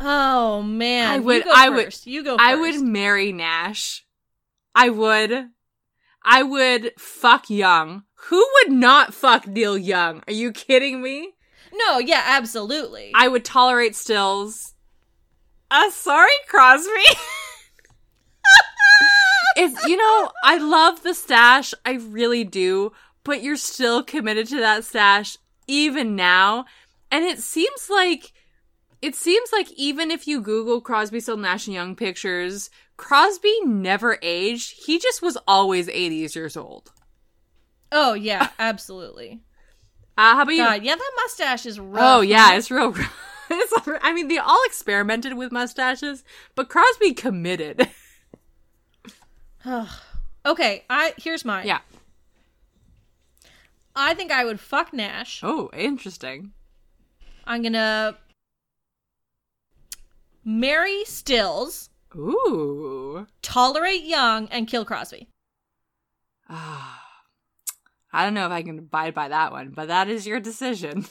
oh 0.00 0.62
man, 0.62 1.08
I 1.10 1.18
would- 1.18 1.46
I 1.48 1.68
would- 1.70 1.84
first. 1.86 2.06
You 2.06 2.22
go. 2.24 2.36
First. 2.36 2.46
I 2.46 2.54
would 2.56 2.80
marry 2.82 3.32
Nash. 3.32 4.04
I 4.74 4.90
would. 4.90 5.48
I 6.22 6.42
would 6.42 6.92
fuck 6.98 7.48
Young. 7.48 8.02
Who 8.28 8.46
would 8.54 8.72
not 8.72 9.14
fuck 9.14 9.46
Neil 9.46 9.78
Young? 9.78 10.22
Are 10.26 10.32
you 10.32 10.50
kidding 10.52 11.00
me? 11.00 11.34
No, 11.72 11.98
yeah, 11.98 12.22
absolutely. 12.26 13.12
I 13.14 13.28
would 13.28 13.44
tolerate 13.44 13.94
Stills. 13.94 14.74
Uh, 15.70 15.90
sorry, 15.90 16.30
Crosby. 16.48 16.90
it's 19.56 19.86
you 19.86 19.96
know, 19.96 20.30
I 20.44 20.58
love 20.58 21.02
the 21.02 21.14
stash, 21.14 21.74
I 21.84 21.94
really 21.94 22.44
do, 22.44 22.92
but 23.24 23.42
you're 23.42 23.56
still 23.56 24.02
committed 24.02 24.46
to 24.48 24.56
that 24.56 24.84
stash 24.84 25.36
even 25.66 26.14
now, 26.14 26.66
and 27.10 27.24
it 27.24 27.40
seems 27.40 27.88
like 27.90 28.32
it 29.02 29.14
seems 29.14 29.50
like 29.52 29.70
even 29.72 30.10
if 30.10 30.26
you 30.26 30.40
Google 30.40 30.80
Crosby, 30.80 31.20
Still 31.20 31.36
Nash 31.36 31.66
and 31.66 31.74
Young 31.74 31.96
pictures, 31.96 32.70
Crosby 32.96 33.54
never 33.64 34.18
aged. 34.22 34.84
He 34.86 34.98
just 34.98 35.22
was 35.22 35.36
always 35.46 35.88
80s 35.88 36.34
years 36.34 36.56
old. 36.56 36.92
oh 37.92 38.14
yeah, 38.14 38.48
absolutely. 38.58 39.40
Uh, 40.18 40.34
how 40.34 40.42
about 40.42 40.52
you? 40.52 40.64
God, 40.64 40.82
yeah, 40.82 40.96
that 40.96 41.12
mustache 41.16 41.66
is 41.66 41.78
rough. 41.78 42.02
Oh 42.02 42.20
yeah, 42.20 42.54
it's 42.54 42.70
real. 42.70 42.94
it's, 43.50 43.72
I 44.02 44.12
mean, 44.12 44.28
they 44.28 44.38
all 44.38 44.62
experimented 44.66 45.34
with 45.34 45.52
mustaches, 45.52 46.24
but 46.54 46.68
Crosby 46.68 47.12
committed. 47.12 47.88
okay, 50.46 50.84
I 50.88 51.14
here's 51.16 51.44
mine. 51.44 51.66
yeah. 51.66 51.80
I 53.94 54.12
think 54.14 54.30
I 54.30 54.44
would 54.44 54.60
fuck 54.60 54.92
Nash. 54.92 55.40
Oh, 55.42 55.70
interesting. 55.72 56.52
I'm 57.44 57.62
gonna 57.62 58.16
marry 60.44 61.04
Stills, 61.04 61.88
Ooh. 62.14 63.26
tolerate 63.42 64.04
Young, 64.04 64.48
and 64.48 64.68
kill 64.68 64.84
Crosby. 64.84 65.28
Ah. 66.48 67.02
I 68.12 68.24
don't 68.24 68.34
know 68.34 68.46
if 68.46 68.52
I 68.52 68.62
can 68.62 68.78
abide 68.78 69.14
by 69.14 69.28
that 69.28 69.52
one, 69.52 69.70
but 69.70 69.88
that 69.88 70.08
is 70.08 70.26
your 70.26 70.40
decision. 70.40 71.06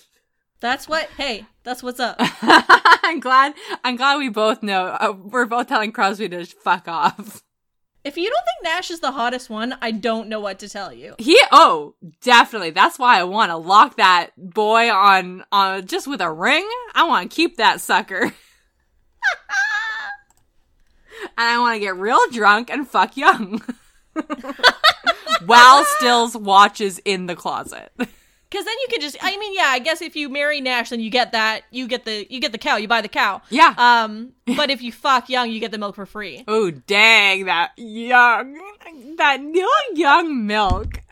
That's 0.59 0.87
what. 0.87 1.09
Hey, 1.17 1.45
that's 1.63 1.83
what's 1.83 1.99
up. 1.99 2.15
I'm 2.19 3.19
glad. 3.19 3.53
I'm 3.83 3.95
glad 3.97 4.17
we 4.17 4.29
both 4.29 4.63
know. 4.63 4.97
Uh, 4.99 5.13
we're 5.15 5.45
both 5.45 5.67
telling 5.67 5.91
Crosby 5.91 6.29
to 6.29 6.45
fuck 6.45 6.87
off. 6.87 7.43
If 8.05 8.17
you 8.17 8.29
don't 8.29 8.45
think 8.45 8.63
Nash 8.75 8.91
is 8.91 8.99
the 8.99 9.11
hottest 9.11 9.49
one, 9.49 9.75
I 9.81 9.89
don't 9.89 10.29
know 10.29 10.39
what 10.39 10.59
to 10.59 10.69
tell 10.69 10.93
you. 10.93 11.15
He. 11.17 11.41
Oh, 11.51 11.95
definitely. 12.21 12.69
That's 12.69 12.99
why 12.99 13.19
I 13.19 13.23
want 13.23 13.49
to 13.49 13.57
lock 13.57 13.97
that 13.97 14.29
boy 14.37 14.91
on 14.91 15.43
on 15.51 15.87
just 15.87 16.07
with 16.07 16.21
a 16.21 16.31
ring. 16.31 16.69
I 16.93 17.05
want 17.07 17.31
to 17.31 17.35
keep 17.35 17.57
that 17.57 17.81
sucker. 17.81 18.21
and 18.21 18.31
I 21.35 21.57
want 21.57 21.77
to 21.77 21.79
get 21.79 21.97
real 21.97 22.19
drunk 22.31 22.69
and 22.69 22.87
fuck 22.87 23.17
young. 23.17 23.63
While 25.45 25.83
Stills 25.97 26.37
watches 26.37 26.99
in 27.05 27.25
the 27.25 27.35
closet. 27.35 27.91
Because 28.49 28.65
then 28.65 28.75
you 28.81 28.87
can 28.89 29.01
just. 29.01 29.17
I 29.21 29.35
mean, 29.37 29.53
yeah. 29.55 29.67
I 29.67 29.79
guess 29.79 30.01
if 30.01 30.15
you 30.15 30.29
marry 30.29 30.61
Nash, 30.61 30.89
then 30.89 30.99
you 30.99 31.09
get 31.09 31.31
that. 31.33 31.63
You 31.71 31.87
get 31.87 32.05
the. 32.05 32.25
You 32.29 32.39
get 32.39 32.51
the 32.51 32.57
cow. 32.57 32.77
You 32.77 32.87
buy 32.87 33.01
the 33.01 33.07
cow. 33.09 33.41
Yeah. 33.49 33.73
Um. 33.77 34.31
But 34.55 34.69
if 34.69 34.83
you 34.83 34.91
fuck 34.91 35.27
young, 35.27 35.49
you 35.49 35.59
get 35.59 35.71
the 35.71 35.79
milk 35.79 35.95
for 35.95 36.05
free. 36.05 36.43
Oh 36.47 36.69
dang, 36.69 37.45
that 37.45 37.71
young, 37.77 38.59
that 39.17 39.41
new 39.41 39.71
young 39.95 40.45
milk. 40.45 41.01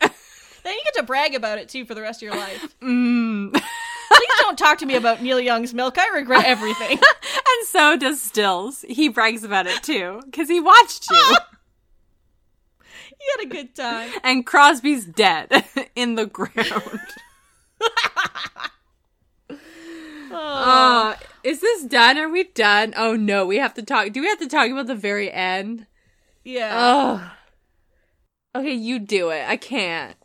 Then 0.64 0.72
you 0.72 0.80
get 0.84 0.94
to 0.94 1.02
brag 1.02 1.34
about 1.34 1.58
it 1.58 1.68
too 1.68 1.84
for 1.84 1.94
the 1.94 2.00
rest 2.00 2.22
of 2.22 2.26
your 2.26 2.36
life. 2.36 2.74
Mm. 2.82 3.52
Please 3.52 4.28
don't 4.38 4.56
talk 4.56 4.78
to 4.78 4.86
me 4.86 4.94
about 4.94 5.20
Neil 5.22 5.40
Young's 5.40 5.74
milk. 5.74 5.98
I 5.98 6.08
regret 6.08 6.44
everything. 6.44 6.92
and 6.98 7.66
so 7.66 7.96
does 7.96 8.20
Stills. 8.22 8.84
He 8.88 9.08
brags 9.08 9.44
about 9.44 9.66
it 9.66 9.82
too, 9.82 10.20
because 10.24 10.48
he 10.48 10.60
watched 10.60 11.10
you. 11.10 11.36
You 13.24 13.36
had 13.38 13.46
a 13.46 13.50
good 13.50 13.74
time. 13.74 14.10
and 14.24 14.44
Crosby's 14.46 15.04
dead 15.06 15.64
in 15.96 16.14
the 16.16 16.26
ground. 16.26 17.00
Oh. 20.36 20.36
Uh, 20.36 21.16
is 21.44 21.60
this 21.60 21.84
done? 21.84 22.18
Are 22.18 22.28
we 22.28 22.44
done? 22.44 22.92
Oh 22.96 23.14
no, 23.14 23.46
we 23.46 23.56
have 23.58 23.74
to 23.74 23.82
talk. 23.82 24.12
Do 24.12 24.20
we 24.20 24.26
have 24.28 24.38
to 24.40 24.48
talk 24.48 24.68
about 24.70 24.86
the 24.86 24.94
very 24.94 25.30
end? 25.30 25.86
yeah. 26.44 26.72
Oh. 26.74 27.30
Okay, 28.56 28.72
you 28.72 28.98
do 29.00 29.30
it. 29.30 29.44
I 29.48 29.56
can't. 29.56 30.16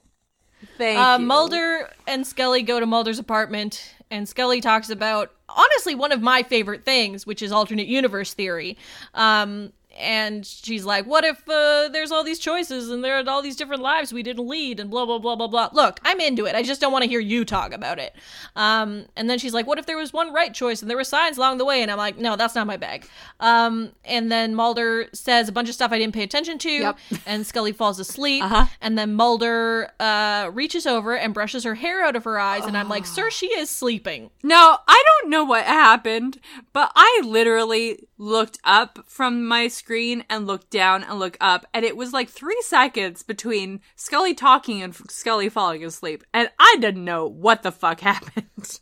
Thank 0.77 0.99
Uh, 0.99 1.17
you. 1.19 1.25
Mulder 1.25 1.89
and 2.05 2.25
Scully 2.27 2.61
go 2.61 2.79
to 2.79 2.85
Mulder's 2.85 3.17
apartment, 3.17 3.95
and 4.11 4.27
Scully 4.29 4.61
talks 4.61 4.89
about 4.91 5.31
honestly 5.47 5.95
one 5.95 6.11
of 6.11 6.21
my 6.21 6.43
favorite 6.43 6.85
things, 6.85 7.25
which 7.25 7.41
is 7.41 7.51
alternate 7.51 7.87
universe 7.87 8.33
theory. 8.35 8.77
Um, 9.15 9.73
and 9.99 10.45
she's 10.45 10.85
like, 10.85 11.05
"What 11.05 11.23
if 11.23 11.47
uh, 11.49 11.89
there's 11.89 12.11
all 12.11 12.23
these 12.23 12.39
choices 12.39 12.89
and 12.89 13.03
there 13.03 13.17
are 13.19 13.23
all 13.29 13.41
these 13.41 13.55
different 13.55 13.81
lives 13.81 14.11
we 14.13 14.23
didn't 14.23 14.47
lead 14.47 14.79
and 14.79 14.89
blah 14.89 15.05
blah 15.05 15.19
blah 15.19 15.35
blah 15.35 15.47
blah." 15.47 15.69
Look, 15.73 15.99
I'm 16.03 16.19
into 16.19 16.45
it. 16.45 16.55
I 16.55 16.63
just 16.63 16.81
don't 16.81 16.91
want 16.91 17.03
to 17.03 17.09
hear 17.09 17.19
you 17.19 17.45
talk 17.45 17.73
about 17.73 17.99
it. 17.99 18.15
Um, 18.55 19.05
and 19.15 19.29
then 19.29 19.37
she's 19.39 19.53
like, 19.53 19.67
"What 19.67 19.77
if 19.79 19.85
there 19.85 19.97
was 19.97 20.13
one 20.13 20.33
right 20.33 20.53
choice 20.53 20.81
and 20.81 20.89
there 20.89 20.97
were 20.97 21.03
signs 21.03 21.37
along 21.37 21.57
the 21.57 21.65
way?" 21.65 21.81
And 21.81 21.91
I'm 21.91 21.97
like, 21.97 22.17
"No, 22.17 22.35
that's 22.35 22.55
not 22.55 22.65
my 22.67 22.77
bag." 22.77 23.07
Um, 23.39 23.91
and 24.05 24.31
then 24.31 24.55
Mulder 24.55 25.07
says 25.13 25.49
a 25.49 25.51
bunch 25.51 25.69
of 25.69 25.75
stuff 25.75 25.91
I 25.91 25.99
didn't 25.99 26.13
pay 26.13 26.23
attention 26.23 26.57
to, 26.59 26.69
Yep. 26.71 26.97
and 27.25 27.45
Scully 27.45 27.71
falls 27.73 27.99
asleep. 27.99 28.43
Uh-huh. 28.43 28.65
And 28.81 28.97
then 28.97 29.13
Mulder 29.13 29.91
uh, 29.99 30.49
reaches 30.53 30.85
over 30.85 31.15
and 31.15 31.33
brushes 31.33 31.63
her 31.63 31.75
hair 31.75 32.03
out 32.03 32.15
of 32.15 32.23
her 32.23 32.39
eyes, 32.39 32.65
and 32.65 32.77
I'm 32.77 32.89
like, 32.89 33.05
"Sir, 33.05 33.29
she 33.29 33.47
is 33.47 33.69
sleeping." 33.69 34.29
No, 34.43 34.77
I 34.87 35.03
don't 35.21 35.29
know 35.29 35.43
what 35.43 35.65
happened, 35.65 36.39
but 36.73 36.91
I 36.95 37.21
literally 37.25 38.07
looked 38.21 38.59
up 38.65 38.99
from 39.07 39.45
my 39.47 39.67
screen 39.69 40.25
and 40.29 40.45
looked 40.45 40.69
down 40.69 41.03
and 41.03 41.17
looked 41.17 41.37
up, 41.39 41.65
and 41.73 41.83
it 41.85 41.95
was 41.97 42.11
like 42.13 42.29
three 42.29 42.61
seconds 42.65 43.23
between 43.23 43.79
Scully 43.95 44.33
talking 44.33 44.81
and 44.83 44.93
Scully 45.09 45.47
falling 45.49 45.83
asleep, 45.85 46.23
and 46.33 46.51
I 46.59 46.75
didn't 46.79 47.05
know 47.05 47.25
what 47.25 47.63
the 47.63 47.71
fuck 47.71 47.99
happened. 48.01 48.79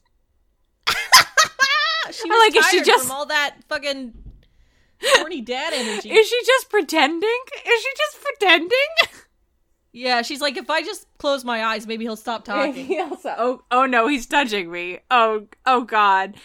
She 2.11 2.29
was 2.29 2.39
Like, 2.39 2.55
is 2.55 2.65
she 2.69 2.77
tired 2.77 2.85
just- 2.85 3.03
from 3.07 3.11
all 3.11 3.25
that 3.25 3.55
fucking 3.67 4.13
horny 5.03 5.41
dad 5.41 5.73
energy. 5.73 6.09
Is 6.09 6.27
she 6.29 6.39
just 6.45 6.69
pretending? 6.69 7.39
Is 7.65 7.81
she 7.81 7.89
just 7.97 8.17
pretending? 8.23 8.87
yeah, 9.91 10.21
she's 10.21 10.39
like, 10.39 10.55
if 10.55 10.69
I 10.69 10.81
just 10.83 11.05
close 11.17 11.43
my 11.43 11.65
eyes, 11.65 11.85
maybe 11.85 12.05
he'll 12.05 12.15
stop 12.15 12.45
talking. 12.45 12.85
He 12.85 12.97
also, 13.01 13.35
oh, 13.37 13.61
oh 13.71 13.85
no, 13.85 14.07
he's 14.07 14.25
touching 14.25 14.71
me. 14.71 14.99
Oh, 15.11 15.47
oh 15.65 15.81
god. 15.81 16.35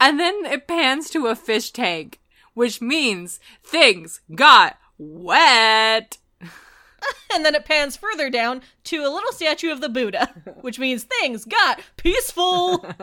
And 0.00 0.18
then 0.18 0.46
it 0.46 0.66
pans 0.66 1.10
to 1.10 1.26
a 1.26 1.36
fish 1.36 1.70
tank, 1.72 2.18
which 2.54 2.80
means 2.80 3.40
things 3.64 4.20
got 4.34 4.78
wet. 4.98 6.18
and 7.34 7.44
then 7.44 7.54
it 7.54 7.64
pans 7.64 7.96
further 7.96 8.30
down 8.30 8.62
to 8.84 8.98
a 8.98 9.12
little 9.12 9.32
statue 9.32 9.70
of 9.70 9.80
the 9.80 9.88
Buddha, 9.88 10.28
which 10.60 10.78
means 10.78 11.04
things 11.04 11.44
got 11.44 11.80
peaceful. 11.96 12.86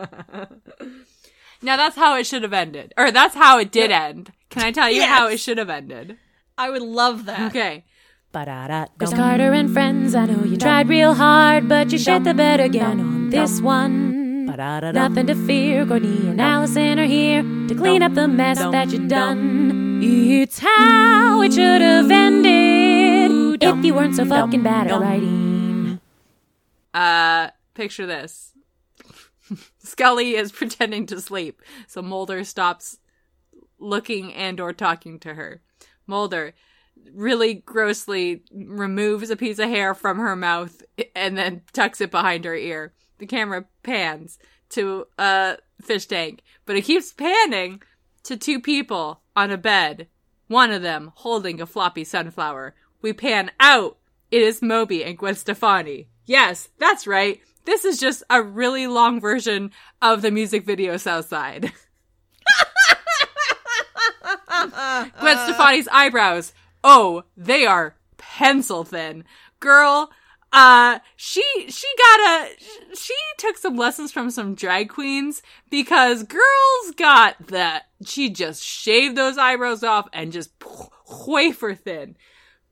Now 1.62 1.76
that's 1.76 1.96
how 1.96 2.16
it 2.16 2.26
should 2.26 2.42
have 2.42 2.52
ended. 2.52 2.94
Or 2.96 3.10
that's 3.10 3.34
how 3.34 3.58
it 3.58 3.70
did 3.70 3.90
end. 3.90 4.32
Can 4.48 4.62
I 4.62 4.72
tell 4.72 4.90
you 4.90 5.02
how 5.04 5.28
it 5.28 5.38
should 5.38 5.58
have 5.58 5.68
ended? 5.68 6.16
I 6.56 6.70
would 6.70 6.82
love 6.82 7.26
that. 7.26 7.50
Okay. 7.50 7.84
Chris 8.98 9.12
Carter 9.12 9.52
and 9.52 9.70
friends, 9.70 10.14
I 10.14 10.26
know 10.26 10.44
you 10.44 10.56
tried 10.56 10.88
real 10.88 11.14
hard, 11.14 11.68
but 11.68 11.92
you 11.92 11.98
shit 11.98 12.24
the 12.24 12.32
bed 12.32 12.60
again 12.60 13.00
on 13.00 13.30
this 13.30 13.60
one. 13.60 14.09
Nothing 14.60 15.26
to 15.28 15.34
fear, 15.46 15.86
Courtney 15.86 16.28
and 16.28 16.38
Alison 16.38 16.98
are 16.98 17.06
here 17.06 17.40
to 17.40 17.74
clean 17.74 18.02
up 18.02 18.12
the 18.12 18.28
mess 18.28 18.58
that 18.58 18.90
you've 18.90 19.08
done. 19.08 20.02
It's 20.02 20.58
how 20.58 21.40
it 21.40 21.54
should 21.54 21.80
have 21.80 22.10
ended 22.10 23.62
if 23.62 23.82
you 23.82 23.94
weren't 23.94 24.16
so 24.16 24.26
fucking 24.26 24.62
bad 24.62 24.88
at 24.88 25.00
writing. 25.00 25.98
Uh, 26.92 27.48
picture 27.72 28.04
this. 28.04 28.52
Scully 29.78 30.34
is 30.34 30.52
pretending 30.52 31.06
to 31.06 31.22
sleep, 31.22 31.62
so 31.86 32.02
Mulder 32.02 32.44
stops 32.44 32.98
looking 33.78 34.34
and 34.34 34.60
or 34.60 34.74
talking 34.74 35.18
to 35.20 35.32
her. 35.32 35.62
Mulder 36.06 36.52
really 37.14 37.54
grossly 37.54 38.42
removes 38.52 39.30
a 39.30 39.36
piece 39.36 39.58
of 39.58 39.70
hair 39.70 39.94
from 39.94 40.18
her 40.18 40.36
mouth 40.36 40.82
and 41.16 41.38
then 41.38 41.62
tucks 41.72 42.02
it 42.02 42.10
behind 42.10 42.44
her 42.44 42.54
ear. 42.54 42.92
The 43.20 43.26
camera 43.26 43.66
pans 43.82 44.38
to 44.70 45.06
a 45.18 45.58
fish 45.82 46.06
tank, 46.06 46.40
but 46.64 46.74
it 46.74 46.84
keeps 46.84 47.12
panning 47.12 47.82
to 48.24 48.36
two 48.36 48.60
people 48.60 49.20
on 49.36 49.50
a 49.50 49.58
bed, 49.58 50.08
one 50.48 50.72
of 50.72 50.80
them 50.80 51.12
holding 51.16 51.60
a 51.60 51.66
floppy 51.66 52.02
sunflower. 52.02 52.74
We 53.02 53.12
pan 53.12 53.50
out. 53.60 53.98
It 54.30 54.40
is 54.40 54.62
Moby 54.62 55.04
and 55.04 55.18
Gwen 55.18 55.34
Stefani. 55.34 56.08
Yes, 56.24 56.70
that's 56.78 57.06
right. 57.06 57.42
This 57.66 57.84
is 57.84 58.00
just 58.00 58.22
a 58.30 58.42
really 58.42 58.86
long 58.86 59.20
version 59.20 59.70
of 60.00 60.22
the 60.22 60.30
music 60.30 60.64
video 60.64 60.96
Southside. 60.96 61.64
Gwen 65.20 65.38
Stefani's 65.44 65.88
eyebrows. 65.88 66.54
Oh, 66.82 67.24
they 67.36 67.66
are 67.66 67.96
pencil 68.16 68.84
thin. 68.84 69.24
Girl, 69.58 70.10
uh, 70.52 70.98
she, 71.16 71.42
she 71.68 71.86
got 71.98 72.20
a, 72.20 72.96
she 72.96 73.14
took 73.38 73.56
some 73.56 73.76
lessons 73.76 74.10
from 74.12 74.30
some 74.30 74.54
drag 74.54 74.88
queens 74.88 75.42
because 75.70 76.22
girls 76.24 76.94
got 76.96 77.48
that. 77.48 77.84
She 78.04 78.30
just 78.30 78.62
shaved 78.62 79.16
those 79.16 79.38
eyebrows 79.38 79.84
off 79.84 80.08
and 80.12 80.32
just 80.32 80.50
wafer 81.26 81.74
thin. 81.74 82.16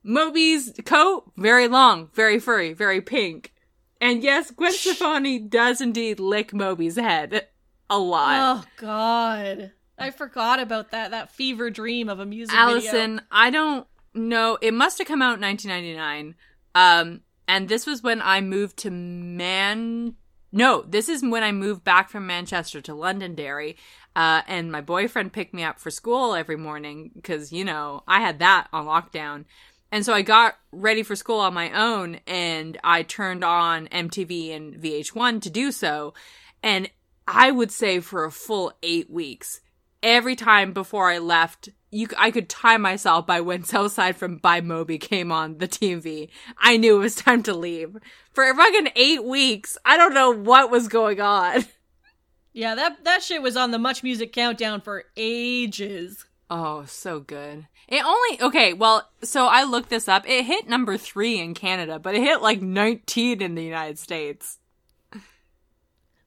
Moby's 0.02 0.72
coat, 0.84 1.30
very 1.36 1.68
long, 1.68 2.08
very 2.14 2.38
furry, 2.38 2.72
very 2.72 3.00
pink. 3.00 3.52
And 4.00 4.22
yes, 4.22 4.50
Gwen 4.50 4.72
Stefani 4.72 5.38
does 5.38 5.80
indeed 5.80 6.20
lick 6.20 6.54
Moby's 6.54 6.96
head 6.96 7.48
a 7.90 7.98
lot. 7.98 8.64
Oh 8.64 8.64
God, 8.76 9.72
I 9.98 10.10
forgot 10.10 10.60
about 10.60 10.92
that. 10.92 11.10
That 11.10 11.30
fever 11.30 11.70
dream 11.70 12.08
of 12.08 12.20
a 12.20 12.26
music 12.26 12.54
video. 12.54 12.70
Alison, 12.70 13.20
I 13.30 13.50
don't 13.50 13.86
know. 14.14 14.58
It 14.62 14.74
must 14.74 14.98
have 14.98 15.06
come 15.06 15.22
out 15.22 15.34
in 15.34 15.40
1999. 15.40 16.34
Um, 16.74 17.22
and 17.48 17.68
this 17.68 17.86
was 17.86 18.02
when 18.02 18.20
I 18.22 18.42
moved 18.42 18.76
to 18.78 18.90
Man. 18.90 20.14
No, 20.52 20.82
this 20.82 21.08
is 21.08 21.22
when 21.22 21.42
I 21.42 21.50
moved 21.50 21.82
back 21.82 22.10
from 22.10 22.26
Manchester 22.26 22.80
to 22.82 22.94
Londonderry. 22.94 23.76
Uh, 24.14 24.42
and 24.46 24.70
my 24.70 24.80
boyfriend 24.80 25.32
picked 25.32 25.54
me 25.54 25.64
up 25.64 25.78
for 25.78 25.90
school 25.90 26.34
every 26.34 26.56
morning 26.56 27.10
because, 27.14 27.52
you 27.52 27.64
know, 27.64 28.02
I 28.06 28.20
had 28.20 28.38
that 28.40 28.68
on 28.72 28.86
lockdown. 28.86 29.44
And 29.90 30.04
so 30.04 30.12
I 30.12 30.22
got 30.22 30.58
ready 30.72 31.02
for 31.02 31.16
school 31.16 31.40
on 31.40 31.54
my 31.54 31.70
own 31.72 32.20
and 32.26 32.78
I 32.84 33.02
turned 33.02 33.42
on 33.42 33.88
MTV 33.88 34.54
and 34.54 34.74
VH1 34.74 35.42
to 35.42 35.50
do 35.50 35.72
so. 35.72 36.14
And 36.62 36.90
I 37.26 37.50
would 37.50 37.70
say 37.70 38.00
for 38.00 38.24
a 38.24 38.32
full 38.32 38.72
eight 38.82 39.10
weeks, 39.10 39.60
every 40.02 40.36
time 40.36 40.72
before 40.72 41.10
I 41.10 41.18
left, 41.18 41.70
you 41.90 42.08
I 42.16 42.30
could 42.30 42.48
time 42.48 42.82
myself 42.82 43.26
by 43.26 43.40
when 43.40 43.64
Southside 43.64 44.16
from 44.16 44.36
By 44.36 44.60
Moby 44.60 44.98
came 44.98 45.32
on 45.32 45.58
the 45.58 45.68
TV. 45.68 46.28
I 46.58 46.76
knew 46.76 46.96
it 46.96 47.00
was 47.00 47.14
time 47.14 47.42
to 47.44 47.54
leave. 47.54 47.96
For 48.32 48.54
fucking 48.54 48.90
eight 48.96 49.24
weeks, 49.24 49.78
I 49.84 49.96
don't 49.96 50.14
know 50.14 50.30
what 50.30 50.70
was 50.70 50.88
going 50.88 51.20
on. 51.20 51.64
Yeah, 52.54 52.74
that 52.74 53.04
that 53.04 53.22
shit 53.22 53.40
was 53.40 53.56
on 53.56 53.70
the 53.70 53.78
Much 53.78 54.02
Music 54.02 54.32
countdown 54.32 54.80
for 54.80 55.04
ages. 55.16 56.24
Oh, 56.50 56.86
so 56.86 57.20
good. 57.20 57.68
It 57.86 58.04
only 58.04 58.42
okay. 58.42 58.72
Well, 58.72 59.08
so 59.22 59.46
I 59.46 59.62
looked 59.62 59.90
this 59.90 60.08
up. 60.08 60.28
It 60.28 60.44
hit 60.44 60.68
number 60.68 60.96
three 60.96 61.38
in 61.38 61.54
Canada, 61.54 62.00
but 62.00 62.16
it 62.16 62.22
hit 62.22 62.42
like 62.42 62.60
nineteen 62.60 63.42
in 63.42 63.54
the 63.54 63.62
United 63.62 63.98
States. 63.98 64.58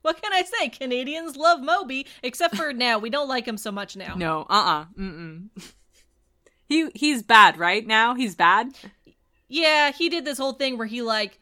What 0.02 0.22
can 0.22 0.34
I 0.34 0.44
say? 0.44 0.70
Canadians 0.70 1.36
love 1.38 1.62
Moby, 1.62 2.08
except 2.24 2.56
for 2.56 2.74
now. 2.74 2.98
We 3.00 3.10
don't 3.10 3.28
like 3.28 3.48
him 3.48 3.58
so 3.58 3.72
much 3.72 3.96
now. 3.96 4.16
No, 4.16 4.42
uh 4.50 4.54
uh-uh, 4.54 4.82
uh. 4.82 4.86
Mm-mm. 5.00 5.50
He 6.68 6.90
he's 6.96 7.22
bad, 7.22 7.58
right? 7.58 7.86
Now 7.86 8.16
he's 8.16 8.36
bad. 8.36 8.74
Yeah, 9.50 9.92
he 9.92 10.08
did 10.10 10.24
this 10.26 10.38
whole 10.38 10.54
thing 10.54 10.78
where 10.78 10.88
he 10.88 11.02
like 11.02 11.38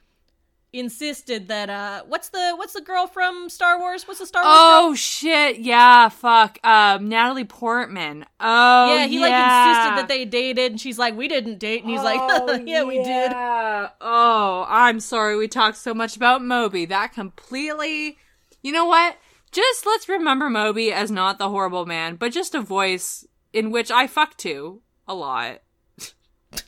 insisted 0.72 1.48
that 1.48 1.68
uh 1.68 2.04
what's 2.08 2.30
the 2.30 2.54
what's 2.56 2.74
the 2.74 2.82
girl 2.82 3.08
from 3.08 3.50
Star 3.50 3.80
Wars? 3.80 4.08
What's 4.08 4.20
the 4.20 4.26
Star 4.26 4.44
Wars 4.44 4.54
Oh 4.56 4.88
girl? 4.90 4.96
shit, 4.96 5.60
yeah, 5.60 6.10
fuck. 6.10 6.58
Um 6.64 7.10
Natalie 7.10 7.46
Portman. 7.46 8.26
Oh 8.40 8.96
yeah, 8.96 9.06
he 9.06 9.20
like 9.20 9.34
insisted 9.34 9.98
that 9.98 10.08
they 10.08 10.26
dated 10.26 10.72
and 10.72 10.82
she's 10.82 10.98
like, 10.98 11.16
We 11.16 11.28
didn't 11.28 11.60
date 11.60 11.82
and 11.82 11.90
he's 11.92 12.02
like, 12.04 12.20
Yeah, 12.68 12.84
we 12.84 12.98
did. 12.98 13.32
Yeah. 13.32 13.90
Oh, 14.02 14.66
I'm 14.68 15.00
sorry 15.00 15.38
we 15.38 15.48
talked 15.48 15.78
so 15.78 15.94
much 15.94 16.16
about 16.16 16.44
Moby. 16.44 16.86
That 16.86 17.14
completely 17.14 18.18
You 18.62 18.72
know 18.72 18.86
what? 18.86 19.18
Just 19.52 19.86
let's 19.86 20.08
remember 20.10 20.50
Moby 20.50 20.92
as 20.92 21.10
not 21.10 21.38
the 21.40 21.50
horrible 21.50 21.86
man, 21.86 22.16
but 22.16 22.32
just 22.32 22.54
a 22.54 22.62
voice 22.62 23.26
in 23.54 23.72
which 23.72 23.90
I 23.90 24.06
fuck 24.08 24.38
to 24.38 24.82
a 25.08 25.14
lot. 25.16 25.62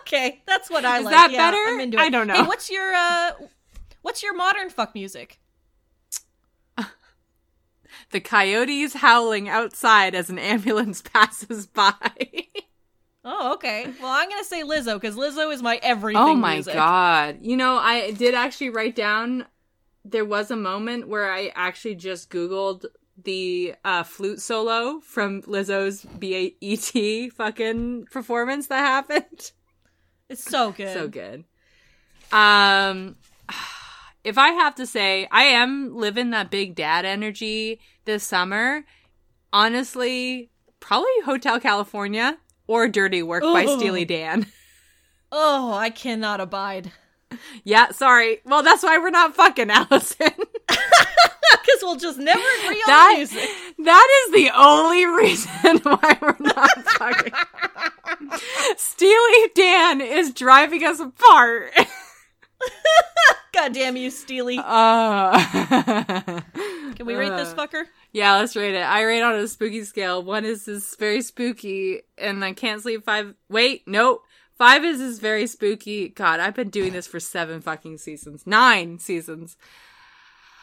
Okay, 0.00 0.42
that's 0.46 0.68
what 0.68 0.84
I 0.84 0.98
Is 0.98 1.04
like. 1.04 1.12
that 1.14 1.30
Yeah, 1.30 1.50
better? 1.50 1.62
I'm 1.68 1.78
into 1.80 1.96
it. 1.98 2.00
I 2.00 2.10
don't 2.10 2.26
know. 2.26 2.34
Hey, 2.34 2.42
what's 2.42 2.70
your 2.70 2.92
uh 2.94 3.30
what's 4.02 4.20
your 4.22 4.34
modern 4.34 4.68
fuck 4.70 4.94
music? 4.94 5.38
The 8.10 8.20
coyotes 8.20 8.94
howling 8.94 9.48
outside 9.48 10.14
as 10.14 10.30
an 10.30 10.38
ambulance 10.38 11.02
passes 11.12 11.66
by. 11.66 11.92
Oh, 13.24 13.54
okay. 13.54 13.84
Well, 14.00 14.10
I'm 14.12 14.28
gonna 14.28 14.44
say 14.44 14.62
Lizzo 14.62 14.94
because 15.00 15.16
Lizzo 15.16 15.52
is 15.52 15.60
my 15.62 15.78
everything. 15.82 16.22
oh 16.22 16.34
my 16.34 16.54
music. 16.54 16.74
god. 16.74 17.38
You 17.42 17.56
know, 17.56 17.76
I 17.78 18.12
did 18.12 18.34
actually 18.34 18.70
write 18.70 18.94
down 18.94 19.46
there 20.10 20.24
was 20.24 20.50
a 20.50 20.56
moment 20.56 21.08
where 21.08 21.32
I 21.32 21.52
actually 21.54 21.96
just 21.96 22.30
googled 22.30 22.84
the 23.22 23.74
uh, 23.84 24.02
flute 24.02 24.40
solo 24.40 25.00
from 25.00 25.42
Lizzo's 25.42 26.04
BET 26.04 27.32
fucking 27.32 28.06
performance 28.10 28.66
that 28.68 28.80
happened. 28.80 29.52
It's 30.28 30.42
so 30.42 30.72
good. 30.72 30.92
So 30.92 31.06
good. 31.06 31.44
Um 32.32 33.14
if 34.24 34.36
I 34.36 34.48
have 34.48 34.74
to 34.74 34.84
say, 34.84 35.28
I 35.30 35.44
am 35.44 35.94
living 35.94 36.30
that 36.30 36.50
big 36.50 36.74
dad 36.74 37.04
energy 37.04 37.78
this 38.06 38.24
summer. 38.24 38.84
Honestly, 39.52 40.50
probably 40.80 41.08
Hotel 41.24 41.60
California 41.60 42.38
or 42.66 42.88
Dirty 42.88 43.22
Work 43.22 43.44
by 43.44 43.66
Steely 43.66 44.04
Dan. 44.04 44.46
Oh, 45.32 45.72
I 45.72 45.90
cannot 45.90 46.40
abide. 46.40 46.92
Yeah, 47.64 47.90
sorry. 47.90 48.40
Well, 48.44 48.62
that's 48.62 48.82
why 48.82 48.98
we're 48.98 49.10
not 49.10 49.34
fucking 49.34 49.70
Alison. 49.70 50.30
Because 51.48 51.80
we'll 51.82 51.96
just 51.96 52.18
never 52.18 52.40
agree 52.40 52.76
on 52.76 52.86
that 52.86 53.14
music. 53.16 53.48
that 53.78 54.24
is 54.26 54.32
the 54.34 54.50
only 54.56 55.04
reason 55.06 55.78
why 55.82 56.18
we're 56.20 56.36
not 56.40 56.84
fucking. 56.98 57.32
Steely 58.76 59.50
Dan 59.54 60.00
is 60.00 60.32
driving 60.32 60.84
us 60.84 60.98
apart. 61.00 61.72
God 63.52 63.72
damn 63.72 63.96
you, 63.96 64.10
Steely. 64.10 64.58
Uh, 64.62 65.38
Can 66.96 67.06
we 67.06 67.14
rate 67.14 67.30
this 67.30 67.52
uh, 67.52 67.56
fucker? 67.56 67.84
Yeah, 68.12 68.34
let's 68.36 68.56
rate 68.56 68.74
it. 68.74 68.82
I 68.82 69.02
rate 69.02 69.22
on 69.22 69.34
a 69.36 69.46
spooky 69.48 69.84
scale. 69.84 70.22
One 70.22 70.44
is 70.44 70.66
is 70.68 70.96
very 70.98 71.22
spooky, 71.22 72.02
and 72.18 72.44
I 72.44 72.52
can't 72.54 72.82
sleep. 72.82 73.04
Five. 73.04 73.34
Wait, 73.48 73.82
nope. 73.86 74.24
Five 74.56 74.84
is 74.84 75.00
is 75.00 75.18
very 75.18 75.46
spooky. 75.46 76.08
God, 76.08 76.40
I've 76.40 76.54
been 76.54 76.70
doing 76.70 76.92
this 76.92 77.06
for 77.06 77.20
seven 77.20 77.60
fucking 77.60 77.98
seasons. 77.98 78.46
Nine 78.46 78.98
seasons. 78.98 79.56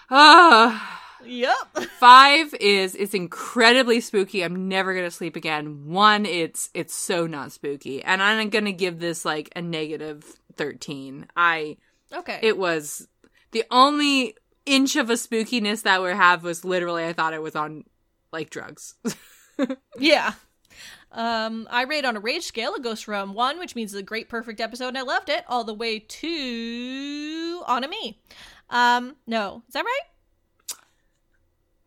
Ah. 0.10 1.02
Yep. 1.26 1.56
Five 2.00 2.54
is 2.60 2.96
it's 2.96 3.14
incredibly 3.14 4.02
spooky. 4.02 4.44
I'm 4.44 4.68
never 4.68 4.94
gonna 4.94 5.12
sleep 5.12 5.36
again. 5.36 5.86
One, 5.88 6.26
it's 6.26 6.70
it's 6.74 6.94
so 6.94 7.28
not 7.28 7.52
spooky, 7.52 8.04
and 8.04 8.22
I'm 8.22 8.50
gonna 8.50 8.72
give 8.72 9.00
this 9.00 9.24
like 9.24 9.50
a 9.56 9.62
negative 9.62 10.26
thirteen. 10.56 11.28
I 11.36 11.78
Okay. 12.12 12.40
it 12.44 12.58
was 12.58 13.08
the 13.52 13.64
only 13.72 14.36
inch 14.66 14.96
of 14.96 15.10
a 15.10 15.14
spookiness 15.14 15.84
that 15.84 16.02
we 16.02 16.10
have 16.10 16.44
was 16.44 16.64
literally 16.66 17.06
I 17.06 17.14
thought 17.14 17.34
it 17.34 17.42
was 17.42 17.56
on 17.56 17.86
like 18.32 18.50
drugs. 18.50 18.96
yeah. 19.98 20.34
Um, 21.14 21.68
I 21.70 21.84
rate 21.84 22.06
on 22.06 22.18
a 22.18 22.20
rage 22.20 22.44
scale. 22.44 22.74
It 22.74 22.82
goes 22.84 23.02
from 23.02 23.34
one, 23.34 23.60
which 23.60 23.76
means 23.76 23.94
it's 23.94 24.00
a 24.00 24.04
great, 24.04 24.30
perfect 24.30 24.60
episode, 24.60 24.90
and 24.90 24.98
I 24.98 25.02
loved 25.04 25.30
it, 25.30 25.44
all 25.48 25.64
the 25.64 25.74
way 25.74 26.00
to 26.00 27.64
on 27.68 27.84
a 27.84 27.88
me. 27.88 28.20
Um, 28.70 29.16
no, 29.28 29.62
is 29.68 29.74
that 29.74 29.86
right? 29.86 30.78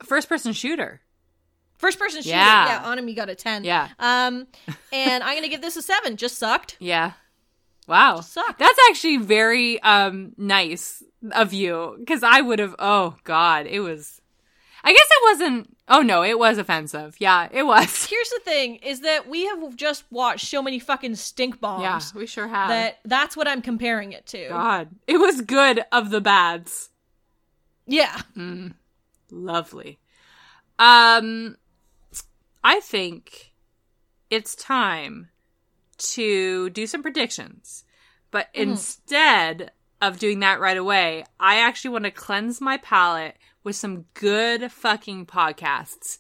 First 0.05 0.29
person 0.29 0.53
shooter. 0.53 1.01
First 1.79 1.99
person 1.99 2.23
shooter. 2.23 2.37
Yeah. 2.37 2.67
Yeah, 2.83 2.89
on 2.89 2.99
a 2.99 3.03
me 3.03 3.15
got 3.15 3.29
a 3.29 3.35
ten. 3.35 3.65
Yeah. 3.65 3.89
Um, 3.99 4.47
and 4.93 5.23
I'm 5.25 5.37
gonna 5.37 5.49
give 5.49 5.61
this 5.63 5.77
a 5.77 5.83
seven. 5.83 6.17
Just 6.17 6.39
sucked. 6.39 6.77
Yeah. 6.81 7.13
Wow. 7.89 8.21
Sucked. 8.21 8.59
That's 8.59 8.79
actually 8.91 9.19
very 9.19 9.81
um 9.83 10.33
nice 10.37 11.03
of 11.33 11.53
you 11.53 12.03
cuz 12.07 12.23
I 12.23 12.41
would 12.41 12.59
have 12.59 12.75
oh 12.79 13.17
god, 13.25 13.67
it 13.67 13.81
was 13.81 14.21
I 14.87 14.93
guess 14.93 15.07
it 15.11 15.23
wasn't 15.25 15.77
Oh 15.89 16.01
no, 16.01 16.23
it 16.23 16.39
was 16.39 16.59
offensive. 16.59 17.17
Yeah, 17.19 17.49
it 17.53 17.65
was. 17.65 18.07
Here's 18.11 18.31
the 18.31 18.41
thing: 18.45 18.77
is 18.77 19.01
that 19.01 19.29
we 19.29 19.47
have 19.47 19.77
just 19.77 20.05
watched 20.11 20.47
so 20.47 20.63
many 20.63 20.79
fucking 20.79 21.17
stink 21.17 21.61
bombs. 21.61 21.83
Yeah, 21.83 22.01
we 22.19 22.27
sure 22.27 22.49
have. 22.49 22.69
That 22.69 22.99
that's 23.05 23.37
what 23.37 23.47
I'm 23.49 23.63
comparing 23.63 24.13
it 24.13 24.27
to. 24.27 24.49
god. 24.49 24.89
It 25.07 25.19
was 25.19 25.41
good 25.43 25.85
of 25.93 26.11
the 26.11 26.21
bads. 26.21 26.91
Yeah. 27.87 28.21
Lovely. 29.31 29.99
Um 30.79 31.57
I 32.65 32.81
think 32.81 33.53
it's 34.29 34.57
time 34.57 35.29
to 35.99 36.71
do 36.71 36.87
some 36.87 37.03
predictions. 37.03 37.85
But 38.33 38.49
instead 38.55 39.71
of 40.03 40.19
doing 40.19 40.41
that 40.41 40.61
right 40.61 40.77
away, 40.77 41.25
I 41.39 41.61
actually 41.61 41.91
want 41.91 42.05
to 42.05 42.11
cleanse 42.11 42.61
my 42.61 42.77
palate 42.77 43.37
with 43.67 43.77
some 43.77 44.05
good 44.15 44.71
fucking 44.71 45.27
podcasts. 45.27 46.19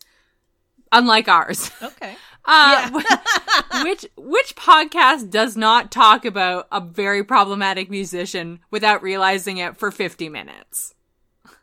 Unlike 0.92 1.28
ours. 1.28 1.70
Okay. 1.80 2.16
Uh, 2.48 2.88
which 3.82 4.06
which 4.16 4.54
podcast 4.54 5.30
does 5.30 5.56
not 5.56 5.90
talk 5.90 6.24
about 6.24 6.68
a 6.70 6.80
very 6.80 7.24
problematic 7.24 7.90
musician 7.90 8.60
without 8.70 9.02
realizing 9.02 9.56
it 9.56 9.76
for 9.76 9.90
50 9.90 10.28
minutes? 10.28 10.94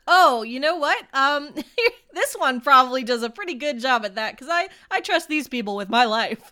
Oh, 0.05 0.43
you 0.43 0.59
know 0.59 0.75
what? 0.75 1.01
Um, 1.13 1.51
this 2.13 2.33
one 2.33 2.59
probably 2.59 3.05
does 3.05 3.23
a 3.23 3.29
pretty 3.29 3.53
good 3.53 3.79
job 3.79 4.03
at 4.03 4.15
that 4.15 4.33
because 4.33 4.49
I 4.51 4.67
I 4.91 4.99
trust 4.99 5.29
these 5.29 5.47
people 5.47 5.77
with 5.77 5.87
my 5.87 6.03
life. 6.03 6.51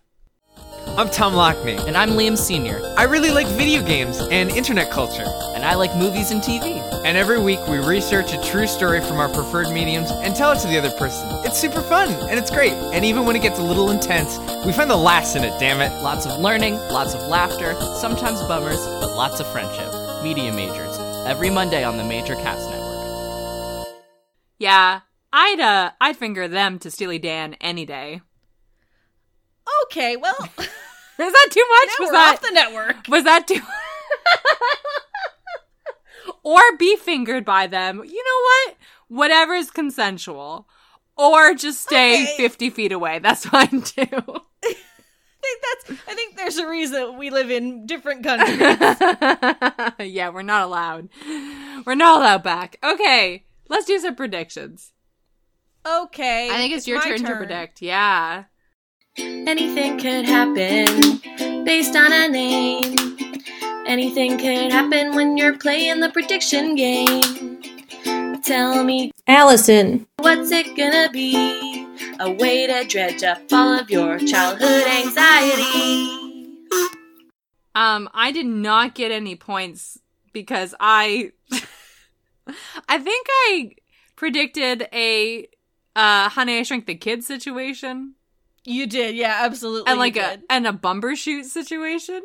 I'm 0.98 1.10
Tom 1.10 1.34
Lockney. 1.34 1.78
And 1.88 1.96
I'm 1.96 2.12
Liam 2.12 2.38
Sr., 2.38 2.80
I 2.98 3.04
really 3.04 3.32
like 3.32 3.48
video 3.58 3.82
games 3.82 4.20
and 4.20 4.50
internet 4.52 4.92
culture. 4.92 5.26
and 5.56 5.64
I 5.64 5.76
like 5.76 5.96
movies 5.96 6.32
and 6.32 6.42
TV. 6.42 6.82
And 7.06 7.16
every 7.18 7.40
week 7.40 7.60
we 7.68 7.78
research 7.78 8.34
a 8.34 8.42
true 8.44 8.68
story 8.68 9.00
from 9.02 9.18
our 9.18 9.30
preferred 9.30 9.70
mediums 9.72 10.10
and 10.12 10.36
tell 10.36 10.52
it 10.52 10.60
to 10.60 10.68
the 10.68 10.78
other 10.78 10.92
person. 10.98 11.28
It's 11.46 11.58
super 11.60 11.82
fun 11.82 12.10
and 12.30 12.40
it's 12.40 12.50
great. 12.52 12.74
And 12.94 13.06
even 13.06 13.26
when 13.26 13.36
it 13.36 13.42
gets 13.42 13.60
a 13.60 13.64
little 13.64 13.92
intense, 13.92 14.38
we 14.66 14.74
find 14.74 14.90
the 14.90 14.98
laughs 14.98 15.36
in 15.36 15.44
it, 15.44 15.58
damn 15.60 15.82
it. 15.82 15.92
Lots 16.02 16.26
of 16.26 16.40
learning, 16.40 16.76
lots 16.76 17.14
of 17.14 17.22
laughter, 17.28 17.74
sometimes 18.00 18.42
bummers, 18.44 18.80
but 19.00 19.16
lots 19.16 19.40
of 19.40 19.48
friendship. 19.52 19.92
Media 20.24 20.52
Majors, 20.52 20.98
every 21.26 21.50
Monday 21.50 21.84
on 21.84 21.98
the 21.98 22.04
Major 22.04 22.36
Cast 22.36 22.70
Network. 22.70 23.88
Yeah, 24.60 25.02
I'd 25.34 25.60
uh 25.60 25.92
I'd 26.02 26.18
finger 26.18 26.48
them 26.48 26.78
to 26.80 26.92
Steely 26.92 27.18
Dan 27.20 27.56
any 27.62 27.86
day. 27.86 28.22
Okay, 29.86 30.16
well, 30.18 30.36
Is 30.58 31.32
that 31.34 31.48
too 31.52 31.66
much? 31.70 31.90
was 32.00 32.12
that 32.12 32.34
off 32.36 32.42
the 32.42 32.52
network. 32.52 33.08
was 33.08 33.24
that 33.26 33.48
too 33.48 33.60
Or 36.44 36.60
be 36.78 36.96
fingered 36.98 37.46
by 37.46 37.68
them. 37.68 37.98
You 38.04 38.24
know 38.24 38.42
what? 38.72 38.78
Whatever 39.10 39.54
is 39.54 39.70
consensual. 39.70 40.68
Or 41.18 41.54
just 41.54 41.82
stay 41.82 42.24
Okay. 42.24 42.34
50 42.38 42.70
feet 42.72 42.92
away. 42.92 43.20
That's 43.20 43.46
fine 43.50 43.82
too. 43.82 44.06
I 44.64 45.44
think 45.44 45.60
that's. 45.88 46.02
I 46.08 46.14
think 46.14 46.38
there's 46.38 46.58
a 46.58 46.68
reason 46.68 47.18
we 47.18 47.30
live 47.32 47.50
in 47.52 47.86
different 47.88 48.24
countries. 48.24 48.60
yeah, 50.00 50.30
we're 50.30 50.44
not 50.44 50.64
allowed. 50.64 51.10
We're 51.86 51.96
not 51.96 52.20
allowed 52.22 52.44
back. 52.44 52.78
Okay, 52.84 53.46
let's 53.68 53.86
do 53.86 53.98
some 54.00 54.16
predictions. 54.16 54.92
Okay, 55.86 56.48
I 56.50 56.58
think 56.58 56.74
it's, 56.74 56.88
your 56.88 57.00
my 57.00 57.10
turn, 57.18 57.24
to 57.26 57.36
predict. 57.36 57.82
Yeah. 57.82 58.44
Anything 59.18 60.00
could 60.00 60.26
happen 60.26 61.66
based 61.66 61.96
on 61.96 62.14
a 62.14 62.30
name. 62.30 63.18
Anything 63.86 64.38
could 64.38 64.72
happen 64.72 65.16
when 65.16 65.36
you're 65.36 65.58
playing 65.58 66.00
the 66.00 66.10
prediction 66.10 66.76
game. 66.76 67.62
Tell 68.42 68.84
me, 68.84 69.12
Alison, 69.28 70.08
what's 70.20 70.52
it 70.52 70.78
gonna 70.78 71.10
be? 71.12 71.88
A 72.20 72.32
way 72.32 72.68
to 72.68 72.86
dredge 72.88 73.24
up 73.24 73.42
all 73.52 73.80
of 73.80 73.90
your 73.90 74.18
childhood 74.20 74.88
anxiety. 74.88 76.18
Um, 77.76 78.10
I 78.14 78.32
did 78.32 78.46
not 78.46 78.96
get 78.96 79.12
any 79.12 79.36
points 79.36 79.98
because 80.32 80.74
I, 80.80 81.32
I 82.88 83.00
think 83.00 83.28
I 83.30 83.72
predicted 84.16 84.88
a 84.94 85.48
uh 85.96 86.30
Honey 86.30 86.60
I 86.60 86.64
Shrunk 86.64 86.86
the 86.86 86.96
Kid 86.96 87.24
situation 87.24 88.16
You 88.66 88.86
did, 88.88 89.16
yeah, 89.16 89.40
absolutely. 89.42 89.90
and 89.90 90.00
like 90.00 90.18
a 90.18 90.40
and 90.50 90.68
a 90.68 90.72
Bumbershoot 90.74 91.46
situation. 91.46 92.22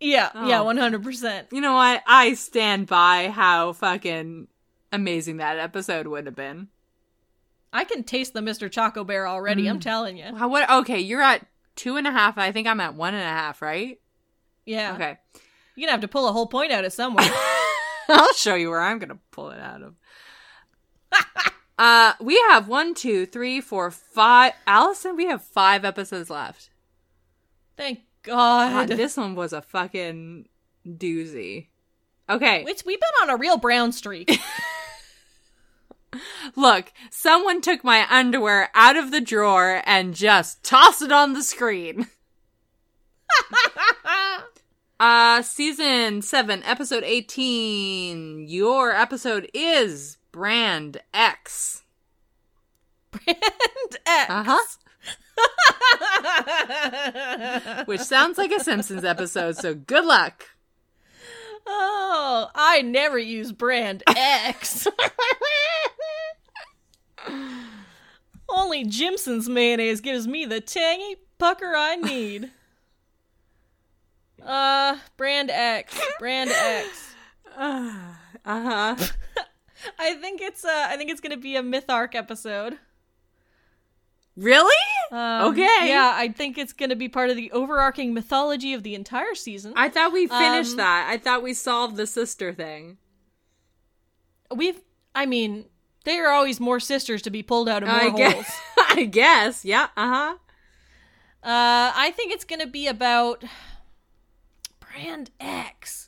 yeah, 0.00 0.30
yeah, 0.46 0.60
Oh. 0.60 0.64
one 0.64 0.76
hundred 0.76 1.02
percent. 1.02 1.48
You 1.50 1.60
know 1.60 1.74
what? 1.74 2.02
I 2.06 2.34
stand 2.34 2.86
by 2.86 3.28
how 3.30 3.72
fucking 3.72 4.46
amazing 4.92 5.38
that 5.38 5.58
episode 5.58 6.06
would 6.06 6.26
have 6.26 6.36
been. 6.36 6.68
I 7.72 7.84
can 7.84 8.04
taste 8.04 8.32
the 8.34 8.40
Mr. 8.40 8.70
Choco 8.70 9.04
Bear 9.04 9.26
already. 9.26 9.64
Mm. 9.64 9.70
I'm 9.70 9.80
telling 9.80 10.16
you. 10.16 10.24
What? 10.26 10.70
Okay, 10.70 11.00
you're 11.00 11.20
at 11.22 11.44
two 11.76 11.96
and 11.96 12.06
a 12.06 12.10
half. 12.12 12.38
I 12.38 12.52
think 12.52 12.66
I'm 12.68 12.80
at 12.80 12.94
one 12.94 13.14
and 13.14 13.22
a 13.22 13.26
half. 13.26 13.60
Right? 13.60 14.00
Yeah. 14.64 14.94
Okay. 14.94 15.18
You're 15.74 15.86
gonna 15.86 15.92
have 15.92 16.00
to 16.02 16.08
pull 16.08 16.28
a 16.28 16.32
whole 16.32 16.46
point 16.46 16.72
out 16.72 16.84
of 16.84 16.92
somewhere. 16.92 17.28
I'll 18.08 18.32
show 18.34 18.54
you 18.54 18.70
where 18.70 18.80
I'm 18.80 18.98
gonna 19.00 19.18
pull 19.32 19.50
it 19.50 19.60
out 19.60 19.82
of. 19.82 19.94
uh, 21.78 22.14
we 22.20 22.38
have 22.50 22.68
one, 22.68 22.94
two, 22.94 23.24
three, 23.26 23.60
four, 23.60 23.90
five. 23.90 24.52
Alison, 24.66 25.16
we 25.16 25.26
have 25.26 25.42
five 25.42 25.84
episodes 25.84 26.28
left. 26.28 26.70
Thank 27.76 28.00
God, 28.22 28.88
God. 28.88 28.96
this 28.96 29.16
one 29.16 29.34
was 29.34 29.52
a 29.52 29.62
fucking 29.62 30.48
doozy. 30.86 31.68
Okay, 32.28 32.64
Which 32.64 32.84
we've 32.84 33.00
been 33.00 33.08
on 33.22 33.30
a 33.30 33.38
real 33.38 33.56
brown 33.56 33.92
streak. 33.92 34.38
look, 36.56 36.92
someone 37.10 37.62
took 37.62 37.82
my 37.82 38.06
underwear 38.10 38.68
out 38.74 38.96
of 38.96 39.10
the 39.10 39.20
drawer 39.20 39.82
and 39.86 40.14
just 40.14 40.62
tossed 40.62 41.00
it 41.00 41.12
on 41.12 41.32
the 41.32 41.42
screen. 41.42 42.06
Uh, 45.00 45.42
season 45.42 46.22
7, 46.22 46.60
episode 46.64 47.04
18. 47.04 48.48
Your 48.48 48.90
episode 48.90 49.48
is 49.54 50.17
Brand 50.38 51.02
X. 51.12 51.82
Brand 53.10 53.42
X. 54.06 54.30
Uh 54.30 54.44
huh. 54.46 54.64
Which 57.86 58.02
sounds 58.02 58.38
like 58.38 58.52
a 58.52 58.60
Simpsons 58.60 59.02
episode, 59.02 59.56
so 59.56 59.74
good 59.74 60.04
luck. 60.04 60.44
Oh, 61.66 62.50
I 62.54 62.82
never 62.82 63.18
use 63.18 63.50
brand 63.50 64.04
X. 64.06 64.86
Only 68.48 68.84
Jimson's 68.84 69.48
mayonnaise 69.48 70.00
gives 70.00 70.28
me 70.28 70.46
the 70.46 70.60
tangy 70.60 71.16
pucker 71.38 71.74
I 71.74 71.96
need. 71.96 72.52
Uh, 74.40 74.98
brand 75.16 75.50
X. 75.50 76.00
Brand 76.20 76.50
X. 76.50 77.14
Uh 78.44 78.94
huh. 78.96 79.06
I 79.98 80.14
think 80.14 80.40
it's 80.40 80.64
uh 80.64 80.86
I 80.88 80.96
think 80.96 81.10
it's 81.10 81.20
gonna 81.20 81.36
be 81.36 81.56
a 81.56 81.62
myth 81.62 81.88
arc 81.88 82.14
episode. 82.14 82.78
Really? 84.36 84.72
Um, 85.10 85.50
Okay. 85.52 85.88
Yeah, 85.88 86.12
I 86.14 86.28
think 86.28 86.58
it's 86.58 86.72
gonna 86.72 86.94
be 86.96 87.08
part 87.08 87.30
of 87.30 87.36
the 87.36 87.50
overarching 87.50 88.14
mythology 88.14 88.72
of 88.72 88.82
the 88.84 88.94
entire 88.94 89.34
season. 89.34 89.72
I 89.76 89.88
thought 89.88 90.12
we 90.12 90.26
finished 90.28 90.72
Um, 90.72 90.76
that. 90.78 91.08
I 91.10 91.18
thought 91.18 91.42
we 91.42 91.54
solved 91.54 91.96
the 91.96 92.06
sister 92.06 92.52
thing. 92.52 92.98
We've 94.54 94.80
I 95.14 95.26
mean, 95.26 95.66
there 96.04 96.28
are 96.28 96.32
always 96.32 96.60
more 96.60 96.78
sisters 96.80 97.22
to 97.22 97.30
be 97.30 97.42
pulled 97.42 97.68
out 97.68 97.82
of 97.82 97.88
more 97.88 97.98
I 97.98 98.08
holes. 98.10 98.16
guess. 98.18 98.60
I 98.90 99.04
guess. 99.04 99.64
Yeah. 99.64 99.88
Uh 99.96 100.08
huh. 100.08 100.34
Uh, 101.42 101.92
I 101.94 102.12
think 102.16 102.32
it's 102.32 102.44
gonna 102.44 102.66
be 102.66 102.86
about 102.86 103.42
Brand 104.80 105.30
X. 105.40 106.07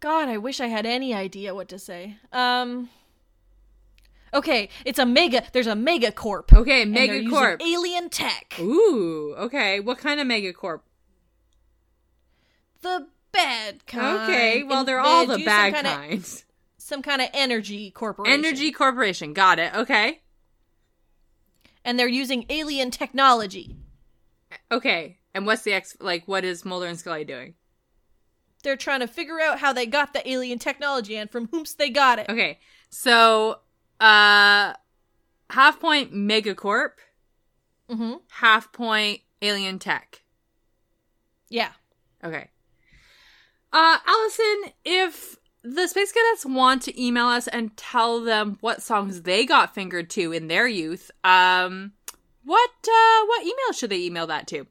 God, 0.00 0.28
I 0.28 0.38
wish 0.38 0.60
I 0.60 0.66
had 0.68 0.86
any 0.86 1.12
idea 1.14 1.54
what 1.54 1.68
to 1.68 1.78
say. 1.78 2.16
Um. 2.32 2.88
Okay, 4.34 4.68
it's 4.84 4.98
a 4.98 5.06
mega. 5.06 5.42
There's 5.52 5.66
a 5.66 5.74
mega 5.74 6.12
corp. 6.12 6.52
Okay, 6.52 6.82
and 6.82 6.94
they're 6.94 7.06
using 7.14 7.30
Megacorp. 7.30 7.62
alien 7.62 8.10
tech. 8.10 8.56
Ooh. 8.60 9.34
Okay. 9.38 9.80
What 9.80 9.98
kind 9.98 10.20
of 10.20 10.26
Megacorp? 10.26 10.80
The 12.82 13.06
bad 13.32 13.86
kind. 13.86 14.22
Okay. 14.30 14.62
Well, 14.64 14.84
they're 14.84 15.02
they 15.02 15.08
all 15.08 15.26
the 15.26 15.44
bad 15.44 15.74
some 15.74 15.84
kinds. 15.84 16.44
Some 16.76 17.02
kind 17.02 17.20
of 17.22 17.28
energy 17.34 17.90
corporation. 17.90 18.32
Energy 18.44 18.70
Corporation. 18.72 19.32
Got 19.32 19.58
it. 19.58 19.74
Okay. 19.74 20.20
and 21.84 21.98
they're 21.98 22.08
using 22.08 22.44
alien 22.50 22.90
technology. 22.90 23.76
Okay. 24.70 25.18
And 25.34 25.46
what's 25.46 25.62
the 25.62 25.72
ex? 25.72 25.96
Like, 26.00 26.26
what 26.26 26.44
is 26.44 26.64
Mulder 26.64 26.86
and 26.86 26.98
Scully 26.98 27.24
doing? 27.24 27.54
They're 28.68 28.76
trying 28.76 29.00
to 29.00 29.06
figure 29.06 29.40
out 29.40 29.60
how 29.60 29.72
they 29.72 29.86
got 29.86 30.12
the 30.12 30.28
alien 30.30 30.58
technology 30.58 31.16
and 31.16 31.30
from 31.30 31.48
whom's 31.50 31.74
they 31.76 31.88
got 31.88 32.18
it. 32.18 32.28
Okay. 32.28 32.58
So, 32.90 33.60
uh, 33.98 34.74
half 35.48 35.80
point 35.80 36.12
Megacorp, 36.12 36.90
Mm-hmm. 37.88 38.16
half 38.28 38.70
point 38.70 39.22
Alien 39.40 39.78
Tech. 39.78 40.22
Yeah. 41.48 41.70
Okay. 42.22 42.48
Uh, 43.72 43.96
Alison, 44.06 44.72
if 44.84 45.36
the 45.62 45.86
Space 45.86 46.12
Cadets 46.12 46.44
want 46.44 46.82
to 46.82 47.02
email 47.02 47.24
us 47.28 47.48
and 47.48 47.74
tell 47.78 48.20
them 48.22 48.58
what 48.60 48.82
songs 48.82 49.22
they 49.22 49.46
got 49.46 49.74
fingered 49.74 50.10
to 50.10 50.32
in 50.32 50.48
their 50.48 50.68
youth, 50.68 51.10
um, 51.24 51.92
what 52.44 52.70
uh, 52.86 53.24
what 53.26 53.42
email 53.44 53.72
should 53.72 53.88
they 53.88 54.00
email 54.04 54.26
that 54.26 54.46
to? 54.48 54.66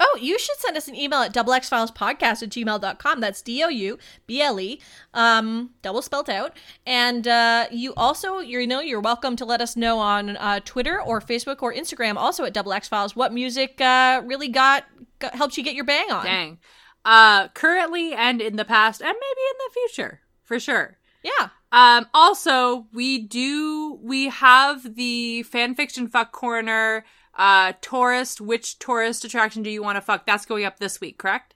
Oh, 0.00 0.18
you 0.20 0.38
should 0.38 0.56
send 0.58 0.76
us 0.76 0.88
an 0.88 0.96
email 0.96 1.20
at 1.20 1.32
doublexfilespodcast 1.32 2.42
at 2.42 2.48
gmail.com. 2.48 3.20
That's 3.20 3.42
D 3.42 3.62
O 3.62 3.68
U 3.68 3.98
B 4.26 4.40
L 4.40 4.58
E, 4.58 4.80
um, 5.14 5.70
double 5.82 6.02
spelt 6.02 6.28
out. 6.28 6.56
And 6.86 7.28
uh, 7.28 7.66
you 7.70 7.94
also, 7.96 8.38
you 8.38 8.66
know, 8.66 8.80
you're 8.80 9.00
welcome 9.00 9.36
to 9.36 9.44
let 9.44 9.60
us 9.60 9.76
know 9.76 9.98
on 9.98 10.36
uh, 10.36 10.60
Twitter 10.64 11.00
or 11.00 11.20
Facebook 11.20 11.62
or 11.62 11.72
Instagram, 11.72 12.16
also 12.16 12.44
at 12.44 12.52
Double 12.52 12.72
X 12.72 12.88
Files, 12.88 13.14
what 13.14 13.32
music 13.32 13.80
uh, 13.80 14.22
really 14.24 14.48
got, 14.48 14.84
got 15.18 15.34
helped 15.34 15.56
you 15.56 15.62
get 15.62 15.74
your 15.74 15.84
bang 15.84 16.10
on. 16.10 16.24
Dang. 16.24 16.58
Uh, 17.04 17.48
currently 17.48 18.12
and 18.12 18.40
in 18.40 18.56
the 18.56 18.64
past, 18.64 19.00
and 19.00 19.08
maybe 19.08 19.40
in 19.50 19.56
the 19.58 19.72
future, 19.72 20.20
for 20.42 20.58
sure. 20.58 20.98
Yeah. 21.22 21.48
Um, 21.72 22.06
also, 22.12 22.86
we 22.92 23.18
do, 23.18 23.98
we 24.02 24.28
have 24.28 24.94
the 24.94 25.44
fanfiction 25.50 26.10
fuck 26.10 26.32
corner, 26.32 27.04
uh, 27.34 27.72
tourist, 27.80 28.40
which 28.40 28.78
tourist 28.78 29.24
attraction 29.24 29.62
do 29.62 29.70
you 29.70 29.82
want 29.82 29.96
to 29.96 30.00
fuck? 30.00 30.26
That's 30.26 30.46
going 30.46 30.64
up 30.64 30.78
this 30.78 31.00
week, 31.00 31.18
correct? 31.18 31.54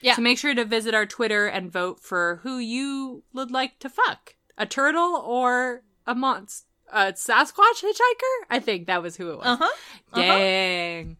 Yeah. 0.00 0.16
So 0.16 0.22
make 0.22 0.38
sure 0.38 0.54
to 0.54 0.64
visit 0.64 0.94
our 0.94 1.06
Twitter 1.06 1.46
and 1.46 1.70
vote 1.70 2.00
for 2.00 2.40
who 2.42 2.58
you 2.58 3.22
would 3.32 3.50
like 3.50 3.78
to 3.80 3.88
fuck. 3.88 4.34
A 4.56 4.66
turtle 4.66 5.16
or 5.16 5.82
a 6.06 6.14
monster? 6.14 6.66
A 6.92 7.12
Sasquatch 7.12 7.82
hitchhiker? 7.82 8.46
I 8.50 8.58
think 8.58 8.86
that 8.86 9.02
was 9.02 9.16
who 9.16 9.30
it 9.30 9.38
was. 9.38 9.46
Uh 9.46 9.56
huh. 9.56 9.64
uh-huh. 9.64 10.20
Dang. 10.20 11.16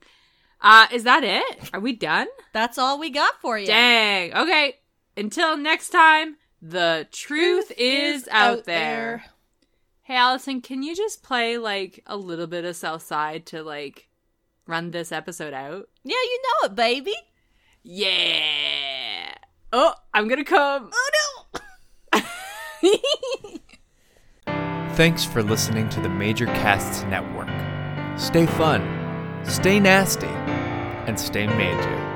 Uh, 0.61 0.87
is 0.93 1.05
that 1.05 1.23
it? 1.25 1.71
Are 1.73 1.81
we 1.81 1.93
done? 1.93 2.27
That's 2.53 2.77
all 2.77 2.99
we 2.99 3.11
got 3.11 3.41
for 3.41 3.59
you. 3.59 3.67
Dang. 3.67 4.35
Okay. 4.35 4.77
Until 5.17 5.57
next 5.57 5.91
time, 5.91 6.37
the 6.61 7.07
truth, 7.13 7.73
is, 7.77 8.29
out, 8.31 8.65
there. 8.65 9.25
Hey, 10.11 10.17
Alison, 10.17 10.61
can 10.61 10.83
you 10.83 10.97
just 10.97 11.23
play 11.23 11.57
like 11.57 12.03
a 12.05 12.17
little 12.17 12.49
bit 12.49 12.65
of 12.65 12.75
Southside 12.75 13.47
to 13.47 13.63
like 13.63 14.09
run 14.67 14.91
this 14.91 15.13
episode 15.13 15.55
out? 15.55 15.89
Yeah, 16.03 16.17
you 16.17 16.43
know 16.43 16.67
it, 16.67 16.75
baby. 16.75 17.15
Yeah. 17.85 19.35
Oh, 19.73 19.95
I'm 20.13 20.27
gonna 20.27 20.43
come. 20.43 20.91
Oh 20.93 21.11
no. 22.13 22.23
Thanks 24.97 25.25
for 25.25 25.45
listening 25.45 25.89
to 25.91 26.01
the 26.01 26.09
Major 26.09 26.47
Casts 26.47 27.05
Network. 27.05 27.47
Stay 28.19 28.47
fun, 28.47 29.45
stay 29.45 29.79
nasty, 29.79 30.27
and 30.27 31.21
stay 31.21 31.47
major. 31.47 32.10